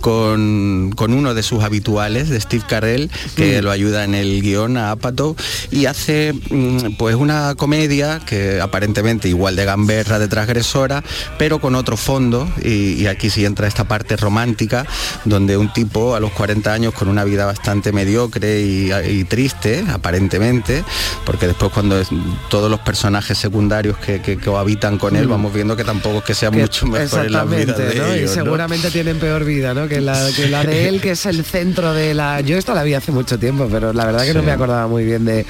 con, 0.00 0.92
con 0.96 1.12
uno 1.22 1.34
de 1.34 1.42
sus 1.42 1.62
habituales, 1.62 2.28
de 2.28 2.40
Steve 2.40 2.64
Carell, 2.68 3.10
que 3.36 3.60
Mm. 3.60 3.64
lo 3.64 3.70
ayuda 3.70 4.04
en 4.04 4.14
el 4.14 4.42
guion 4.42 4.76
a 4.76 4.90
Apatow, 4.90 5.36
y 5.70 5.86
hace 5.86 6.32
mm, 6.50 6.96
pues 6.98 7.14
una 7.14 7.54
comedia 7.54 8.20
que 8.26 8.60
aparentemente 8.60 9.28
igual 9.28 9.54
de 9.56 9.64
gamberra, 9.64 10.18
de 10.18 10.26
transgresora, 10.28 11.02
pero 11.38 11.60
con 11.60 11.74
otro 11.76 11.96
fondo, 11.96 12.48
y, 12.62 12.94
y 12.94 13.06
aquí 13.06 13.30
sí 13.30 13.44
entra 13.44 13.68
esta 13.68 13.84
parte 13.84 14.16
romántica, 14.16 14.84
donde 15.24 15.56
un 15.56 15.72
tipo 15.72 16.14
a 16.16 16.20
los 16.20 16.32
40 16.32 16.72
años 16.72 16.92
con 16.94 17.08
una 17.08 17.24
vida 17.24 17.46
bastante 17.46 17.92
mediocre 17.92 18.60
y, 18.62 18.90
y 18.92 19.24
triste, 19.24 19.84
aparentemente, 19.92 20.82
porque 21.24 21.46
después 21.46 21.70
cuando 21.72 22.00
es- 22.00 22.08
todos 22.50 22.70
los 22.70 22.80
personajes 22.80 23.38
secundarios 23.38 23.96
que, 23.98 24.20
que 24.20 24.36
cohabitan 24.38 24.98
con 24.98 25.14
él, 25.16 25.26
Mm. 25.26 25.30
vamos 25.30 25.54
viendo 25.54 25.76
que 25.76 25.84
tampoco 25.84 26.18
es 26.18 26.24
que 26.24 26.34
sea 26.34 26.50
Que- 26.50 26.58
mucho 26.62 26.86
mejor 26.86 27.26
en 27.26 27.32
la 27.32 27.44
vida 27.44 27.74
de 27.74 27.94
¿no? 27.94 28.06
ellos, 28.12 28.18
y 28.18 28.24
¿no? 28.38 28.44
seguramente 28.44 28.90
tienen 28.90 29.18
peor 29.18 29.44
vida, 29.44 29.72
¿no? 29.74 29.86
Que 29.88 30.00
la, 30.00 30.28
que 30.34 30.48
la 30.48 30.64
de 30.64 30.88
él, 30.88 31.00
que 31.00 31.11
es 31.12 31.26
el 31.26 31.44
centro 31.44 31.92
de 31.94 32.14
la. 32.14 32.40
Yo 32.40 32.56
esto 32.58 32.74
la 32.74 32.82
vi 32.82 32.94
hace 32.94 33.12
mucho 33.12 33.38
tiempo, 33.38 33.68
pero 33.70 33.92
la 33.92 34.04
verdad 34.06 34.24
que 34.24 34.34
no 34.34 34.42
me 34.42 34.52
acordaba 34.52 34.86
muy 34.88 35.04
bien 35.04 35.24
de, 35.24 35.46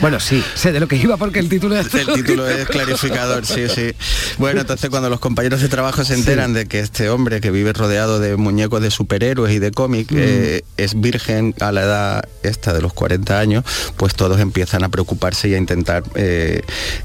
Bueno, 0.00 0.20
sí, 0.20 0.42
sé 0.54 0.72
de 0.72 0.80
lo 0.80 0.88
que 0.88 0.96
iba 0.96 1.16
porque 1.16 1.38
el 1.38 1.48
título 1.48 1.76
es... 1.78 1.92
El 1.94 2.06
título 2.06 2.48
es 2.48 2.66
clarificador, 2.66 3.46
sí, 3.46 3.68
sí. 3.68 3.92
Bueno, 4.38 4.60
entonces 4.60 4.90
cuando 4.90 5.08
los 5.10 5.20
compañeros 5.20 5.60
de 5.62 5.68
trabajo 5.68 6.04
se 6.04 6.14
enteran 6.14 6.52
de 6.52 6.66
que 6.66 6.80
este 6.80 7.08
hombre 7.08 7.40
que 7.40 7.50
vive 7.50 7.72
rodeado 7.72 8.20
de 8.20 8.36
muñecos 8.36 8.82
de 8.82 8.90
superhéroes 8.90 9.52
y 9.54 9.58
de 9.58 9.70
cómic 9.72 10.10
Mm. 10.10 10.16
eh, 10.18 10.62
es 10.76 11.00
virgen 11.00 11.54
a 11.60 11.72
la 11.72 11.82
edad 11.82 12.28
esta 12.42 12.72
de 12.72 12.80
los 12.82 12.92
40 12.92 13.38
años, 13.38 13.64
pues 13.96 14.14
todos 14.14 14.40
empiezan 14.40 14.84
a 14.84 14.88
preocuparse 14.88 15.48
y 15.48 15.54
a 15.54 15.58
intentar 15.58 16.02
eh, 16.14 16.62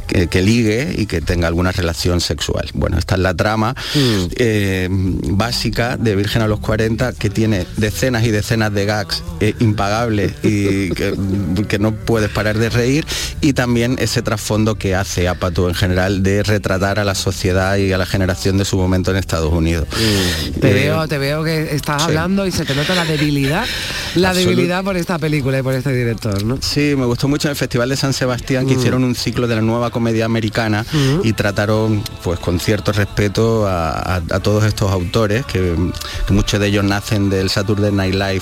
que, 0.08 0.28
que 0.28 0.42
ligue 0.42 0.94
y 0.98 1.06
que 1.06 1.22
tenga 1.22 1.48
alguna 1.48 1.72
relación 1.72 2.22
sexual. 2.22 2.70
Bueno, 2.74 2.98
esta 2.98 3.16
es 3.16 3.22
la 3.22 3.34
trama 3.34 3.76
Mm. 3.96 4.26
eh, 4.36 4.88
básica 4.92 5.98
de 5.98 6.16
Virgen 6.16 6.42
a 6.42 6.48
los 6.48 6.60
40 6.60 7.14
que 7.14 7.30
tiene 7.30 7.66
decenas 7.92 8.24
y 8.24 8.32
decenas 8.32 8.74
de 8.74 8.86
gags 8.86 9.22
eh, 9.42 9.54
impagables 9.60 10.34
y 10.44 10.90
que, 10.92 11.14
que 11.68 11.80
no 11.80 11.94
puedes 11.94 12.30
parar 12.30 12.58
de 12.58 12.70
reír 12.70 13.06
y 13.42 13.54
también 13.54 13.98
ese 14.00 14.22
trasfondo 14.22 14.76
que 14.76 14.96
hace 14.96 15.28
Apatow 15.28 15.68
en 15.68 15.76
general 15.76 16.24
de 16.24 16.44
retratar 16.44 17.00
a 17.00 17.04
la 17.04 17.16
sociedad 17.16 17.76
y 17.78 17.92
a 17.92 17.98
la 17.98 18.06
generación 18.06 18.58
de 18.58 18.66
su 18.66 18.78
momento 18.78 19.12
en 19.12 19.18
Estados 19.18 19.52
Unidos. 19.52 19.88
Te 20.60 20.72
Eh, 20.72 20.74
veo, 20.74 21.08
te 21.08 21.18
veo 21.18 21.44
que 21.44 21.76
estás 21.76 22.02
sí. 22.04 22.08
hablando 22.08 22.46
y 22.48 22.52
se 22.52 22.66
te 22.66 22.76
nota 22.76 22.96
la 22.96 23.06
debilidad, 23.06 23.66
la 24.16 24.32
Absolut- 24.32 24.36
debilidad 24.46 24.84
por 24.84 24.96
esta 24.98 25.20
película 25.20 25.60
y 25.60 25.62
por 25.62 25.74
este 25.74 25.94
director, 25.94 26.44
¿no? 26.46 26.58
Sí, 26.62 26.94
me 26.98 27.06
gustó 27.06 27.28
mucho 27.28 27.48
en 27.48 27.52
el 27.52 27.58
Festival 27.58 27.90
de 27.90 27.98
San 27.98 28.14
Sebastián 28.14 28.66
que 28.68 28.76
Mm. 28.76 28.80
hicieron 28.80 29.04
un 29.04 29.16
ciclo 29.16 29.48
de 29.48 29.56
la 29.56 29.62
nueva 29.62 29.90
comedia 29.90 30.26
americana 30.26 30.86
Mm. 30.92 31.22
y 31.26 31.34
trataron 31.34 32.04
pues 32.24 32.40
con 32.40 32.60
cierto 32.60 32.92
respeto 32.92 33.68
a, 33.68 33.92
a- 33.92 34.16
a 34.32 34.40
todos 34.40 34.64
estos 34.66 34.92
autores, 34.92 35.46
que, 35.46 35.76
que 36.28 36.34
muchos 36.34 36.60
de 36.60 36.68
ellos 36.68 36.84
nacen 36.84 37.30
del 37.30 37.50
Saturday 37.50 37.81
Night 37.90 38.14
Live 38.14 38.42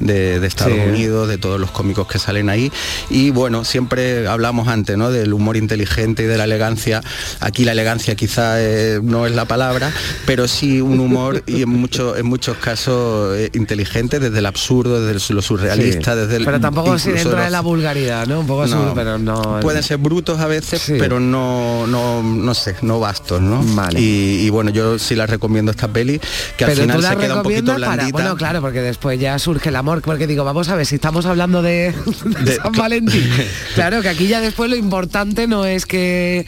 de, 0.00 0.40
de 0.40 0.46
Estados 0.46 0.72
Sí. 0.72 0.80
Unidos, 0.88 1.28
de 1.28 1.38
todos 1.38 1.60
los 1.60 1.70
cómicos 1.70 2.08
que 2.08 2.18
salen 2.18 2.48
ahí. 2.48 2.72
Y 3.10 3.30
bueno, 3.30 3.64
siempre 3.64 4.26
hablamos 4.26 4.66
antes 4.68 4.96
¿no? 4.96 5.10
del 5.12 5.32
humor 5.32 5.56
inteligente 5.56 6.22
y 6.24 6.26
de 6.26 6.36
la 6.38 6.44
elegancia. 6.44 7.02
Aquí 7.40 7.64
la 7.64 7.72
elegancia 7.72 8.14
quizá 8.16 8.60
eh, 8.60 8.98
no 9.02 9.26
es 9.26 9.34
la 9.34 9.44
palabra, 9.44 9.92
pero 10.26 10.48
sí 10.48 10.80
un 10.80 10.98
humor 10.98 11.42
y 11.46 11.62
en, 11.62 11.68
mucho, 11.68 12.16
en 12.16 12.26
muchos 12.26 12.56
casos 12.56 13.36
eh, 13.36 13.50
inteligente, 13.54 14.18
desde 14.18 14.38
el 14.38 14.46
absurdo, 14.46 15.04
desde 15.04 15.34
lo 15.34 15.42
surrealista, 15.42 16.14
Sí. 16.14 16.20
desde 16.20 16.36
el 16.36 16.44
Pero 16.44 16.60
tampoco 16.60 16.98
si 16.98 17.12
dentro 17.12 17.38
de 17.40 17.50
la 17.50 17.60
vulgaridad, 17.60 18.26
¿no? 18.26 18.40
Un 18.40 18.46
poco 18.46 18.66
No. 18.66 18.94
pero 18.94 19.18
no... 19.18 19.60
Pueden 19.60 19.82
ser 19.82 19.98
brutos 19.98 20.40
a 20.40 20.46
veces, 20.46 20.82
pero 20.98 21.20
no, 21.20 21.86
no, 21.86 22.22
no 22.22 22.54
sé, 22.54 22.76
no 22.80 22.98
bastos, 23.00 23.40
¿no? 23.42 23.62
Y, 23.96 24.40
y 24.46 24.50
bueno, 24.50 24.70
yo 24.70 24.98
sí 24.98 25.14
la 25.14 25.26
recomiendo 25.26 25.70
esta 25.70 25.88
peli, 25.88 26.20
que 26.56 26.64
al 26.64 26.72
final 26.72 27.02
se 27.02 27.16
queda 27.16 27.36
un 27.36 27.42
poquito 27.42 27.72
para, 27.74 27.76
blandita. 27.94 28.12
bueno, 28.12 28.36
claro, 28.36 28.60
porque 28.60 28.79
después 28.82 29.18
ya 29.20 29.38
surge 29.38 29.68
el 29.70 29.76
amor, 29.76 30.02
porque 30.02 30.26
digo, 30.26 30.44
vamos 30.44 30.68
a 30.68 30.76
ver, 30.76 30.86
si 30.86 30.96
estamos 30.96 31.26
hablando 31.26 31.62
de, 31.62 31.94
de 32.44 32.56
San 32.56 32.72
Valentín, 32.76 33.28
claro, 33.74 34.02
que 34.02 34.08
aquí 34.08 34.26
ya 34.26 34.40
después 34.40 34.70
lo 34.70 34.76
importante 34.76 35.46
no 35.46 35.64
es 35.64 35.86
que, 35.86 36.46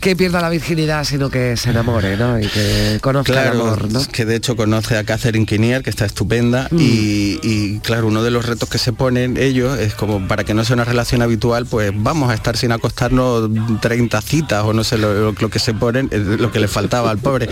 que 0.00 0.16
pierda 0.16 0.40
la 0.40 0.50
virginidad, 0.50 1.04
sino 1.04 1.30
que 1.30 1.56
se 1.56 1.70
enamore, 1.70 2.16
¿no? 2.16 2.38
Y 2.38 2.46
que 2.46 2.98
conozca 3.00 3.32
el 3.32 3.38
Claro, 3.50 3.62
amor, 3.66 3.92
¿no? 3.92 4.00
es 4.00 4.08
que 4.08 4.24
de 4.24 4.36
hecho 4.36 4.56
conoce 4.56 4.96
a 4.96 5.04
Catherine 5.04 5.46
Kinnear, 5.46 5.82
que 5.82 5.90
está 5.90 6.04
estupenda, 6.04 6.68
Mm. 6.70 6.78
y, 6.80 7.38
y, 7.42 7.78
claro, 7.80 8.06
uno 8.08 8.22
de 8.22 8.30
los 8.30 8.44
retos 8.46 8.68
que 8.68 8.78
se 8.78 8.92
ponen 8.92 9.36
ellos 9.36 9.78
es 9.78 9.94
como 9.94 10.26
para 10.28 10.44
que 10.44 10.54
no 10.54 10.64
sea 10.64 10.74
una 10.74 10.84
relación 10.84 11.22
habitual, 11.22 11.66
pues 11.66 11.92
vamos 11.94 12.30
a 12.30 12.34
estar 12.34 12.56
sin 12.56 12.72
acostarnos 12.72 13.50
30 13.80 14.20
citas 14.22 14.64
o 14.64 14.72
no 14.72 14.84
sé 14.84 14.98
lo, 14.98 15.34
que 15.34 15.58
se 15.58 15.74
ponen, 15.74 16.08
es 16.10 16.20
lo 16.22 16.50
que 16.52 16.60
le 16.60 16.68
faltaba 16.68 17.10
al 17.10 17.18
pobre 17.18 17.48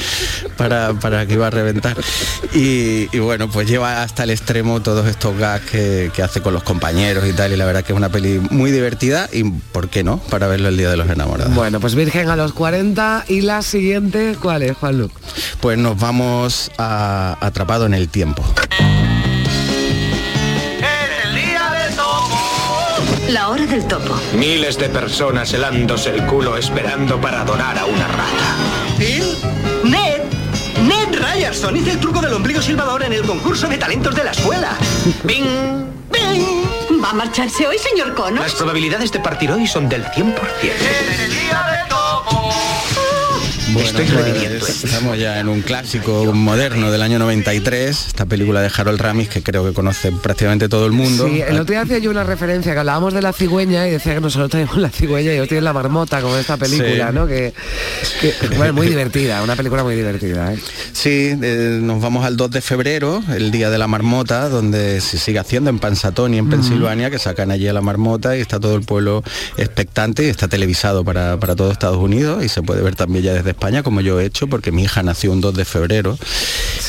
para, 0.57 0.93
para 0.95 1.27
que 1.27 1.35
iba 1.35 1.47
a 1.47 1.51
reventar. 1.51 1.97
Y, 2.55 3.09
y 3.15 3.19
bueno, 3.21 3.49
pues 3.51 3.69
lleva 3.69 4.03
hasta 4.03 4.16
el 4.25 4.31
extremo 4.31 4.81
todos 4.81 5.07
estos 5.07 5.37
gags 5.39 5.65
que, 5.71 6.11
que 6.15 6.23
hace 6.23 6.41
con 6.41 6.55
los 6.55 6.63
compañeros 6.63 7.27
y 7.27 7.33
tal, 7.33 7.53
y 7.53 7.57
la 7.57 7.65
verdad 7.65 7.83
que 7.83 7.93
es 7.93 7.97
una 7.97 8.09
peli 8.09 8.41
muy 8.51 8.71
divertida 8.71 9.29
y, 9.33 9.45
¿por 9.45 9.89
qué 9.89 10.05
no?, 10.05 10.19
para 10.19 10.47
verlo 10.47 10.69
el 10.69 10.77
Día 10.77 10.91
de 10.91 10.97
los 10.97 11.09
Enamorados. 11.09 11.55
Bueno, 11.55 11.81
pues 11.81 11.95
Virgen 11.95 12.29
a 12.29 12.37
los 12.37 12.53
40 12.53 13.25
y 13.29 13.43
la 13.43 13.63
siguiente, 13.63 14.37
¿cuál 14.41 14.63
es, 14.63 14.77
Juan 14.77 14.99
Luc? 14.99 15.13
Pues 15.61 15.79
nos 15.79 15.99
vamos 15.99 16.71
a 16.79 17.37
Atrapado 17.41 17.87
en 17.87 17.95
el 17.95 18.09
Tiempo. 18.09 18.45
La 23.29 23.49
hora 23.49 23.67
del 23.67 23.87
topo. 23.87 24.15
Miles 24.39 24.79
de 24.79 24.89
personas 24.89 25.53
helándose 25.53 26.11
el 26.11 26.25
culo 26.27 26.57
esperando 26.57 27.21
para 27.21 27.43
adorar 27.43 27.77
a 27.77 27.85
una 27.85 28.07
rata. 28.07 28.57
¿Phil? 28.97 29.46
¡Ned! 31.57 31.73
¡Ned 31.73 31.73
Ryerson 31.73 31.77
hizo 31.77 31.91
el 31.91 32.01
truco 32.01 32.21
del 32.21 32.35
ombligo 32.35 32.61
silbador 32.61 33.03
en 33.05 33.13
el 33.13 33.23
concurso 33.23 33.67
de 33.67 33.79
talentos 33.79 34.15
de 34.15 34.25
la 34.25 34.31
escuela! 34.33 34.77
¡Bing! 35.25 35.87
¡Bing! 36.11 37.03
¿Va 37.03 37.11
a 37.11 37.15
marcharse 37.15 37.67
hoy, 37.67 37.79
señor 37.79 38.15
Connors? 38.15 38.43
Las 38.43 38.55
probabilidades 38.55 39.11
de 39.13 39.21
partir 39.21 39.51
hoy 39.51 39.67
son 39.67 39.89
del 39.89 40.05
100%. 40.05 40.35
Bueno, 43.77 43.99
Estoy 44.01 44.59
pues. 44.59 44.85
Estamos 44.85 45.19
ya 45.19 45.39
en 45.39 45.49
un 45.51 45.61
clásico 45.61 46.33
moderno 46.33 46.91
del 46.91 47.03
año 47.03 47.19
93, 47.19 48.07
esta 48.09 48.25
película 48.25 48.63
de 48.63 48.71
Harold 48.75 48.99
Ramis 48.99 49.29
que 49.29 49.43
creo 49.43 49.67
que 49.67 49.75
conoce 49.75 50.13
prácticamente 50.13 50.69
todo 50.71 50.87
el 50.87 50.93
mundo. 50.93 51.27
Sí, 51.29 51.43
el 51.43 51.55
otro 51.61 51.73
día 51.75 51.83
hacía 51.83 51.99
yo 51.99 52.11
una 52.11 52.25
referencia 52.25 52.73
que 52.73 52.79
hablábamos 52.79 53.13
de 53.13 53.21
la 53.21 53.35
cigüeña 53.35 53.87
y 53.87 53.91
decía 53.91 54.15
que 54.15 54.21
nosotros 54.23 54.51
tenemos 54.51 54.79
la 54.79 54.89
cigüeña 54.89 55.33
y 55.33 55.35
ellos 55.35 55.49
tienen 55.49 55.65
la 55.65 55.75
marmota 55.75 56.23
como 56.23 56.37
esta 56.39 56.57
película, 56.57 57.09
Sí. 57.09 57.15
¿no? 57.15 57.27
Que, 57.27 57.53
que- 58.21 58.35
bueno, 58.57 58.73
muy 58.73 58.87
divertida, 58.89 59.43
una 59.43 59.57
película 59.57 59.85
muy 59.85 59.95
divertida, 59.95 60.55
¿eh? 60.55 60.59
Sí, 60.93 61.35
eh, 61.43 61.79
nos 61.83 62.01
vamos 62.01 62.25
al 62.25 62.37
2 62.39 62.51
de 62.53 62.61
febrero, 62.63 63.23
el 63.37 63.51
día 63.51 63.69
de 63.69 63.77
la 63.77 63.87
marmota, 63.87 64.49
donde 64.49 65.03
se 65.03 65.19
sigue 65.19 65.39
haciendo 65.39 65.69
en 65.69 65.79
Pansatoni, 65.79 66.39
en 66.39 66.49
Pensilvania, 66.49 67.11
que 67.11 67.19
sacan 67.19 67.51
allí 67.51 67.69
a 67.69 67.75
la 67.75 67.83
marmota 67.83 68.37
y 68.37 68.41
está 68.41 68.59
todo 68.59 68.75
el 68.77 68.83
pueblo 68.83 69.23
expectante 69.59 70.25
y 70.25 70.29
está 70.31 70.49
televisado 70.49 71.05
para, 71.05 71.37
para 71.39 71.55
todo 71.55 71.71
Estados 71.71 71.99
Unidos 71.99 72.43
y 72.43 72.49
se 72.49 72.63
puede 72.63 72.81
ver 72.83 72.95
también 72.97 73.25
ya 73.25 73.35
desde 73.35 73.51
España, 73.51 73.66
como 73.83 74.01
yo 74.01 74.21
he 74.21 74.25
hecho, 74.25 74.47
porque 74.47 74.73
mi 74.73 74.85
hija 74.85 75.03
nació 75.03 75.33
un 75.33 75.41
2 75.41 75.55
de 75.55 75.65
febrero 75.65 76.19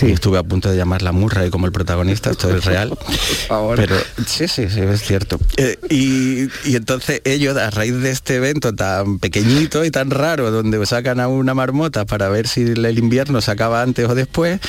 y 0.01 0.11
estuve 0.11 0.37
a 0.37 0.43
punto 0.43 0.69
de 0.69 0.77
llamarla 0.77 1.11
Murray 1.11 1.49
como 1.49 1.65
el 1.65 1.71
protagonista, 1.71 2.29
esto 2.29 2.55
es 2.55 2.65
real. 2.65 2.97
Pero 3.75 3.95
sí, 4.25 4.47
sí, 4.47 4.69
sí, 4.69 4.81
es 4.81 5.01
cierto. 5.01 5.39
Eh, 5.57 5.77
y, 5.89 6.43
y 6.69 6.75
entonces 6.75 7.21
ellos, 7.25 7.57
a 7.57 7.69
raíz 7.71 7.95
de 7.95 8.11
este 8.11 8.35
evento 8.35 8.73
tan 8.75 9.19
pequeñito 9.19 9.83
y 9.85 9.91
tan 9.91 10.11
raro, 10.11 10.51
donde 10.51 10.85
sacan 10.85 11.19
a 11.19 11.27
una 11.27 11.53
marmota 11.53 12.05
para 12.05 12.29
ver 12.29 12.47
si 12.47 12.61
el 12.61 12.99
invierno 12.99 13.41
se 13.41 13.51
acaba 13.51 13.81
antes 13.81 14.07
o 14.07 14.15
después, 14.15 14.59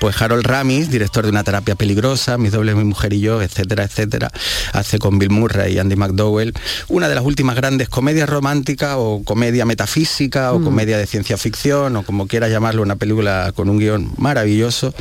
pues 0.00 0.20
Harold 0.20 0.44
Ramis, 0.46 0.90
director 0.90 1.24
de 1.24 1.30
una 1.30 1.44
terapia 1.44 1.74
peligrosa, 1.74 2.36
Mis 2.38 2.52
dobles, 2.52 2.76
mi 2.76 2.84
mujer 2.84 3.12
y 3.12 3.20
yo, 3.20 3.40
etcétera, 3.42 3.84
etcétera, 3.84 4.30
hace 4.72 4.98
con 4.98 5.18
Bill 5.18 5.30
Murray 5.30 5.74
y 5.74 5.78
Andy 5.78 5.96
McDowell 5.96 6.52
una 6.88 7.08
de 7.08 7.14
las 7.14 7.24
últimas 7.24 7.56
grandes 7.56 7.88
comedias 7.88 8.28
románticas 8.28 8.94
o 8.98 9.22
comedia 9.24 9.64
metafísica 9.64 10.52
o 10.52 10.58
Mm. 10.58 10.64
comedia 10.64 10.98
de 10.98 11.06
ciencia 11.06 11.36
ficción 11.36 11.53
o 11.72 12.02
como 12.02 12.26
quiera 12.26 12.48
llamarlo, 12.48 12.82
una 12.82 12.96
película 12.96 13.52
con 13.54 13.68
un 13.68 13.78
guion 13.78 14.10
maravilloso, 14.18 14.92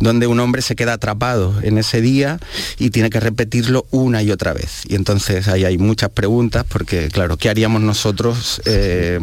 donde 0.00 0.26
un 0.26 0.38
hombre 0.40 0.62
se 0.62 0.76
queda 0.76 0.94
atrapado 0.94 1.54
en 1.62 1.78
ese 1.78 2.00
día 2.00 2.38
y 2.78 2.90
tiene 2.90 3.10
que 3.10 3.20
repetirlo 3.20 3.86
una 3.90 4.22
y 4.22 4.30
otra 4.30 4.52
vez. 4.52 4.82
Y 4.88 4.94
entonces 4.94 5.48
ahí 5.48 5.64
hay 5.64 5.78
muchas 5.78 6.10
preguntas, 6.10 6.64
porque 6.68 7.08
claro, 7.08 7.36
¿qué 7.36 7.48
haríamos 7.48 7.82
nosotros 7.82 8.62
eh, 8.66 9.18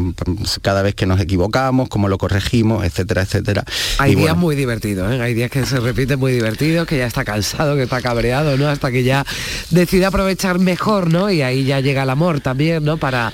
cada 0.62 0.82
vez 0.82 0.94
que 0.94 1.06
nos 1.06 1.20
equivocamos? 1.20 1.90
¿Cómo 1.90 2.10
lo 2.10 2.18
corregimos? 2.18 2.86
Etcétera, 2.86 3.24
etcétera. 3.24 3.64
Hay 3.98 4.12
Y 4.12 4.16
días 4.16 4.32
bueno, 4.32 4.42
muy 4.42 4.56
divertidos, 4.56 5.12
¿eh? 5.12 5.22
hay 5.22 5.34
días 5.34 5.50
que 5.50 5.66
se 5.66 5.80
repiten 5.80 6.20
muy 6.20 6.34
divertidos, 6.34 6.86
que 6.86 6.98
ya 6.98 7.08
está 7.08 7.24
cansado, 7.24 7.76
que 7.76 7.84
está 7.84 8.02
cabreado, 8.02 8.58
¿no? 8.58 8.68
Hasta 8.68 8.92
que 8.92 9.04
ya 9.04 9.26
decide 9.70 10.06
aprovechar 10.06 10.60
mejor, 10.60 11.10
¿no? 11.10 11.32
Y 11.32 11.42
ahí 11.42 11.64
ya 11.64 11.80
llega 11.80 12.04
el 12.04 12.10
amor 12.10 12.42
también, 12.42 12.84
¿no? 12.84 12.98
Para, 12.98 13.34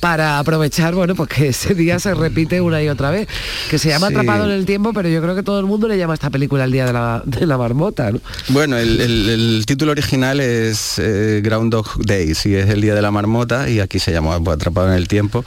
para 0.00 0.38
aprovechar, 0.38 0.94
bueno, 0.94 1.14
pues 1.14 1.28
que 1.30 1.48
ese 1.48 1.74
día 1.74 1.98
se 1.98 2.14
repite 2.14 2.60
una 2.60 2.81
y 2.82 2.88
otra 2.88 3.10
vez. 3.10 3.28
Que 3.70 3.78
se 3.78 3.88
llama 3.88 4.08
Sí. 4.08 4.14
Atrapado 4.14 4.44
en 4.44 4.50
el 4.50 4.66
Tiempo, 4.66 4.92
pero 4.92 5.08
yo 5.08 5.20
creo 5.22 5.34
que 5.34 5.42
todo 5.42 5.58
el 5.60 5.66
mundo 5.66 5.88
le 5.88 5.96
llama 5.98 6.12
a 6.12 6.14
esta 6.14 6.30
película 6.30 6.64
el 6.64 6.72
día 6.72 6.84
de 6.86 6.92
la, 6.92 7.22
de 7.24 7.46
la 7.46 7.56
marmota, 7.58 8.10
¿no? 8.10 8.20
Bueno, 8.48 8.76
el, 8.78 9.00
el- 9.00 9.28
el 9.30 9.64
título 9.66 9.92
original 9.92 10.40
es 10.40 10.98
eh, 10.98 11.40
Groundhog 11.42 12.04
Day, 12.04 12.34
sí, 12.34 12.54
es 12.54 12.68
el 12.68 12.80
día 12.80 12.94
de 12.94 13.02
la 13.02 13.10
marmota 13.10 13.68
y 13.70 13.80
aquí 13.80 13.98
se 13.98 14.12
llamó 14.12 14.42
pues, 14.42 14.56
Atrapado 14.56 14.88
en 14.88 14.94
el 14.94 15.08
tiempo, 15.08 15.44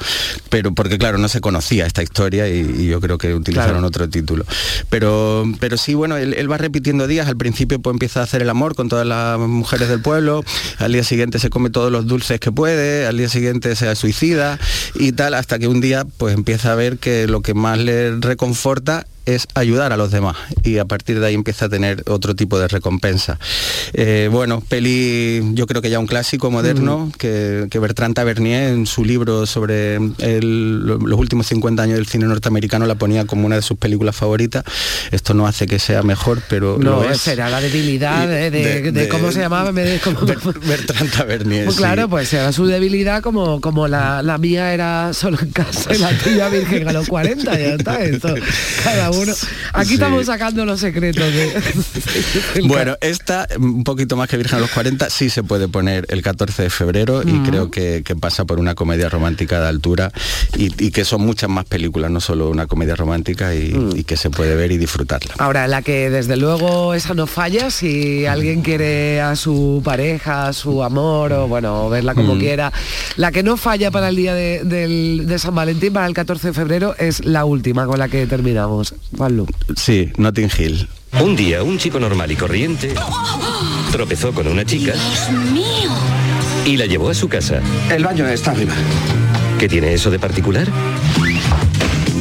pero 0.50 0.74
porque 0.74 0.98
claro, 0.98 1.18
no 1.18 1.28
se 1.28 1.42
conocía 1.42 1.86
esta 1.86 2.02
historia 2.04 2.48
y, 2.48 2.60
y 2.80 2.88
yo 2.88 3.00
creo 3.02 3.18
que 3.18 3.34
utilizaron 3.34 3.72
Claro. 3.74 3.88
otro 3.88 4.10
título. 4.10 4.46
Pero, 4.90 5.46
pero 5.60 5.78
sí, 5.78 5.94
bueno, 5.94 6.18
él, 6.18 6.34
él 6.34 6.52
va 6.52 6.58
repitiendo 6.58 7.08
días, 7.08 7.28
al 7.28 7.38
principio 7.38 7.80
pues 7.80 7.94
empieza 7.94 8.22
a 8.22 8.24
hacer 8.24 8.42
el 8.42 8.50
amor 8.50 8.76
con 8.76 8.90
todas 8.90 9.06
las 9.06 9.40
mujeres 9.40 9.90
del 9.90 10.02
pueblo, 10.02 10.44
al 10.80 10.92
día 10.94 11.04
siguiente 11.04 11.40
se 11.40 11.50
come 11.50 11.70
todos 11.70 11.92
los 11.92 12.06
dulces 12.08 12.40
que 12.40 12.52
puede, 12.52 13.06
al 13.08 13.18
día 13.18 13.30
siguiente 13.30 13.76
se 13.76 13.96
suicida 13.96 14.60
y 14.96 15.12
tal, 15.14 15.34
hasta 15.34 15.58
que 15.60 15.68
un 15.68 15.82
día 15.82 16.06
pues 16.18 16.34
empieza 16.36 16.72
a 16.72 16.76
ver 16.76 16.98
que 16.98 17.15
lo 17.28 17.42
que 17.42 17.54
más 17.54 17.78
le 17.78 18.16
reconforta 18.20 19.06
es 19.26 19.48
ayudar 19.56 19.92
a 19.94 19.98
los 19.98 20.12
demás 20.12 20.36
y 20.64 20.78
a 20.78 20.86
partir 20.86 21.20
de 21.20 21.28
ahí 21.28 21.34
empieza 21.34 21.66
a 21.66 21.70
tener 21.70 22.04
otro 22.08 22.36
tipo 22.36 22.60
de 22.60 22.68
recompensa. 22.68 23.40
Eh, 23.94 24.30
bueno, 24.32 24.62
peli 24.68 25.42
yo 25.54 25.68
creo 25.68 25.82
que 25.82 25.90
ya 25.90 26.00
un 26.00 26.08
clásico 26.08 26.52
moderno 26.52 27.12
que, 27.18 27.68
que 27.70 27.80
Bertrand 27.80 28.16
Tavernier 28.16 28.70
en 28.74 28.86
su 28.86 29.04
libro 29.06 29.46
sobre 29.46 29.96
el- 30.20 30.80
los 30.86 31.20
últimos 31.20 31.48
50 31.48 31.84
años 31.84 31.96
del 31.98 32.08
cine 32.08 32.26
norteamericano 32.26 32.86
la 32.86 32.96
ponía 32.96 33.26
como 33.26 33.46
una 33.46 33.56
de 33.56 33.62
sus 33.62 33.78
películas 33.78 34.16
favoritas. 34.16 34.64
Esto 35.12 35.34
no 35.34 35.48
hace 35.48 35.66
que 35.68 35.80
sea 35.80 36.04
mejor, 36.04 36.42
pero 36.50 36.78
No, 36.80 37.02
lo 37.04 37.10
es. 37.12 37.20
será 37.22 37.50
la 37.50 37.62
debilidad 37.62 38.28
de, 38.28 38.52
de- 38.52 38.82
de- 38.82 38.92
de 38.92 39.10
cómo 39.10 39.32
se 39.32 39.40
llamaba. 39.40 39.72
Bertrand 39.72 41.12
Tavernier. 41.12 41.66
Pues 41.66 41.76
sí. 41.78 41.82
claro, 41.82 42.10
pues 42.10 42.32
era 42.34 42.52
su 42.52 42.66
debilidad 42.66 43.22
como, 43.22 43.62
como 43.62 43.88
la, 43.88 44.22
la 44.22 44.38
mía 44.38 44.74
era 44.74 45.14
solo 45.14 45.38
en 45.42 45.50
casa 45.52 45.94
y 45.94 45.98
la 45.98 46.16
tuya 46.18 46.50
virgen 46.50 46.88
a 46.88 46.94
los 46.94 47.08
40, 47.08 47.52
ya 47.60 47.76
está. 47.76 48.04
Esto, 48.04 48.34
cada 48.84 49.10
uno. 49.12 49.15
Aquí 49.74 49.88
Sí. 49.90 49.94
estamos 49.96 50.26
sacando 50.26 50.66
los 50.66 50.80
secretos 50.80 51.24
de. 51.34 51.54
Bueno, 52.68 52.96
esta, 53.02 53.48
un 53.60 53.84
poquito 53.84 54.16
más 54.16 54.30
que 54.30 54.38
Virgen 54.38 54.58
a 54.58 54.62
los 54.62 54.72
40, 54.72 55.10
sí 55.10 55.30
se 55.30 55.44
puede 55.44 55.68
poner 55.68 56.06
el 56.10 56.22
14 56.22 56.64
de 56.64 56.70
febrero 56.70 57.22
y 57.24 57.40
creo 57.48 57.70
que, 57.72 58.02
que 58.04 58.16
pasa 58.16 58.46
por 58.46 58.60
una 58.60 58.76
comedia 58.76 59.10
romántica 59.10 59.60
de 59.62 59.68
altura 59.68 60.12
y, 60.58 60.72
y 60.84 60.92
que 60.92 61.06
son 61.06 61.22
muchas 61.22 61.50
más 61.50 61.66
películas, 61.66 62.12
no 62.12 62.20
solo 62.20 62.50
una 62.50 62.68
comedia 62.68 62.96
romántica 62.96 63.54
y, 63.54 63.74
Mm. 63.76 63.98
y 63.98 64.04
que 64.04 64.16
se 64.18 64.30
puede 64.30 64.56
ver 64.56 64.72
y 64.72 64.78
disfrutarla. 64.78 65.34
Ahora, 65.38 65.68
la 65.68 65.82
que 65.82 66.10
desde 66.10 66.38
luego 66.38 66.94
esa 66.94 67.14
no 67.14 67.28
falla, 67.28 67.70
si 67.72 68.26
alguien 68.26 68.62
quiere 68.62 69.20
a 69.22 69.36
su 69.36 69.82
pareja, 69.84 70.48
a 70.48 70.54
su 70.54 70.84
amor, 70.84 71.34
o 71.34 71.48
bueno, 71.48 71.90
verla 71.90 72.14
como 72.16 72.36
Mm. 72.36 72.40
quiera, 72.40 72.74
la 73.18 73.32
que 73.32 73.44
no 73.44 73.58
falla 73.58 73.92
para 73.92 74.10
el 74.10 74.16
día 74.16 74.34
de 74.34 75.36
San 75.40 75.54
Valentín, 75.56 75.94
para 75.94 76.08
el 76.08 76.14
14 76.14 76.48
de 76.50 76.54
febrero, 76.54 76.96
es 76.98 77.26
la 77.26 77.46
última 77.46 77.86
con 77.86 78.00
la 78.00 78.08
que 78.08 78.26
terminamos. 78.28 78.94
Sí, 79.76 80.12
Notting 80.18 80.50
Hill. 80.58 80.88
Un 81.22 81.36
día, 81.36 81.64
un 81.64 81.78
chico 81.78 82.00
normal 82.00 82.32
y 82.32 82.36
corriente 82.36 82.94
tropezó 83.92 84.34
con 84.34 84.48
una 84.48 84.66
chica 84.66 84.94
mío. 85.54 85.90
y 86.66 86.76
la 86.76 86.86
llevó 86.86 87.10
a 87.10 87.14
su 87.14 87.30
casa. 87.30 87.62
El 87.90 88.04
baño 88.04 88.28
está 88.28 88.52
arriba. 88.52 88.74
¿Qué 89.58 89.70
tiene 89.70 89.94
eso 89.94 90.12
de 90.12 90.20
particular? 90.20 90.68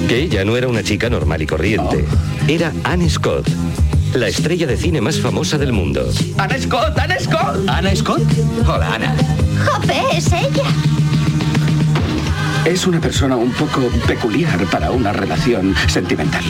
Que 0.09 0.23
ella 0.23 0.45
no 0.45 0.57
era 0.57 0.69
una 0.69 0.85
chica 0.85 1.11
normal 1.11 1.43
y 1.43 1.47
corriente. 1.47 2.05
Era 2.47 2.73
Anne 2.85 3.11
Scott, 3.11 3.49
la 4.15 4.29
estrella 4.29 4.67
de 4.69 4.77
cine 4.77 5.01
más 5.01 5.19
famosa 5.19 5.59
del 5.59 5.73
mundo. 5.73 6.09
¡Ana 6.39 6.59
Scott! 6.61 6.97
¡Ana 6.97 7.19
Scott! 7.19 7.69
¿Ana 7.69 7.97
Scott? 7.97 8.23
Hola, 8.69 8.95
Ana. 8.95 9.17
Jope, 9.67 10.01
es 10.17 10.27
ella. 10.29 10.65
Es 12.65 12.87
una 12.87 13.01
persona 13.01 13.37
un 13.37 13.51
poco 13.53 13.81
peculiar 14.07 14.59
para 14.71 14.91
una 14.91 15.13
relación 15.13 15.75
sentimental. 15.89 16.45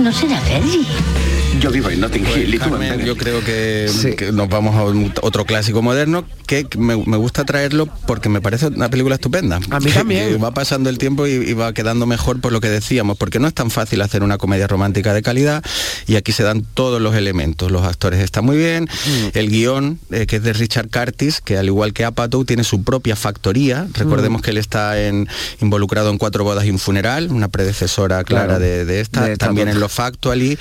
¿No 0.00 0.10
será 0.12 0.40
Fergie? 0.40 1.31
Yo 1.60 1.70
vivo 1.70 1.90
en 1.90 2.00
Notting 2.00 2.26
Hill 2.26 2.54
y 2.54 2.58
tú 2.58 2.70
Carmen, 2.70 3.04
yo 3.04 3.16
creo 3.16 3.40
que, 3.44 3.88
que 4.16 4.32
nos 4.32 4.48
vamos 4.48 4.74
a 4.74 4.82
un- 4.84 5.12
otro 5.22 5.44
clásico 5.44 5.80
moderno 5.80 6.24
que 6.46 6.66
me, 6.76 6.96
me 6.96 7.16
gusta 7.16 7.44
traerlo 7.44 7.86
porque 8.06 8.28
me 8.28 8.40
parece 8.40 8.66
una 8.66 8.90
película 8.90 9.14
estupenda. 9.14 9.60
A 9.70 9.78
mí 9.78 9.92
también. 9.92 10.28
que 10.30 10.36
va 10.38 10.52
pasando 10.52 10.90
el 10.90 10.98
tiempo 10.98 11.26
y, 11.28 11.30
y 11.34 11.52
va 11.52 11.72
quedando 11.72 12.04
mejor 12.04 12.40
por 12.40 12.50
lo 12.52 12.60
que 12.60 12.68
decíamos, 12.68 13.16
porque 13.16 13.38
no 13.38 13.46
es 13.46 13.54
tan 13.54 13.70
fácil 13.70 14.02
hacer 14.02 14.24
una 14.24 14.38
comedia 14.38 14.66
romántica 14.66 15.14
de 15.14 15.22
calidad 15.22 15.62
y 16.08 16.16
aquí 16.16 16.32
se 16.32 16.42
dan 16.42 16.62
todos 16.74 17.00
los 17.00 17.14
elementos. 17.14 17.70
Los 17.70 17.84
actores 17.86 18.20
están 18.20 18.44
muy 18.44 18.56
bien, 18.56 18.84
Mm. 18.84 19.38
el 19.38 19.48
guion, 19.48 19.98
eh, 20.10 20.26
que 20.26 20.36
es 20.36 20.42
de 20.42 20.52
Richard 20.54 20.88
Curtis, 20.90 21.40
que 21.40 21.58
al 21.58 21.66
igual 21.66 21.92
que 21.92 22.04
Apatow 22.04 22.44
tiene 22.44 22.64
su 22.64 22.82
propia 22.82 23.14
factoría. 23.14 23.86
Recordemos 23.94 24.40
Mm. 24.40 24.42
que 24.44 24.50
él 24.50 24.58
está 24.58 25.00
en, 25.00 25.28
involucrado 25.60 26.10
en 26.10 26.18
Cuatro 26.18 26.42
bodas 26.42 26.64
y 26.64 26.70
un 26.70 26.78
funeral, 26.80 27.30
una 27.30 27.48
predecesora 27.48 28.24
clara 28.24 28.46
Claro. 28.46 28.60
de, 28.60 28.84
de 28.84 29.00
esta, 29.00 29.24
De 29.26 29.32
esta 29.34 29.46
también 29.46 29.68
en 29.68 29.78
Los 29.78 29.92
Factually, 29.92 30.58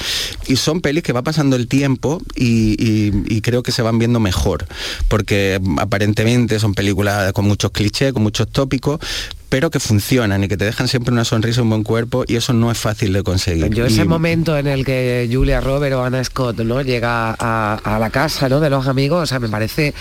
y 0.47 0.55
son 0.57 0.80
pelis 0.81 1.03
que 1.03 1.13
va 1.13 1.21
pasando 1.21 1.55
el 1.55 1.67
tiempo 1.67 2.21
y, 2.35 3.41
creo 3.41 3.63
que 3.63 3.71
se 3.71 3.81
van 3.81 3.97
viendo 3.97 4.19
mejor, 4.19 4.67
porque 5.07 5.59
aparentemente 5.77 6.59
son 6.59 6.73
películas 6.73 7.33
con 7.33 7.45
muchos 7.45 7.71
clichés, 7.71 8.13
con 8.13 8.23
muchos 8.23 8.47
tópicos, 8.47 8.99
pero 9.51 9.69
que 9.69 9.81
funcionan 9.81 10.45
y 10.45 10.47
que 10.47 10.55
te 10.55 10.63
dejan 10.63 10.87
siempre 10.87 11.11
una 11.11 11.25
sonrisa, 11.25 11.61
un 11.61 11.69
buen 11.69 11.83
cuerpo, 11.83 12.23
y 12.25 12.37
eso 12.37 12.53
no 12.53 12.71
es 12.71 12.77
fácil 12.77 13.11
de 13.11 13.21
conseguir. 13.21 13.67
Yo 13.73 13.85
ese 13.85 14.03
Y- 14.03 14.07
momento 14.07 14.57
en 14.57 14.65
el 14.65 14.85
que 14.85 15.29
Julia 15.29 15.59
Robert 15.59 15.93
o 15.95 16.05
Anna 16.05 16.23
Scott 16.23 16.57
no 16.61 16.81
llega 16.81 17.35
a, 17.37 17.75
a 17.83 17.99
la 17.99 18.09
casa 18.11 18.47
¿no? 18.47 18.61
de 18.61 18.69
los 18.69 18.87
amigos, 18.87 19.21
o 19.23 19.25
sea, 19.25 19.39
me 19.39 19.49
parece, 19.49 19.93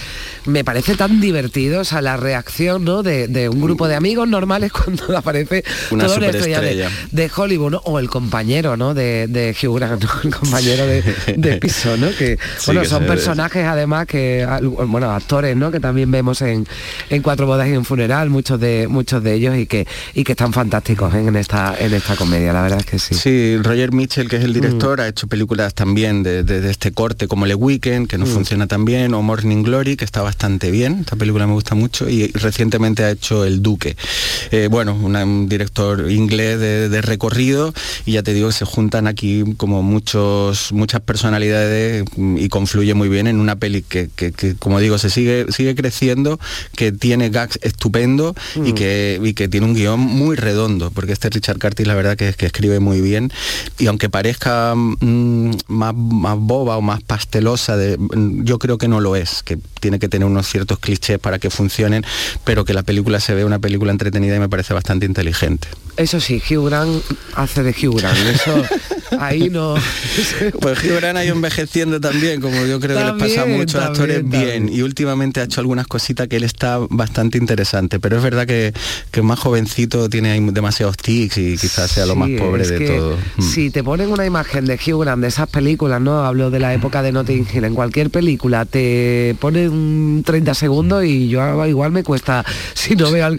me 0.46 0.62
parece 0.62 0.94
tan 0.94 1.20
divertido, 1.20 1.80
o 1.80 1.84
sea, 1.84 2.00
la 2.00 2.16
reacción 2.16 2.84
¿no? 2.84 3.02
de, 3.02 3.26
de 3.26 3.48
un 3.48 3.60
grupo 3.60 3.88
de 3.88 3.96
amigos 3.96 4.28
normales 4.28 4.70
cuando 4.84 5.18
aparece 5.18 5.64
Una 5.90 6.06
una 6.06 6.26
estrella 6.28 6.60
de, 6.60 6.88
de 7.10 7.30
Hollywood, 7.34 7.72
¿no? 7.72 7.78
o 7.86 7.98
el 7.98 8.08
compañero 8.08 8.76
¿no? 8.76 8.94
de, 8.94 9.26
de 9.26 9.56
Hugh 9.60 9.76
Grant, 9.80 10.04
¿no? 10.04 10.10
el 10.22 10.30
compañero 10.32 10.86
de, 10.86 11.02
de 11.36 11.56
piso, 11.60 11.96
¿no? 11.96 12.06
que 12.16 12.38
Sí, 12.58 12.66
bueno, 12.66 12.82
que 12.82 12.88
son 12.88 13.04
personajes 13.04 13.64
además 13.66 14.06
que, 14.06 14.46
bueno, 14.86 15.10
actores, 15.10 15.56
¿no? 15.56 15.72
que 15.72 15.80
también 15.80 16.08
vemos 16.12 16.40
en, 16.40 16.64
en 17.08 17.22
Cuatro 17.22 17.46
bodas 17.46 17.66
y 17.68 17.72
un 17.76 17.84
funeral, 17.84 18.30
muchos 18.30 18.60
de, 18.60 18.86
muchos 18.88 19.24
de 19.24 19.39
ellos 19.40 19.56
y 19.56 19.66
que, 19.66 19.86
y 20.14 20.24
que 20.24 20.32
están 20.32 20.52
fantásticos 20.52 21.14
¿eh? 21.14 21.26
en 21.26 21.36
esta, 21.36 21.74
en 21.78 21.94
esta 21.94 22.16
comedia, 22.16 22.52
la 22.52 22.62
verdad 22.62 22.80
es 22.80 22.86
que 22.86 22.98
sí. 22.98 23.14
Sí, 23.14 23.56
Roger 23.58 23.92
Mitchell, 23.92 24.28
que 24.28 24.36
es 24.36 24.44
el 24.44 24.52
director, 24.52 24.98
Mm. 24.98 25.02
ha 25.02 25.08
hecho 25.08 25.26
películas 25.26 25.74
también 25.74 26.22
de, 26.22 26.42
de- 26.42 26.60
de 26.60 26.70
este 26.70 26.92
corte 26.92 27.26
como 27.28 27.46
Le 27.46 27.54
Weekend, 27.54 28.06
que 28.08 28.18
no 28.18 28.26
Mm. 28.26 28.28
funciona 28.28 28.66
tan 28.66 28.84
bien, 28.84 29.14
o 29.14 29.22
Morning 29.22 29.62
Glory, 29.62 29.96
que 29.96 30.04
está 30.04 30.22
bastante 30.22 30.70
bien. 30.70 30.98
Esta 31.00 31.16
película 31.16 31.46
me 31.46 31.52
gusta 31.54 31.74
mucho. 31.74 32.08
Y 32.08 32.28
recientemente 32.32 33.04
ha 33.04 33.10
hecho 33.10 33.44
El 33.44 33.62
Duque. 33.62 33.96
Eh, 34.50 34.68
bueno, 34.70 34.94
una- 34.94 35.24
un 35.24 35.48
director 35.48 36.10
inglés 36.10 36.58
de, 36.60 36.88
de 36.88 37.02
recorrido, 37.02 37.72
y 38.06 38.12
ya 38.12 38.22
te 38.22 38.32
digo 38.34 38.48
que 38.48 38.54
se 38.54 38.64
juntan 38.64 39.06
aquí 39.06 39.44
como 39.56 39.82
muchos, 39.82 40.72
muchas 40.72 41.00
personalidades 41.00 42.04
y 42.16 42.48
confluye 42.48 42.94
muy 42.94 43.08
bien 43.08 43.26
en 43.26 43.38
una 43.40 43.56
peli 43.56 43.82
que, 43.82 44.08
que- 44.14 44.32
que, 44.32 44.54
como 44.56 44.80
digo, 44.80 44.98
se 44.98 45.10
sigue, 45.10 45.46
sigue 45.50 45.74
creciendo, 45.74 46.38
que 46.76 46.92
tiene 46.92 47.30
gags 47.30 47.58
estupendo 47.62 48.34
y, 48.56 48.72
Mm. 48.72 48.74
que, 48.74 49.18
y 49.30 49.34
que 49.34 49.48
tiene 49.48 49.66
un 49.66 49.74
guion 49.74 50.00
muy 50.00 50.36
redondo, 50.36 50.90
porque 50.90 51.12
este 51.12 51.30
Richard 51.30 51.58
Curtis 51.58 51.86
la 51.86 51.94
verdad 51.94 52.16
que, 52.16 52.28
es 52.28 52.36
que 52.36 52.46
escribe 52.46 52.80
muy 52.80 53.00
bien 53.00 53.32
y 53.78 53.86
aunque 53.86 54.08
parezca 54.08 54.74
mm, 54.74 55.50
más, 55.68 55.94
más 55.94 56.38
boba 56.38 56.76
o 56.76 56.82
más 56.82 57.02
pastelosa, 57.02 57.76
de, 57.76 57.96
mm, 57.96 58.44
yo 58.44 58.58
creo 58.58 58.76
que 58.78 58.88
no 58.88 59.00
lo 59.00 59.16
es, 59.16 59.42
que 59.42 59.58
tiene 59.80 59.98
que 59.98 60.08
tener 60.08 60.26
unos 60.26 60.46
ciertos 60.48 60.78
clichés 60.78 61.18
para 61.18 61.38
que 61.38 61.50
funcionen, 61.50 62.04
pero 62.44 62.64
que 62.64 62.74
la 62.74 62.82
película 62.82 63.20
se 63.20 63.34
ve 63.34 63.44
una 63.44 63.58
película 63.58 63.92
entretenida 63.92 64.36
y 64.36 64.40
me 64.40 64.48
parece 64.48 64.74
bastante 64.74 65.06
inteligente. 65.06 65.68
Eso 65.96 66.20
sí, 66.20 66.40
Hugh 66.40 66.66
Grant 66.66 67.04
hace 67.34 67.62
de 67.62 67.70
Hugh 67.70 67.98
Grant. 67.98 68.18
Eso 68.18 68.64
ahí 69.20 69.50
no. 69.50 69.74
Pues 70.60 70.82
Hugh 70.82 70.96
Grant 70.96 71.18
ha 71.18 71.24
ido 71.24 71.34
envejeciendo 71.34 72.00
también, 72.00 72.40
como 72.40 72.64
yo 72.64 72.80
creo 72.80 72.96
que 72.96 73.04
les 73.04 73.12
pasa 73.12 73.24
a 73.24 73.36
También, 73.42 73.58
muchos 73.58 73.82
actores 73.82 74.22
también, 74.22 74.66
bien. 74.66 74.78
Y 74.78 74.82
últimamente 74.82 75.40
ha 75.40 75.44
hecho 75.44 75.60
algunas 75.60 75.86
cositas 75.86 76.28
que 76.28 76.36
él 76.36 76.44
está 76.44 76.78
bastante 76.88 77.38
interesante. 77.38 78.00
Pero 78.00 78.16
es 78.16 78.22
verdad 78.22 78.46
que, 78.46 78.72
que 79.10 79.19
más 79.22 79.38
jovencito 79.38 80.08
tiene 80.08 80.38
demasiados 80.52 80.96
tics 80.96 81.38
y 81.38 81.56
quizás 81.56 81.90
sea 81.90 82.06
lo 82.06 82.16
más 82.16 82.28
pobre 82.38 82.66
de 82.66 82.86
todo. 82.86 83.16
Mm. 83.36 83.42
Si 83.42 83.70
te 83.70 83.82
ponen 83.84 84.10
una 84.10 84.26
imagen 84.26 84.64
de 84.66 84.74
Hugh 84.74 85.00
Grant 85.02 85.22
de 85.22 85.28
esas 85.28 85.48
películas, 85.48 86.00
¿no? 86.00 86.24
Hablo 86.24 86.50
de 86.50 86.58
la 86.60 86.74
época 86.74 87.02
de 87.02 87.12
Notting 87.12 87.46
Hill, 87.52 87.64
en 87.64 87.74
cualquier 87.74 88.10
película 88.10 88.64
te 88.64 89.36
ponen 89.40 90.22
30 90.24 90.54
segundos 90.54 91.04
y 91.04 91.28
yo 91.28 91.66
igual 91.66 91.92
me 91.92 92.02
cuesta 92.04 92.44
si 92.74 92.96
no 92.96 93.10
veo 93.10 93.26
al, 93.26 93.38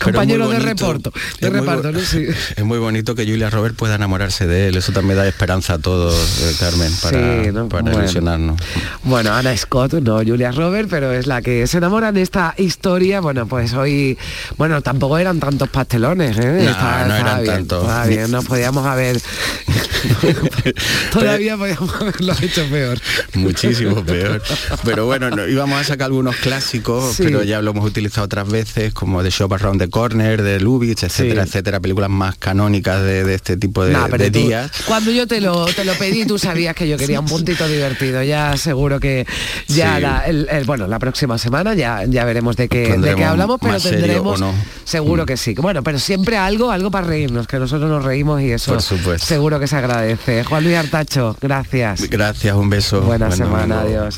compañero 0.00 0.48
de 0.48 0.58
reparto, 0.58 1.12
de 1.40 1.46
Es 1.46 1.52
muy 1.52 1.60
reparto, 1.60 1.90
bu- 1.90 1.92
¿no? 1.92 2.00
Sí. 2.00 2.26
Es 2.56 2.64
muy 2.64 2.78
bonito 2.78 3.14
que 3.14 3.24
Julia 3.24 3.50
Robert 3.50 3.76
pueda 3.76 3.94
enamorarse 3.94 4.46
de 4.46 4.68
él. 4.68 4.76
Eso 4.76 4.92
también 4.92 5.16
da 5.18 5.26
esperanza 5.28 5.74
a 5.74 5.78
todos, 5.78 6.14
eh, 6.42 6.54
Carmen, 6.58 6.92
para, 7.02 7.44
Sí, 7.44 7.50
¿no? 7.52 7.68
para 7.68 7.82
Bueno. 7.82 7.98
ilusionarnos. 8.00 8.60
Bueno, 9.04 9.32
Ana 9.32 9.56
Scott, 9.56 9.94
no 9.94 10.18
Julia 10.18 10.50
Robert, 10.52 10.88
pero 10.90 11.12
es 11.12 11.26
la 11.26 11.42
que 11.42 11.66
se 11.66 11.78
enamora 11.78 12.08
en 12.08 12.16
esta 12.16 12.54
historia. 12.56 13.20
Bueno, 13.20 13.46
pues 13.46 13.74
hoy, 13.74 14.18
bueno, 14.56 14.80
tampoco 14.82 15.17
eran 15.18 15.40
tantos 15.40 15.68
pastelones, 15.68 16.36
¿eh? 16.38 16.62
No, 16.64 17.06
no 17.06 17.14
eran 17.16 17.42
bien, 17.42 17.46
tantos. 17.54 17.82
estaba 17.82 18.06
bien, 18.06 18.30
nos 18.30 18.44
podíamos 18.44 18.86
haber, 18.86 19.18
todavía 21.12 21.56
podíamos 21.56 21.94
haberlo 21.94 22.32
hecho 22.40 22.64
peor. 22.70 22.98
Muchísimo 23.34 24.04
peor. 24.04 24.42
Pero 24.84 25.06
bueno, 25.06 25.30
no, 25.30 25.46
íbamos 25.46 25.80
a 25.80 25.84
sacar 25.84 26.06
algunos 26.06 26.36
clásicos, 26.36 27.16
Sí. 27.16 27.24
pero 27.24 27.42
ya 27.42 27.60
lo 27.62 27.70
hemos 27.72 27.84
utilizado 27.84 28.24
otras 28.26 28.48
veces, 28.48 28.92
como 28.94 29.22
The 29.22 29.30
Shop 29.30 29.52
Around 29.52 29.80
the 29.80 29.88
Corner, 29.90 30.42
de 30.42 30.60
Lubitsch, 30.60 31.04
etcétera, 31.04 31.42
Sí. 31.44 31.48
etcétera, 31.48 31.80
películas 31.80 32.10
más 32.10 32.36
canónicas 32.36 33.02
de, 33.02 33.24
de 33.24 33.34
este 33.34 33.56
tipo 33.56 33.84
de, 33.84 33.92
Nah, 33.92 34.06
pero 34.10 34.24
de 34.24 34.30
tú- 34.30 34.38
días. 34.40 34.70
Cuando 34.86 35.10
yo 35.10 35.26
te 35.26 35.40
lo, 35.40 35.66
te 35.66 35.84
lo 35.84 35.94
pedí, 35.94 36.24
tú 36.26 36.38
sabías 36.38 36.74
que 36.74 36.88
yo 36.88 36.96
quería 36.96 37.20
un 37.20 37.26
puntito 37.26 37.66
divertido. 37.68 38.22
Ya 38.22 38.56
seguro 38.56 39.00
que 39.00 39.26
ya 39.68 39.96
Sí. 39.96 40.02
la, 40.02 40.18
el- 40.26 40.48
el- 40.50 40.64
bueno, 40.64 40.86
la 40.86 40.98
próxima 40.98 41.38
semana 41.38 41.74
ya, 41.74 42.04
ya 42.06 42.24
veremos 42.24 42.56
de 42.56 42.68
qué, 42.68 42.96
de 42.98 43.14
qué 43.14 43.24
hablamos, 43.24 43.58
pero 43.60 43.78
tendremos 43.80 44.40
no. 44.40 44.52
Seguro 44.98 45.22
Mm. 45.22 45.26
que 45.26 45.36
sí. 45.36 45.54
Bueno, 45.54 45.82
pero 45.82 45.98
siempre 45.98 46.36
algo, 46.36 46.70
algo 46.70 46.90
para 46.90 47.06
reírnos, 47.06 47.46
que 47.46 47.58
nosotros 47.58 47.88
nos 47.90 48.04
reímos 48.04 48.40
y 48.42 48.50
eso 48.52 48.72
Por 48.72 48.82
supuesto. 48.82 49.26
seguro 49.26 49.58
que 49.60 49.66
se 49.66 49.76
agradece. 49.76 50.44
Juan 50.44 50.64
Luis 50.64 50.76
Artacho, 50.76 51.36
gracias. 51.40 52.08
Gracias, 52.10 52.54
un 52.56 52.68
beso. 52.70 53.00
Buena 53.02 53.26
Buen 53.26 53.38
semana, 53.38 53.80
adiós. 53.82 54.16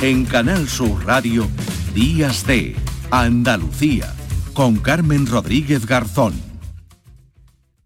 En 0.00 0.24
Canal 0.26 0.68
Sur 0.68 1.04
Radio, 1.06 1.48
Días 1.94 2.46
de 2.46 2.76
Andalucía, 3.10 4.12
con 4.54 4.76
Carmen 4.76 5.26
Rodríguez 5.26 5.86
Garzón. 5.86 6.47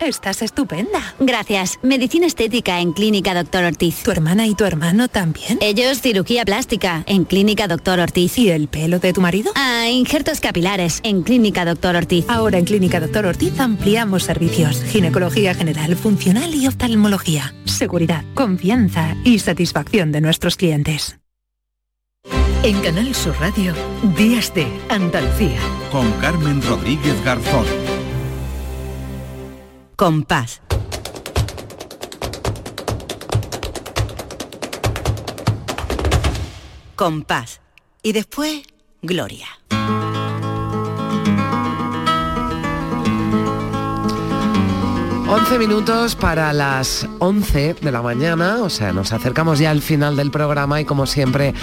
Estás 0.00 0.42
estupenda. 0.42 1.14
Gracias. 1.18 1.78
Medicina 1.82 2.26
estética 2.26 2.80
en 2.80 2.92
Clínica 2.92 3.34
Doctor 3.34 3.64
Ortiz. 3.64 4.02
¿Tu 4.04 4.10
hermana 4.10 4.46
y 4.46 4.54
tu 4.54 4.64
hermano 4.64 5.08
también? 5.08 5.58
Ellos 5.60 6.00
cirugía 6.00 6.44
plástica 6.44 7.02
en 7.06 7.24
Clínica 7.24 7.66
Doctor 7.66 7.98
Ortiz. 7.98 8.38
¿Y 8.38 8.50
el 8.50 8.68
pelo 8.68 9.00
de 9.00 9.12
tu 9.12 9.20
marido? 9.20 9.50
Ah, 9.56 9.88
injertos 9.90 10.40
capilares 10.40 11.00
en 11.02 11.22
Clínica 11.22 11.64
Doctor 11.64 11.96
Ortiz. 11.96 12.24
Ahora 12.28 12.58
en 12.58 12.64
Clínica 12.64 13.00
Doctor 13.00 13.26
Ortiz 13.26 13.58
ampliamos 13.58 14.22
servicios. 14.22 14.82
Ginecología 14.84 15.54
general, 15.54 15.96
funcional 15.96 16.54
y 16.54 16.68
oftalmología. 16.68 17.54
Seguridad, 17.64 18.24
confianza 18.34 19.16
y 19.24 19.40
satisfacción 19.40 20.12
de 20.12 20.20
nuestros 20.20 20.56
clientes. 20.56 21.18
En 22.62 22.80
Canal 22.80 23.14
Sur 23.14 23.36
Radio, 23.40 23.72
Días 24.16 24.52
de 24.54 24.66
Andalucía. 24.88 25.58
Con 25.90 26.10
Carmen 26.20 26.60
Rodríguez 26.62 27.14
Garzón. 27.24 27.64
Compás. 29.98 30.62
Compás. 36.94 37.60
Y 38.04 38.12
después, 38.12 38.62
Gloria. 39.02 39.48
Once 45.26 45.58
minutos 45.58 46.14
para 46.14 46.52
las 46.52 47.08
11 47.18 47.74
de 47.80 47.90
la 47.90 48.00
mañana, 48.00 48.58
o 48.62 48.70
sea, 48.70 48.92
nos 48.92 49.12
acercamos 49.12 49.58
ya 49.58 49.72
al 49.72 49.82
final 49.82 50.14
del 50.14 50.30
programa 50.30 50.80
y 50.80 50.84
como 50.84 51.06
siempre, 51.06 51.54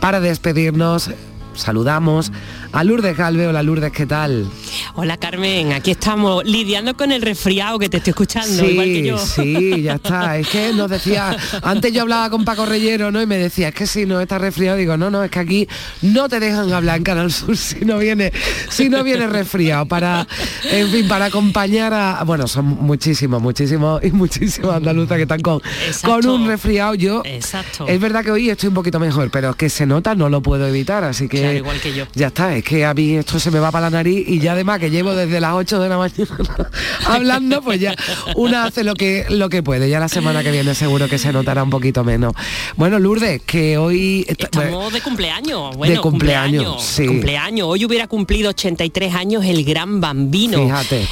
para 0.00 0.20
despedirnos, 0.20 1.10
saludamos 1.52 2.32
a 2.72 2.84
Lourdes 2.84 3.18
Galve. 3.18 3.48
Hola 3.48 3.62
Lourdes, 3.62 3.92
¿qué 3.92 4.06
tal? 4.06 4.48
Hola 4.94 5.16
Carmen, 5.16 5.72
aquí 5.72 5.92
estamos 5.92 6.44
lidiando 6.44 6.94
con 6.94 7.12
el 7.12 7.22
resfriado 7.22 7.78
que 7.78 7.88
te 7.88 7.96
estoy 7.96 8.10
escuchando, 8.10 8.46
Sí, 8.62 8.66
igual 8.72 8.86
que 8.86 9.02
yo. 9.06 9.16
sí, 9.18 9.82
ya 9.84 9.94
está. 9.94 10.36
Es 10.42 10.48
que 10.48 10.74
nos 10.74 10.90
decía, 10.90 11.34
antes 11.62 11.92
yo 11.94 12.02
hablaba 12.02 12.28
con 12.28 12.44
Paco 12.44 12.66
Reyero, 12.66 13.10
¿no? 13.10 13.22
Y 13.22 13.26
me 13.26 13.38
decía, 13.38 13.68
es 13.68 13.74
que 13.74 13.86
si 13.86 14.04
no 14.04 14.20
está 14.20 14.36
resfriado, 14.36 14.76
digo, 14.76 14.98
no, 14.98 15.10
no, 15.10 15.24
es 15.24 15.30
que 15.30 15.38
aquí 15.38 15.68
no 16.02 16.28
te 16.28 16.40
dejan 16.40 16.70
hablar 16.74 16.98
en 16.98 17.04
Canal 17.04 17.32
Sur 17.32 17.56
si 17.56 17.86
no 17.86 17.96
viene, 17.98 18.32
si 18.68 18.90
no 18.90 19.02
viene 19.02 19.26
resfriado. 19.28 19.86
Para, 19.86 20.26
en 20.70 20.88
fin, 20.90 21.08
para 21.08 21.24
acompañar 21.26 21.94
a. 21.94 22.22
Bueno, 22.24 22.46
son 22.46 22.66
muchísimos, 22.66 23.40
muchísimos 23.40 24.04
y 24.04 24.10
muchísimos 24.10 24.74
andaluzas 24.74 25.16
que 25.16 25.22
están 25.22 25.40
con, 25.40 25.62
con 26.04 26.26
un 26.26 26.46
resfriado. 26.46 26.94
Yo 26.94 27.22
Exacto. 27.24 27.86
es 27.88 27.98
verdad 27.98 28.22
que 28.24 28.30
hoy 28.30 28.50
estoy 28.50 28.68
un 28.68 28.74
poquito 28.74 29.00
mejor, 29.00 29.30
pero 29.30 29.50
es 29.50 29.56
que 29.56 29.70
se 29.70 29.86
nota, 29.86 30.14
no 30.14 30.28
lo 30.28 30.42
puedo 30.42 30.66
evitar, 30.68 31.02
así 31.04 31.28
que 31.28 31.38
Claro, 31.40 31.56
igual 31.56 31.80
que 31.80 31.94
yo. 31.94 32.04
ya 32.14 32.26
está, 32.26 32.54
es 32.54 32.62
que 32.62 32.84
a 32.84 32.92
mí 32.92 33.14
esto 33.16 33.40
se 33.40 33.50
me 33.50 33.58
va 33.58 33.70
para 33.70 33.86
la 33.88 33.96
nariz 33.98 34.28
y 34.28 34.38
ya 34.38 34.52
además 34.52 34.81
que 34.82 34.90
llevo 34.90 35.14
desde 35.14 35.40
las 35.40 35.54
8 35.54 35.78
de 35.78 35.88
la 35.88 35.96
mañana 35.96 36.26
hablando, 37.06 37.62
pues 37.62 37.78
ya 37.80 37.94
una 38.34 38.64
hace 38.64 38.82
lo 38.82 38.94
que 38.94 39.26
lo 39.28 39.48
que 39.48 39.62
puede. 39.62 39.88
Ya 39.88 40.00
la 40.00 40.08
semana 40.08 40.42
que 40.42 40.50
viene 40.50 40.74
seguro 40.74 41.06
que 41.08 41.18
se 41.18 41.32
notará 41.32 41.62
un 41.62 41.70
poquito 41.70 42.02
menos. 42.02 42.32
Bueno, 42.74 42.98
Lourdes, 42.98 43.40
que 43.42 43.78
hoy 43.78 44.24
está- 44.26 44.46
Estamos 44.64 44.92
de 44.92 45.00
cumpleaños, 45.00 45.76
bueno, 45.76 45.94
De 45.94 46.00
cumpleaños, 46.00 46.82
sí. 46.82 47.06
cumpleaños. 47.06 47.68
Hoy 47.68 47.84
hubiera 47.84 48.08
cumplido 48.08 48.50
83 48.50 49.14
años 49.14 49.44
el 49.44 49.64
gran 49.64 50.00
Bambino. 50.00 50.58
Fíjate. 50.58 51.06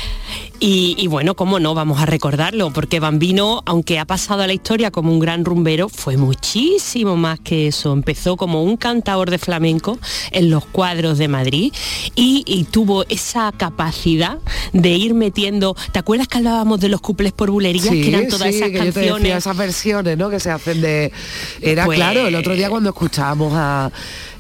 Y, 0.63 0.95
y 0.99 1.07
bueno, 1.07 1.35
cómo 1.37 1.59
no, 1.59 1.75
vamos 1.75 2.03
a 2.03 2.07
recordarlo, 2.07 2.71
porque 2.71 3.01
Bambino, 3.01 3.63
aunque 3.65 3.99
ha 3.99 4.05
pasado 4.05 4.43
a 4.43 4.47
la 4.47 4.53
historia 4.53 4.91
como 4.91 5.11
un 5.11 5.19
gran 5.19 5.43
rumbero, 5.47 5.89
fue 5.89 6.19
muchísimo 6.19 7.17
más 7.17 7.41
que 7.41 7.67
eso. 7.67 7.95
Empezó 7.95 8.37
como 8.37 8.63
un 8.63 8.77
cantador 8.77 9.31
de 9.31 9.39
flamenco 9.39 9.99
en 10.33 10.51
los 10.51 10.67
cuadros 10.67 11.17
de 11.17 11.29
Madrid 11.29 11.73
y, 12.15 12.45
y 12.47 12.65
tuvo 12.65 13.07
esa 13.09 13.53
capacidad 13.57 14.37
de 14.75 14.91
ir 14.91 15.15
metiendo. 15.15 15.75
¿Te 15.93 15.99
acuerdas 15.99 16.29
que 16.29 16.37
hablábamos 16.37 16.79
de 16.81 16.91
los 16.91 17.01
cuples 17.01 17.33
por 17.33 17.51
bulerías? 17.51 17.87
Sí, 17.87 18.03
que 18.03 18.09
eran 18.11 18.29
todas 18.29 18.51
sí, 18.51 18.57
esas 18.57 18.69
que 18.69 18.75
yo 18.75 18.79
te 18.81 18.93
canciones. 18.93 19.23
decía 19.23 19.37
esas 19.39 19.57
versiones, 19.57 20.19
¿no? 20.19 20.29
Que 20.29 20.41
se 20.41 20.51
hacen 20.51 20.83
de. 20.83 21.11
Era 21.63 21.87
Pues- 21.87 21.97
claro, 21.97 22.27
el 22.27 22.35
otro 22.35 22.53
día 22.55 22.69
cuando 22.69 22.91
escuchábamos 22.91 23.55
a. 23.57 23.91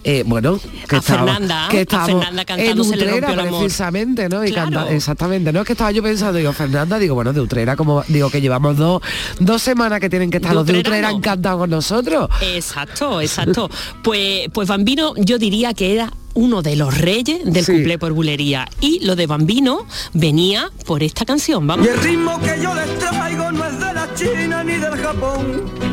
eh, 0.04 0.22
bueno, 0.26 0.58
que 0.88 0.96
A 0.96 0.98
estaba- 0.98 1.24
Fernanda, 1.24 1.68
que 1.70 1.78
a 1.78 1.80
estábamos 1.82 2.24
Fernanda 2.24 2.44
cantando 2.44 2.82
en 2.82 2.88
Se 2.90 2.96
le 2.96 3.02
Utrera, 3.04 3.26
rompió 3.28 3.40
el 3.42 3.48
amor. 3.48 3.60
precisamente, 3.60 4.28
¿no? 4.28 4.44
Y 4.44 4.52
Claro. 4.52 4.70
canta- 4.70 4.92
exactamente, 4.94 5.52
¿no? 5.52 5.60
Es 5.60 5.66
que 5.66 5.72
estaba 5.72 5.90
yo 5.92 6.02
pensando, 6.02 6.38
digo, 6.38 6.52
Fernanda, 6.52 6.98
digo, 6.98 7.14
bueno, 7.14 7.32
de 7.32 7.40
Utrera, 7.40 7.76
como 7.76 8.02
digo 8.08 8.30
que 8.30 8.40
llevamos 8.40 8.76
dos, 8.76 9.02
dos 9.38 9.62
semanas 9.62 10.00
que 10.00 10.08
tienen 10.10 10.30
que 10.30 10.38
estar 10.38 10.50
De 10.52 10.56
los 10.56 10.66
de 10.66 10.78
Utrera 10.78 11.10
no. 11.10 11.16
encantados 11.18 11.60
con 11.60 11.70
nosotros. 11.70 12.28
Exacto, 12.42 13.20
exacto. 13.20 13.70
Pues, 14.02 14.48
pues 14.52 14.68
Bambino 14.68 15.14
yo 15.16 15.38
diría 15.38 15.74
que 15.74 15.92
era 15.94 16.12
uno 16.34 16.62
de 16.62 16.76
los 16.76 16.96
reyes 16.96 17.40
del 17.44 17.66
cuplé 17.66 17.98
por 17.98 18.12
bulería. 18.12 18.68
Y 18.80 19.04
lo 19.04 19.16
de 19.16 19.26
Bambino 19.26 19.84
venía 20.12 20.70
por 20.86 21.02
esta 21.02 21.24
canción. 21.24 21.66
Vamos. 21.66 21.86
Y 21.86 21.90
el 21.90 21.98
ritmo 22.00 22.38
que 22.40 22.62
yo 22.62 22.72
les 22.74 22.98
traigo 22.98 23.50
no 23.50 23.64
es 23.66 23.72
de 23.80 23.92
la 23.92 24.08
China 24.14 24.62
ni 24.64 24.74
del 24.74 24.96
Japón. 24.96 25.89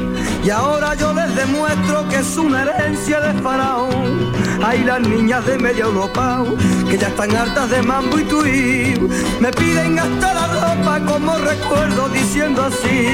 Y 0.47 0.49
ahora 0.49 0.95
yo 0.95 1.11
les 1.11 1.35
demuestro 1.35 2.07
que 2.07 2.19
es 2.19 2.37
una 2.37 2.61
herencia 2.61 3.19
de 3.19 3.33
faraón. 3.41 4.31
Hay 4.63 4.81
las 4.85 5.01
niñas 5.01 5.45
de 5.45 5.57
media 5.57 5.83
Europa 5.83 6.45
que 6.89 6.97
ya 6.97 7.09
están 7.09 7.35
hartas 7.35 7.69
de 7.69 7.81
mambo 7.81 8.17
y 8.17 8.23
tuí. 8.23 9.09
Me 9.41 9.51
piden 9.51 9.99
hasta 9.99 10.33
la 10.33 10.47
ropa 10.47 11.05
como 11.05 11.37
recuerdo 11.39 12.07
diciendo 12.07 12.63
así. 12.63 13.09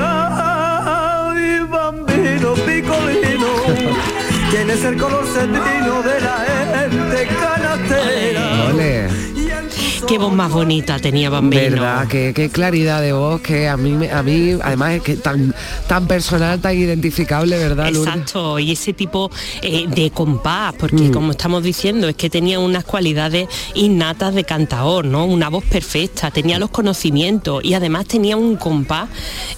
Ay, 0.00 1.58
bambino 1.68 2.54
picolino. 2.54 3.48
Tienes 4.52 4.84
el 4.84 4.96
color 4.96 5.26
cetrino 5.26 6.02
de 6.02 6.20
la 6.20 6.36
gente 6.72 7.28
canastera. 7.34 9.37
Qué 10.06 10.16
voz 10.16 10.32
más 10.32 10.50
bonita 10.50 10.98
tenía 10.98 11.28
Bambino. 11.28 11.62
Verdad, 11.62 12.08
qué, 12.08 12.32
qué 12.34 12.48
claridad 12.48 13.02
de 13.02 13.12
voz, 13.12 13.40
que 13.42 13.68
a 13.68 13.76
mí, 13.76 13.90
me- 13.90 14.10
a 14.10 14.22
mí 14.22 14.52
además 14.62 14.92
es 14.92 15.02
que 15.02 15.16
tan, 15.16 15.54
tan 15.86 16.06
personal, 16.06 16.58
tan 16.60 16.76
identificable, 16.78 17.58
¿verdad, 17.58 17.90
Lourdes? 17.90 18.14
Exacto, 18.14 18.58
y 18.58 18.72
ese 18.72 18.94
tipo 18.94 19.30
eh, 19.60 19.86
de 19.86 20.10
compás, 20.10 20.74
porque 20.78 20.96
Mm. 21.08 21.12
como 21.12 21.32
estamos 21.32 21.62
diciendo, 21.62 22.08
es 22.08 22.16
que 22.16 22.30
tenía 22.30 22.58
unas 22.58 22.84
cualidades 22.84 23.48
innatas 23.74 24.34
de 24.34 24.44
cantador, 24.44 25.04
¿no? 25.04 25.26
Una 25.26 25.50
voz 25.50 25.64
perfecta, 25.64 26.30
tenía 26.30 26.58
los 26.58 26.70
conocimientos 26.70 27.62
y 27.62 27.74
además 27.74 28.06
tenía 28.06 28.36
un 28.38 28.56
compás 28.56 29.08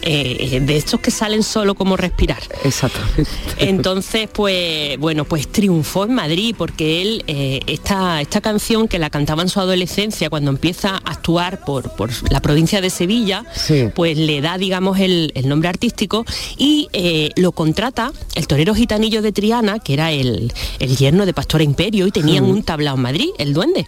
eh, 0.03 0.49
eh, 0.53 0.61
de 0.61 0.77
estos 0.77 0.99
que 1.01 1.11
salen 1.13 1.43
solo 1.45 1.75
como 1.77 1.97
respirar. 1.97 2.41
Exactamente. 2.65 3.27
Entonces, 3.59 4.29
pues, 4.33 4.99
bueno, 4.99 5.25
pues 5.25 5.47
triunfó 5.49 6.05
en 6.07 6.15
Madrid 6.15 6.55
porque 6.59 7.03
él, 7.03 7.25
eh, 7.29 7.61
esta, 7.69 8.21
esta 8.21 8.41
canción 8.41 8.89
que 8.89 8.99
la 8.99 9.11
cantaba 9.11 9.43
en 9.43 9.49
su 9.49 9.61
adolescencia, 9.61 10.29
cuando 10.31 10.51
empieza 10.51 10.91
a 10.95 10.97
actuar 11.11 11.65
por, 11.65 11.91
por 11.97 12.11
la 12.33 12.41
provincia 12.41 12.81
de 12.81 12.89
Sevilla, 12.91 13.45
Sí. 13.55 13.89
pues 13.95 14.17
le 14.17 14.41
da, 14.41 14.57
digamos, 14.57 14.99
el, 15.01 15.33
el 15.35 15.49
nombre 15.49 15.69
artístico 15.69 16.25
y 16.57 16.89
eh, 16.93 17.31
lo 17.37 17.53
contrata 17.53 18.13
el 18.37 18.47
torero 18.47 18.75
gitanillo 18.75 19.21
de 19.23 19.33
Triana, 19.33 19.79
que 19.81 19.93
era 19.95 20.13
el, 20.13 20.53
el 20.79 20.97
yerno 20.97 21.27
de 21.27 21.35
Pastora 21.35 21.65
Imperio 21.65 22.07
y 22.07 22.11
tenían 22.13 22.45
Mm. 22.45 22.51
un 22.51 22.63
tablao 22.63 22.95
en 22.95 23.03
Madrid, 23.03 23.29
el 23.39 23.53
duende, 23.53 23.87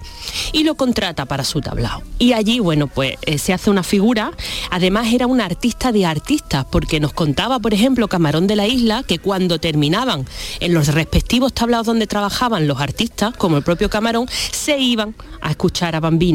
y 0.53 0.64
lo 0.64 0.74
contrata 0.74 1.24
para 1.26 1.45
su 1.45 1.61
tablao. 1.61 2.03
Y 2.18 2.32
allí, 2.32 2.59
bueno, 2.59 2.88
pues 2.88 3.14
eh, 3.22 3.38
se 3.38 3.53
hace 3.53 3.70
una 3.70 3.82
figura, 3.84 4.32
además 4.70 5.12
era 5.12 5.26
un 5.28 5.40
artista 5.40 5.93
de 5.93 6.05
artistas, 6.05 6.66
porque 6.70 6.99
nos 7.01 7.12
contaba, 7.12 7.61
por 7.61 7.72
ejemplo, 7.72 8.09
Camarón 8.09 8.47
de 8.49 8.57
la 8.57 8.66
Isla, 8.66 9.05
que 9.07 9.18
cuando 9.20 9.59
terminaban 9.59 10.26
en 10.61 10.74
los 10.74 10.88
respectivos 10.88 11.53
tablaos 11.53 11.86
donde 11.86 12.07
trabajaban 12.09 12.66
los 12.66 12.80
artistas, 12.80 13.34
como 13.36 13.57
el 13.57 13.62
propio 13.62 13.88
Camarón, 13.88 14.26
se 14.51 14.78
iban 14.78 15.14
a 15.40 15.51
escuchar 15.51 15.95
a 15.95 16.01
Bambino 16.01 16.32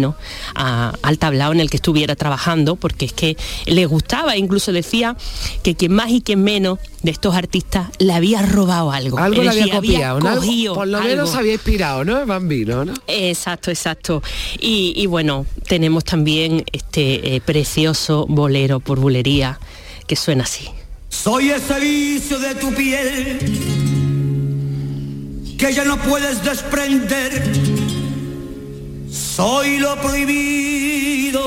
a- 0.56 0.94
al 1.02 1.18
tablao 1.18 1.52
en 1.52 1.60
el 1.60 1.70
que 1.70 1.78
estuviera 1.78 2.16
trabajando, 2.16 2.76
porque 2.76 3.06
es 3.06 3.14
que 3.14 3.38
le 3.66 3.86
gustaba, 3.86 4.38
incluso 4.38 4.72
decía 4.72 5.16
que 5.64 5.76
quien 5.76 5.94
más 5.94 6.10
y 6.12 6.22
quien 6.22 6.44
menos 6.44 6.80
de 7.04 7.12
estos 7.12 7.36
artistas 7.36 7.88
le 8.00 8.14
había 8.14 8.42
robado 8.42 8.92
algo. 8.92 9.18
Algo 9.18 9.42
Es 9.42 9.56
le 9.56 9.62
había 9.62 9.76
copiado, 9.76 10.20
¿no? 10.20 10.30
Algo- 10.30 10.42
cogido 10.42 10.74
por 10.76 10.88
lo 10.88 10.98
algo. 10.98 11.10
menos 11.10 11.36
había 11.36 11.54
inspirado, 11.54 12.04
¿no? 12.06 12.20
El 12.20 12.26
bambino, 12.26 12.86
¿no? 12.86 12.94
Exacto, 13.08 13.72
exacto. 13.72 14.22
Y, 14.60 14.94
y 14.96 15.06
bueno, 15.06 15.46
tenemos 15.68 16.04
también 16.04 16.64
este 16.72 17.36
eh, 17.36 17.42
precioso 17.42 18.26
bolero 18.28 18.80
por 18.80 19.00
bulería 19.00 19.60
que 20.08 20.16
suena 20.16 20.44
así. 20.44 20.66
Soy 21.10 21.50
ese 21.52 21.80
vicio 21.80 22.38
de 22.40 22.56
tu 22.56 22.74
piel 22.74 23.40
que 25.58 25.74
ya 25.74 25.84
no 25.86 25.98
puedes 25.98 26.44
desprender 26.44 27.87
soy 29.38 29.78
lo 29.78 29.96
prohibido. 29.98 31.44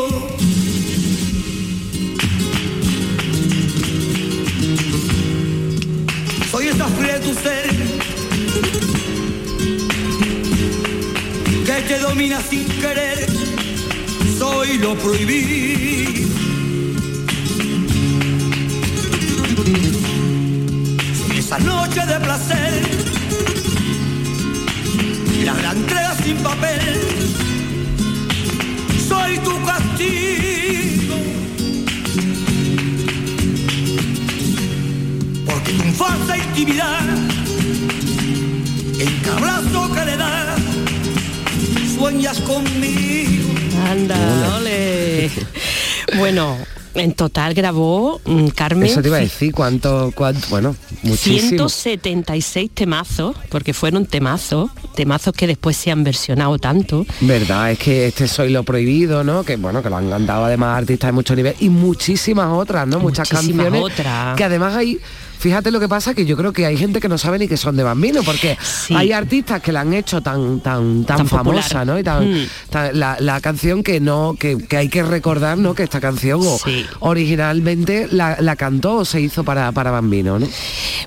Soy 6.53 6.69
esa 6.69 6.87
fría 6.87 7.19
de 7.19 7.27
tu 7.27 7.35
ser 7.35 7.71
que 11.67 11.83
te 11.89 11.99
domina 11.99 12.41
sin 12.49 12.65
querer. 12.81 13.27
Soy 14.39 14.79
lo 14.79 14.95
prohibido. 14.95 16.29
Soy 21.19 21.39
esa 21.39 21.59
noche 21.59 22.07
de 22.07 22.21
placer, 22.21 22.83
la 25.45 25.55
gran 25.55 25.77
entrega 25.77 26.15
sin 26.23 26.37
papel 26.37 27.50
Que 39.95 40.05
le 40.05 40.17
sueñas 41.97 42.41
conmigo. 42.41 43.49
Anda, 43.91 44.57
ole. 44.57 45.31
Bueno, 46.19 46.57
en 46.95 47.13
total 47.13 47.55
grabó 47.55 48.21
mm, 48.25 48.49
Carmen 48.49 48.89
Eso 48.91 49.01
te 49.01 49.09
iba 49.09 49.19
a 49.19 49.21
decir, 49.21 49.53
cuánto, 49.53 50.13
cuánto 50.15 50.49
bueno, 50.51 50.75
muchísimo. 51.05 51.69
176 51.69 52.71
temazos, 52.73 53.37
porque 53.49 53.73
fueron 53.73 54.07
temazos, 54.07 54.71
temazos 54.97 55.33
que 55.35 55.47
después 55.47 55.77
se 55.77 55.93
han 55.93 56.03
versionado 56.03 56.59
tanto. 56.59 57.07
Verdad, 57.21 57.71
es 57.71 57.79
que 57.79 58.09
este 58.09 58.27
Soy 58.27 58.51
lo 58.51 58.65
prohibido, 58.65 59.23
¿no? 59.23 59.45
Que 59.45 59.57
bueno, 59.57 59.83
que 59.83 59.91
lo 59.91 59.97
han 59.99 60.11
cantado 60.11 60.45
además 60.47 60.79
artistas 60.79 61.09
de 61.09 61.13
mucho 61.13 61.37
nivel 61.37 61.55
y 61.61 61.69
muchísimas 61.69 62.49
otras, 62.53 62.89
¿no? 62.89 62.99
Muchas 62.99 63.31
Muchísimas 63.33 63.67
canciones. 63.67 63.93
otras. 63.93 64.37
Que 64.37 64.45
además 64.45 64.75
hay, 64.75 64.99
fíjate 65.41 65.71
lo 65.71 65.81
que 65.81 65.89
pasa, 65.89 66.15
que 66.15 66.25
yo 66.27 66.37
creo 66.37 66.53
que 66.53 66.67
hay 66.67 66.77
gente 66.77 67.01
que 67.01 67.09
no 67.09 67.19
sabe 67.19 67.39
ni 67.39 67.49
que 67.49 67.57
son 67.57 67.77
de 67.77 67.83
Bambino, 67.83 68.23
porque 68.23 68.57
hay 68.95 69.11
artistas 69.13 69.61
que 69.63 69.73
la 69.73 69.81
han 69.81 69.93
hecho 69.95 70.21
tan, 70.21 70.61
tan, 70.61 71.05
tan, 71.05 71.17
Tan 71.19 71.29
popular. 71.29 71.63
famosa, 71.65 71.85
¿no? 71.85 71.99
Y 71.99 72.03
tan, 72.05 72.31
Mm. 72.31 72.47
tan- 72.71 72.99
la, 72.99 73.17
la 73.19 73.41
canción 73.41 73.83
que 73.83 73.99
no, 74.01 74.37
que, 74.39 74.59
que 74.59 74.77
hay 74.77 74.89
que 74.89 75.03
recordar, 75.03 75.57
¿no? 75.59 75.75
Que 75.75 75.83
esta 75.83 76.01
canción 76.01 76.41
o- 76.45 76.59
originalmente 77.01 78.09
la, 78.11 78.37
la 78.41 78.57
cantó 78.57 78.97
o 78.97 79.05
se 79.05 79.21
hizo 79.21 79.45
para, 79.45 79.73
para 79.73 79.91
Bambino, 79.91 80.39
¿no? 80.39 80.47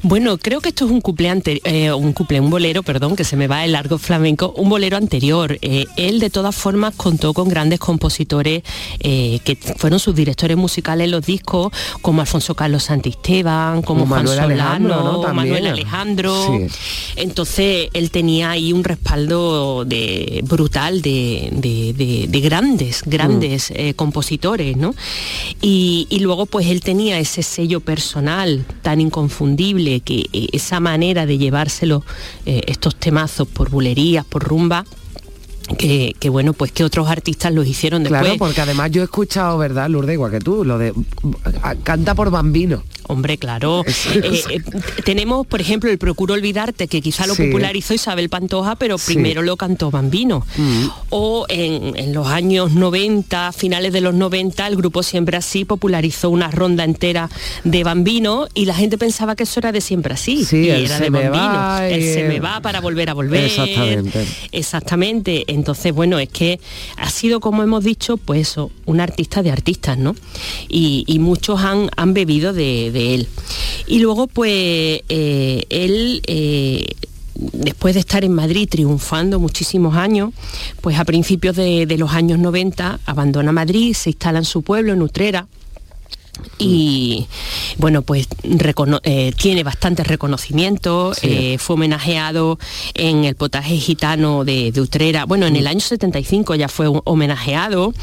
Bueno, 0.02 0.38
creo 0.38 0.60
que 0.62 0.70
esto 0.70 0.86
es 0.86 0.92
un 0.92 1.02
cuplé 1.02 1.30
ante- 1.30 1.62
eh, 1.64 1.92
un 1.94 2.14
cuplé, 2.14 2.40
un 2.40 2.50
bolero, 2.50 2.84
perdón, 2.84 3.16
que 3.16 3.24
se 3.24 3.36
me 3.38 3.48
va 3.48 3.64
el 3.64 3.72
largo 3.74 3.98
flamenco, 3.98 4.54
un 4.58 4.70
bolero 4.70 4.98
anterior. 4.98 5.58
Eh, 5.62 5.86
él 5.96 6.20
de 6.20 6.30
todas 6.30 6.56
formas 6.56 6.94
contó 6.96 7.34
con 7.34 7.48
grandes 7.50 7.80
compositores 7.80 8.64
eh, 9.00 9.40
que 9.44 9.56
fueron 9.56 10.00
sus 10.00 10.16
directores 10.16 10.58
musicales 10.58 11.06
en 11.06 11.12
los 11.12 11.26
discos, 11.26 11.72
como 12.02 12.22
Alfonso 12.22 12.56
Carlos 12.56 12.84
Santisteban, 12.84 13.82
como 13.82 14.02
Como 14.02 14.16
Juan 14.16 14.23
Manuel 14.24 14.40
Alejandro, 14.40 14.94
Solano, 14.96 15.12
¿no? 15.14 15.20
También. 15.22 15.48
Manuel 15.54 15.68
Alejandro. 15.68 16.48
Sí. 16.58 16.68
Entonces 17.16 17.90
él 17.94 18.12
tenía 18.12 18.52
ahí 18.52 18.74
un 18.74 18.84
respaldo 18.84 19.86
de, 19.86 20.42
brutal 20.48 21.02
de, 21.02 21.50
de- 21.52 21.94
de- 21.94 22.28
de 22.28 22.40
grandes, 22.42 23.04
grandes 23.06 23.72
Mm. 23.72 23.74
eh, 23.78 23.94
compositores, 23.94 24.78
¿no? 24.78 24.96
Y, 25.62 26.08
y 26.10 26.20
luego 26.20 26.46
pues 26.46 26.68
él 26.68 26.82
tenía 26.82 27.20
ese 27.20 27.44
sello 27.44 27.80
personal 27.80 28.66
tan 28.82 29.02
inconfundible 29.02 30.00
que 30.02 30.28
eh, 30.34 30.48
esa 30.54 30.80
manera 30.80 31.26
de 31.26 31.38
llevárselo 31.38 32.04
eh, 32.46 32.62
estos 32.68 32.96
temazos 32.96 33.48
por 33.48 33.70
bulerías, 33.70 34.26
por 34.26 34.44
rumba. 34.44 34.86
Que, 35.78 36.14
que 36.20 36.28
bueno, 36.30 36.52
pues 36.52 36.74
que 36.74 36.84
otros 36.84 37.08
artistas 37.08 37.54
los 37.54 37.66
hicieron 37.66 38.04
después. 38.04 38.22
Claro, 38.22 38.38
porque 38.38 38.60
además 38.60 38.92
yo 38.92 39.02
he 39.02 39.06
escuchado, 39.06 39.58
¿verdad, 39.58 39.90
Lourdes, 39.90 40.16
igual 40.16 40.30
que 40.30 40.40
tú, 40.42 40.66
lo 40.66 40.78
de 40.78 40.94
canta 41.84 42.14
por 42.16 42.30
Bambino. 42.32 42.84
Hombre, 43.08 43.38
claro. 43.38 43.84
Eh, 44.14 44.42
eh, 44.50 44.62
tenemos, 45.04 45.46
por 45.48 45.60
ejemplo, 45.60 45.90
el 45.90 45.98
Procuro 45.98 46.34
Olvidarte, 46.34 46.88
que 46.88 47.02
quizá 47.02 47.26
lo 47.28 47.36
Sí. 47.36 47.44
popularizó 47.46 47.94
Isabel 47.94 48.30
Pantoja, 48.30 48.76
pero 48.76 48.98
Sí. 48.98 49.14
primero 49.14 49.42
lo 49.42 49.58
cantó 49.58 49.92
Bambino. 49.92 50.46
Mm. 50.58 50.86
O 51.10 51.46
en, 51.50 51.98
en 51.98 52.14
los 52.14 52.28
años 52.28 52.72
90, 52.74 53.52
finales 53.52 53.92
de 53.94 54.02
los 54.02 54.14
90, 54.14 54.68
el 54.68 54.76
grupo 54.76 55.04
Siempre 55.04 55.38
Así 55.38 55.66
popularizó 55.66 56.30
una 56.30 56.52
ronda 56.52 56.84
entera 56.84 57.30
de 57.64 57.84
Bambino 57.84 58.48
y 58.54 58.66
la 58.66 58.76
gente 58.76 58.98
pensaba 58.98 59.36
que 59.36 59.44
eso 59.44 59.60
era 59.60 59.72
de 59.72 59.82
Siempre 59.82 60.14
Así. 60.14 60.46
Sí, 60.46 60.58
y 60.66 60.70
era 60.70 61.00
de 61.00 61.10
Bambino. 61.10 61.34
va 61.44 61.90
y 61.90 62.02
se 62.14 62.24
me 62.24 62.40
va 62.40 62.62
para 62.62 62.80
volver 62.82 63.10
a 63.10 63.14
volver. 63.14 63.44
Exactamente. 63.46 64.26
Exactamente. 64.52 65.44
Entonces, 65.48 65.94
bueno, 65.94 66.20
es 66.20 66.30
que 66.30 66.60
ha 66.98 67.10
sido, 67.10 67.40
como 67.40 67.64
hemos 67.64 67.84
dicho, 67.84 68.18
pues 68.18 68.42
eso, 68.50 68.72
un 68.86 69.00
artista 69.02 69.44
de 69.44 69.52
artistas, 69.52 69.98
¿no? 69.98 70.16
Y, 70.70 71.04
y 71.08 71.20
muchos 71.20 71.62
han, 71.62 71.90
han 71.96 72.14
bebido 72.14 72.54
de, 72.54 72.92
de 72.94 73.16
él. 73.16 73.28
Y 73.88 74.00
luego, 74.00 74.28
pues, 74.28 74.52
eh, 75.10 75.66
él... 75.70 76.22
eh, 76.28 76.86
Después 77.36 77.96
de 77.96 78.00
estar 78.00 78.24
en 78.24 78.32
Madrid 78.32 78.70
triunfando 78.70 79.40
muchísimos 79.40 79.96
años, 79.96 80.34
pues 80.82 81.00
a 81.00 81.04
principios 81.04 81.56
de, 81.56 81.88
de 81.88 81.98
los 81.98 82.12
años 82.12 82.38
90 82.38 83.00
abandona 83.08 83.52
Madrid, 83.52 83.96
se 83.96 84.12
instala 84.12 84.38
en 84.38 84.46
su 84.46 84.62
pueblo, 84.62 84.94
en 84.94 85.02
Utrera, 85.02 85.48
y 86.58 87.28
bueno 87.78 88.02
pues 88.02 88.28
eh, 89.04 89.34
tiene 89.38 89.64
bastantes 89.64 90.08
reconocimientos 90.08 91.18
Sí. 91.18 91.28
eh, 91.30 91.58
fue 91.60 91.76
homenajeado 91.76 92.58
en 92.94 93.24
el 93.24 93.36
potaje 93.36 93.78
gitano 93.78 94.44
de, 94.46 94.72
de 94.72 94.82
Utrera 94.82 95.26
bueno 95.26 95.46
en 95.48 95.56
el 95.56 95.68
año 95.68 95.80
75 95.80 96.56
ya 96.56 96.68
fue 96.68 96.88
homenajeado 97.06 97.94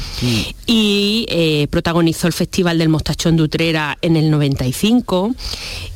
y 0.65 1.25
eh, 1.29 1.67
protagonizó 1.69 2.27
el 2.27 2.33
Festival 2.33 2.77
del 2.77 2.89
Mostachón 2.89 3.37
de 3.37 3.43
Utrera 3.43 3.97
en 4.01 4.15
el 4.15 4.29
95 4.31 5.35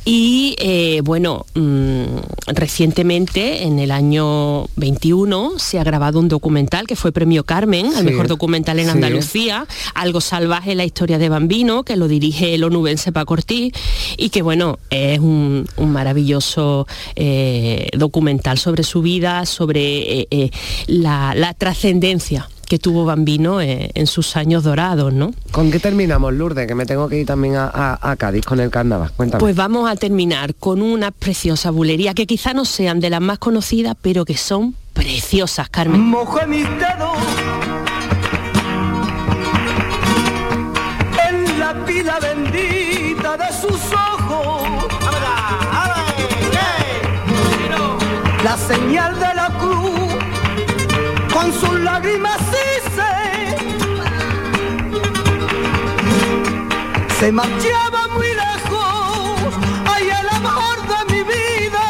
y 0.08 0.56
eh, 0.60 1.02
bueno, 1.04 1.48
mm, 1.56 2.04
recientemente, 2.48 3.64
en 3.64 3.80
el 3.80 3.90
año 3.90 4.68
21, 4.76 5.54
se 5.58 5.80
ha 5.80 5.84
grabado 5.84 6.20
un 6.20 6.28
documental 6.28 6.86
que 6.86 6.96
fue 6.96 7.12
Premio 7.12 7.44
Carmen, 7.44 7.92
Sí, 7.92 7.98
el 8.00 8.06
mejor 8.06 8.28
documental 8.28 8.78
en 8.78 8.86
sí. 8.86 8.92
Andalucía, 8.92 9.66
Algo 9.96 10.22
salvaje, 10.22 10.76
la 10.76 10.86
historia 10.86 11.18
de 11.18 11.28
Bambino, 11.30 11.82
que 11.84 11.96
lo 11.96 12.08
dirige 12.26 12.56
el 12.56 12.64
onubense 12.64 13.12
Paco 13.12 13.34
Ortiz, 13.36 13.72
y 14.18 14.30
que 14.30 14.42
bueno, 14.42 14.80
es 14.90 15.20
un, 15.20 15.68
un 15.78 15.92
maravilloso 15.92 16.88
eh, 17.16 17.90
documental 17.96 18.58
sobre 18.58 18.84
su 18.84 19.02
vida, 19.04 19.46
sobre 19.46 20.22
eh, 20.22 20.28
eh, 20.32 20.50
la, 20.88 21.34
la 21.36 21.54
trascendencia 21.54 22.50
que 22.68 22.80
tuvo 22.80 23.06
Bambino 23.06 23.62
eh, 23.62 23.92
en 23.94 24.08
sus 24.08 24.36
años 24.36 24.64
dorados, 24.64 25.14
¿no? 25.14 25.32
¿Con 25.52 25.70
qué 25.70 25.80
terminamos, 25.80 26.34
Lourdes? 26.34 26.66
Que 26.66 26.74
me 26.74 26.88
tengo 26.88 27.08
que 27.08 27.20
ir 27.20 27.28
también 27.28 27.58
a, 27.58 27.68
a- 27.72 28.12
a 28.12 28.16
Cádiz 28.16 28.44
con 28.44 28.60
el 28.60 28.72
carnaval. 28.72 29.12
Cuéntame. 29.16 29.40
Pues 29.40 29.56
vamos 29.56 29.88
a 29.88 29.96
terminar 29.96 30.56
con 30.56 30.82
una 30.82 31.12
preciosa 31.12 31.70
bulería 31.70 32.16
que 32.16 32.26
quizá 32.26 32.56
no 32.56 32.66
sean 32.66 33.00
de 33.00 33.12
las 33.12 33.22
más 33.22 33.38
conocidas, 33.38 33.96
pero 34.02 34.26
que 34.26 34.36
son 34.36 34.74
preciosas, 34.94 35.70
Carmen. 35.70 36.10
Mis 36.48 36.64
dedos 36.64 37.18
pila 41.96 42.20
bendita 42.20 43.38
de 43.38 43.50
sus 43.62 43.82
ojos. 43.94 44.64
La 48.44 48.58
señal 48.58 49.18
de 49.18 49.34
la 49.34 49.48
cruz 49.62 50.12
con 51.34 51.54
sus 51.54 51.80
lágrimas 51.80 52.40
hice. 52.64 53.14
Se 57.20 57.32
marchaba 57.32 58.02
muy 58.16 58.32
lejos, 58.46 59.54
ay 59.94 60.10
el 60.20 60.30
amor 60.40 60.78
de 60.92 61.00
mi 61.14 61.22
vida, 61.24 61.86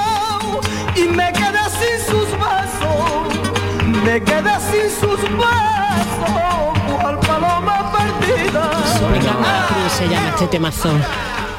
y 0.96 1.04
me 1.20 1.34
quedé 1.40 1.66
sin 1.80 1.98
sus 2.10 2.30
besos, 2.46 3.28
me 4.06 4.24
quedé 4.24 4.56
sin 4.70 4.88
sus 5.02 5.22
besos, 5.22 5.75
perdida. 9.00 9.66
¿Cómo 9.70 9.90
se 9.90 10.08
llama 10.08 10.30
este 10.30 10.48
temazo? 10.48 10.90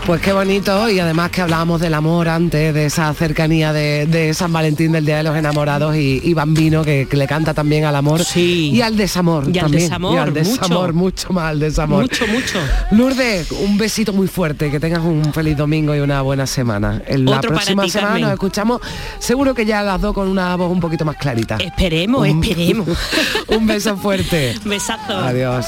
Pues 0.06 0.20
qué 0.20 0.32
bonito 0.32 0.88
y 0.88 1.00
además 1.00 1.30
que 1.32 1.42
hablábamos 1.42 1.80
del 1.80 1.92
amor 1.92 2.28
antes, 2.28 2.72
de 2.72 2.86
esa 2.86 3.12
cercanía 3.12 3.72
de, 3.72 4.06
de 4.06 4.32
San 4.34 4.52
Valentín 4.52 4.92
del 4.92 5.04
Día 5.04 5.16
de 5.16 5.24
los 5.24 5.36
Enamorados 5.36 5.96
y, 5.96 6.20
y 6.22 6.32
Bambino 6.32 6.84
que, 6.84 7.08
que 7.10 7.16
le 7.16 7.26
canta 7.26 7.54
también 7.54 7.84
al 7.84 7.96
amor 7.96 8.20
y 8.36 8.80
al 8.82 8.96
desamor 8.96 9.46
Y 9.52 9.58
al 9.58 9.64
también. 9.64 9.82
desamor, 9.82 10.14
y 10.14 10.18
al 10.18 10.32
desamor, 10.32 10.92
mucho. 10.92 11.26
mucho 11.26 11.32
más 11.32 11.44
al 11.50 11.58
desamor. 11.58 12.02
Mucho, 12.02 12.24
mucho. 12.28 12.58
Lourdes, 12.92 13.50
un 13.50 13.76
besito 13.78 14.12
muy 14.12 14.28
fuerte, 14.28 14.70
que 14.70 14.78
tengas 14.78 15.00
un 15.00 15.32
feliz 15.34 15.56
domingo 15.56 15.92
y 15.92 15.98
una 15.98 16.22
buena 16.22 16.46
semana. 16.46 17.02
En 17.08 17.24
la 17.24 17.38
Otro 17.38 17.50
para 17.50 17.56
próxima 17.62 17.82
ti, 17.82 17.90
semana 17.90 18.08
Carmen. 18.10 18.22
nos 18.22 18.32
escuchamos 18.34 18.80
seguro 19.18 19.54
que 19.56 19.66
ya 19.66 19.82
las 19.82 20.00
dos 20.00 20.14
con 20.14 20.28
una 20.28 20.54
voz 20.54 20.70
un 20.70 20.78
poquito 20.78 21.04
más 21.04 21.16
clarita. 21.16 21.56
Esperemos, 21.56 22.28
Un- 22.28 22.44
esperemos. 22.44 22.88
un 23.48 23.66
beso 23.66 23.96
fuerte. 23.96 24.54
Besazo. 24.64 25.16
Adiós. 25.18 25.66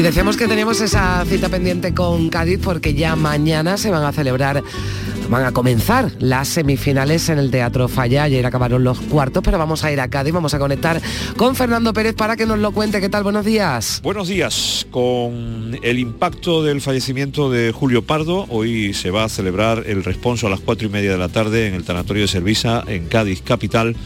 Y 0.00 0.02
decíamos 0.02 0.38
que 0.38 0.48
teníamos 0.48 0.80
esa 0.80 1.22
cita 1.26 1.50
pendiente 1.50 1.92
con 1.92 2.30
Cádiz 2.30 2.58
porque 2.64 2.94
ya 2.94 3.16
mañana 3.16 3.76
se 3.76 3.90
van 3.90 4.02
a 4.02 4.12
celebrar 4.12 4.64
van 5.28 5.44
a 5.44 5.52
comenzar 5.52 6.10
las 6.18 6.48
semifinales 6.48 7.28
en 7.28 7.38
el 7.38 7.50
Teatro 7.50 7.86
Falla. 7.86 8.22
Ayer 8.22 8.44
acabaron 8.46 8.82
los 8.82 8.98
cuartos, 8.98 9.42
pero 9.44 9.58
vamos 9.58 9.84
a 9.84 9.92
ir 9.92 10.00
a 10.00 10.08
Cádiz, 10.08 10.32
vamos 10.32 10.54
a 10.54 10.58
conectar 10.58 11.02
con 11.36 11.54
Fernando 11.54 11.92
Pérez 11.92 12.14
para 12.14 12.34
que 12.34 12.46
nos 12.46 12.58
lo 12.58 12.72
cuente. 12.72 12.98
¿Qué 13.00 13.10
tal? 13.10 13.24
Buenos 13.24 13.44
días. 13.44 14.00
Buenos 14.02 14.28
días. 14.28 14.86
Con 14.90 15.78
el 15.82 15.98
impacto 15.98 16.64
del 16.64 16.80
fallecimiento 16.80 17.50
de 17.50 17.70
Julio 17.70 18.02
Pardo, 18.02 18.46
hoy 18.48 18.94
se 18.94 19.10
va 19.10 19.24
a 19.24 19.28
celebrar 19.28 19.84
el 19.86 20.02
responso 20.02 20.46
a 20.46 20.50
las 20.50 20.60
cuatro 20.60 20.88
y 20.88 20.90
media 20.90 21.12
de 21.12 21.18
la 21.18 21.28
tarde 21.28 21.66
en 21.68 21.74
el 21.74 21.84
Tanatorio 21.84 22.22
de 22.22 22.28
Servisa, 22.28 22.84
en 22.86 23.06
Cádiz, 23.06 23.42
capital. 23.42 23.96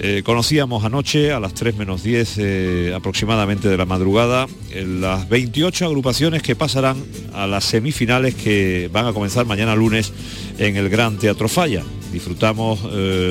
Eh, 0.00 0.22
conocíamos 0.24 0.84
anoche 0.84 1.32
a 1.32 1.40
las 1.40 1.54
3 1.54 1.76
menos 1.76 2.04
10 2.04 2.36
eh, 2.38 2.92
aproximadamente 2.94 3.68
de 3.68 3.76
la 3.76 3.84
madrugada 3.84 4.46
eh, 4.70 4.86
las 4.86 5.28
28 5.28 5.86
agrupaciones 5.86 6.40
que 6.40 6.54
pasarán 6.54 7.02
a 7.34 7.48
las 7.48 7.64
semifinales 7.64 8.36
que 8.36 8.88
van 8.92 9.06
a 9.06 9.12
comenzar 9.12 9.44
mañana 9.44 9.74
lunes 9.74 10.12
en 10.58 10.76
el 10.76 10.88
Gran 10.88 11.18
Teatro 11.18 11.48
Falla. 11.48 11.82
Disfrutamos 12.12 12.80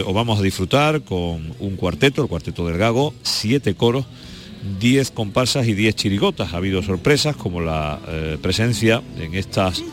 o 0.05 0.13
vamos 0.13 0.39
a 0.39 0.43
disfrutar 0.43 1.01
con 1.01 1.51
un 1.59 1.75
cuarteto, 1.77 2.21
el 2.21 2.27
cuarteto 2.27 2.67
del 2.67 2.77
Gago, 2.77 3.11
siete 3.23 3.73
coros, 3.73 4.05
10 4.79 5.09
comparsas 5.11 5.67
y 5.67 5.73
10 5.73 5.95
chirigotas. 5.95 6.53
Ha 6.53 6.57
habido 6.57 6.83
sorpresas 6.83 7.35
como 7.35 7.59
la 7.59 7.99
presencia 8.41 9.01
en 9.19 9.33
estas 9.33 9.83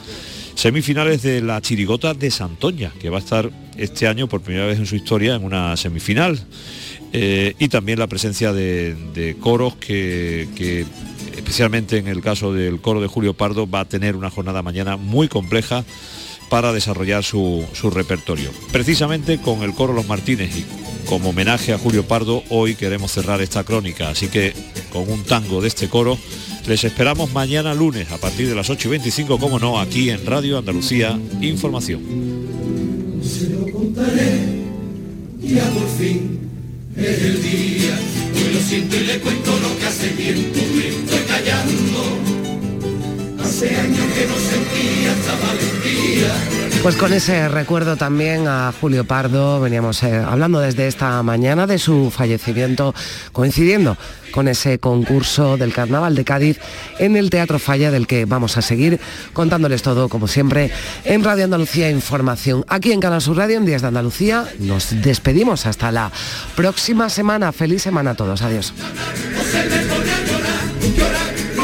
semifinales 0.55 1.23
de 1.23 1.41
la 1.41 1.61
chirigota 1.61 2.15
de 2.15 2.31
Santoña, 2.31 2.93
que 3.01 3.11
va 3.11 3.19
a 3.19 3.21
estar 3.21 3.51
este 3.77 4.07
año 4.07 4.29
por 4.29 4.41
primera 4.41 4.67
vez 4.67 4.79
en 4.79 4.87
su 4.87 4.97
historia 4.97 5.35
en 5.35 5.45
una 5.45 5.77
semifinal. 5.77 6.41
Eh, 7.13 7.55
y 7.59 7.69
también 7.69 7.99
la 7.99 8.09
presencia 8.09 8.53
de, 8.53 9.37
coros 9.41 9.77
que, 9.77 10.85
especialmente 11.37 11.99
en 11.99 12.09
el 12.09 12.21
caso 12.21 12.53
del 12.53 12.81
coro 12.81 13.01
de 13.01 13.07
Julio 13.07 13.35
Pardo, 13.35 13.71
va 13.71 13.81
a 13.81 13.85
tener 13.85 14.17
una 14.17 14.31
jornada 14.31 14.63
mañana 14.63 14.97
muy 14.97 15.29
compleja 15.29 15.85
para 16.51 16.73
desarrollar 16.73 17.23
su, 17.23 17.65
su 17.73 17.91
repertorio. 17.91 18.51
Precisamente 18.73 19.39
con 19.39 19.63
el 19.63 19.75
coro 19.75 19.93
Los 19.93 20.09
Martínez 20.09 20.57
y 20.57 20.65
como 21.09 21.31
homenaje 21.31 21.73
a 21.73 21.79
Julio 21.79 22.07
Pardo, 22.07 22.43
hoy 22.49 22.75
queremos 22.75 23.13
cerrar 23.13 23.41
esta 23.41 23.63
crónica, 23.63 24.09
así 24.11 24.29
que 24.29 24.53
con 24.93 25.09
un 25.09 25.23
tango 25.23 25.61
de 25.61 25.69
este 25.69 25.89
coro 25.89 26.19
les 26.67 26.85
esperamos 26.85 27.33
mañana 27.33 27.75
lunes 27.75 28.11
a 28.11 28.19
partir 28.19 28.49
de 28.49 28.55
las 28.55 28.71
8 28.71 28.89
y 28.89 28.91
25, 28.93 29.39
como 29.39 29.59
no, 29.59 29.79
aquí 29.79 30.11
en 30.11 30.25
Radio 30.25 30.59
Andalucía 30.59 31.19
Información. 31.41 32.03
Se 33.23 33.51
lo 33.51 33.71
contaré, 33.71 34.41
ya 35.41 35.69
por 35.71 35.89
fin 35.99 36.39
es 36.97 37.23
el 37.23 37.43
día. 37.43 37.99
Hoy 38.35 38.55
lo 38.55 38.61
siento 38.61 38.97
y 38.97 39.07
le 39.07 39.21
cuento 39.21 39.51
lo 39.61 39.79
que 39.79 39.87
hace 39.87 40.09
tiempo 40.11 40.61
me 40.75 40.89
estoy 40.89 41.21
callando. 41.29 42.24
Pues 46.83 46.97
con 46.97 47.13
ese 47.13 47.49
recuerdo 47.49 47.97
también 47.97 48.47
a 48.47 48.73
Julio 48.79 49.05
Pardo, 49.05 49.61
veníamos 49.61 50.03
eh, 50.03 50.17
hablando 50.17 50.61
desde 50.61 50.87
esta 50.87 51.23
mañana 51.23 51.67
de 51.67 51.79
su 51.79 52.11
fallecimiento, 52.11 52.95
coincidiendo 53.33 53.97
con 54.33 54.49
ese 54.49 54.79
concurso 54.79 55.57
del 55.57 55.73
Carnaval 55.73 56.15
de 56.15 56.25
Cádiz 56.25 56.59
en 56.99 57.17
el 57.17 57.31
Teatro 57.31 57.59
Falla, 57.59 57.91
del 57.91 58.07
que 58.07 58.25
vamos 58.25 58.57
a 58.57 58.63
seguir 58.63 59.01
contándoles 59.33 59.83
todo, 59.83 60.09
como 60.09 60.29
siempre, 60.29 60.71
en 61.05 61.25
Radio 61.25 61.45
Andalucía 61.45 61.91
Información. 61.91 62.65
Aquí 62.69 62.93
en 62.93 63.01
Canal 63.01 63.23
Sur 63.23 63.37
Radio, 63.37 63.57
en 63.57 63.65
Días 63.67 63.83
de 63.83 63.89
Andalucía, 63.89 64.45
nos 64.59 65.01
despedimos 65.01 65.65
hasta 65.65 65.93
la 65.93 66.11
próxima 66.57 67.09
semana. 67.09 67.53
Feliz 67.53 67.83
semana 67.83 68.11
a 68.11 68.15
todos. 68.15 68.43
Adiós. 68.43 68.75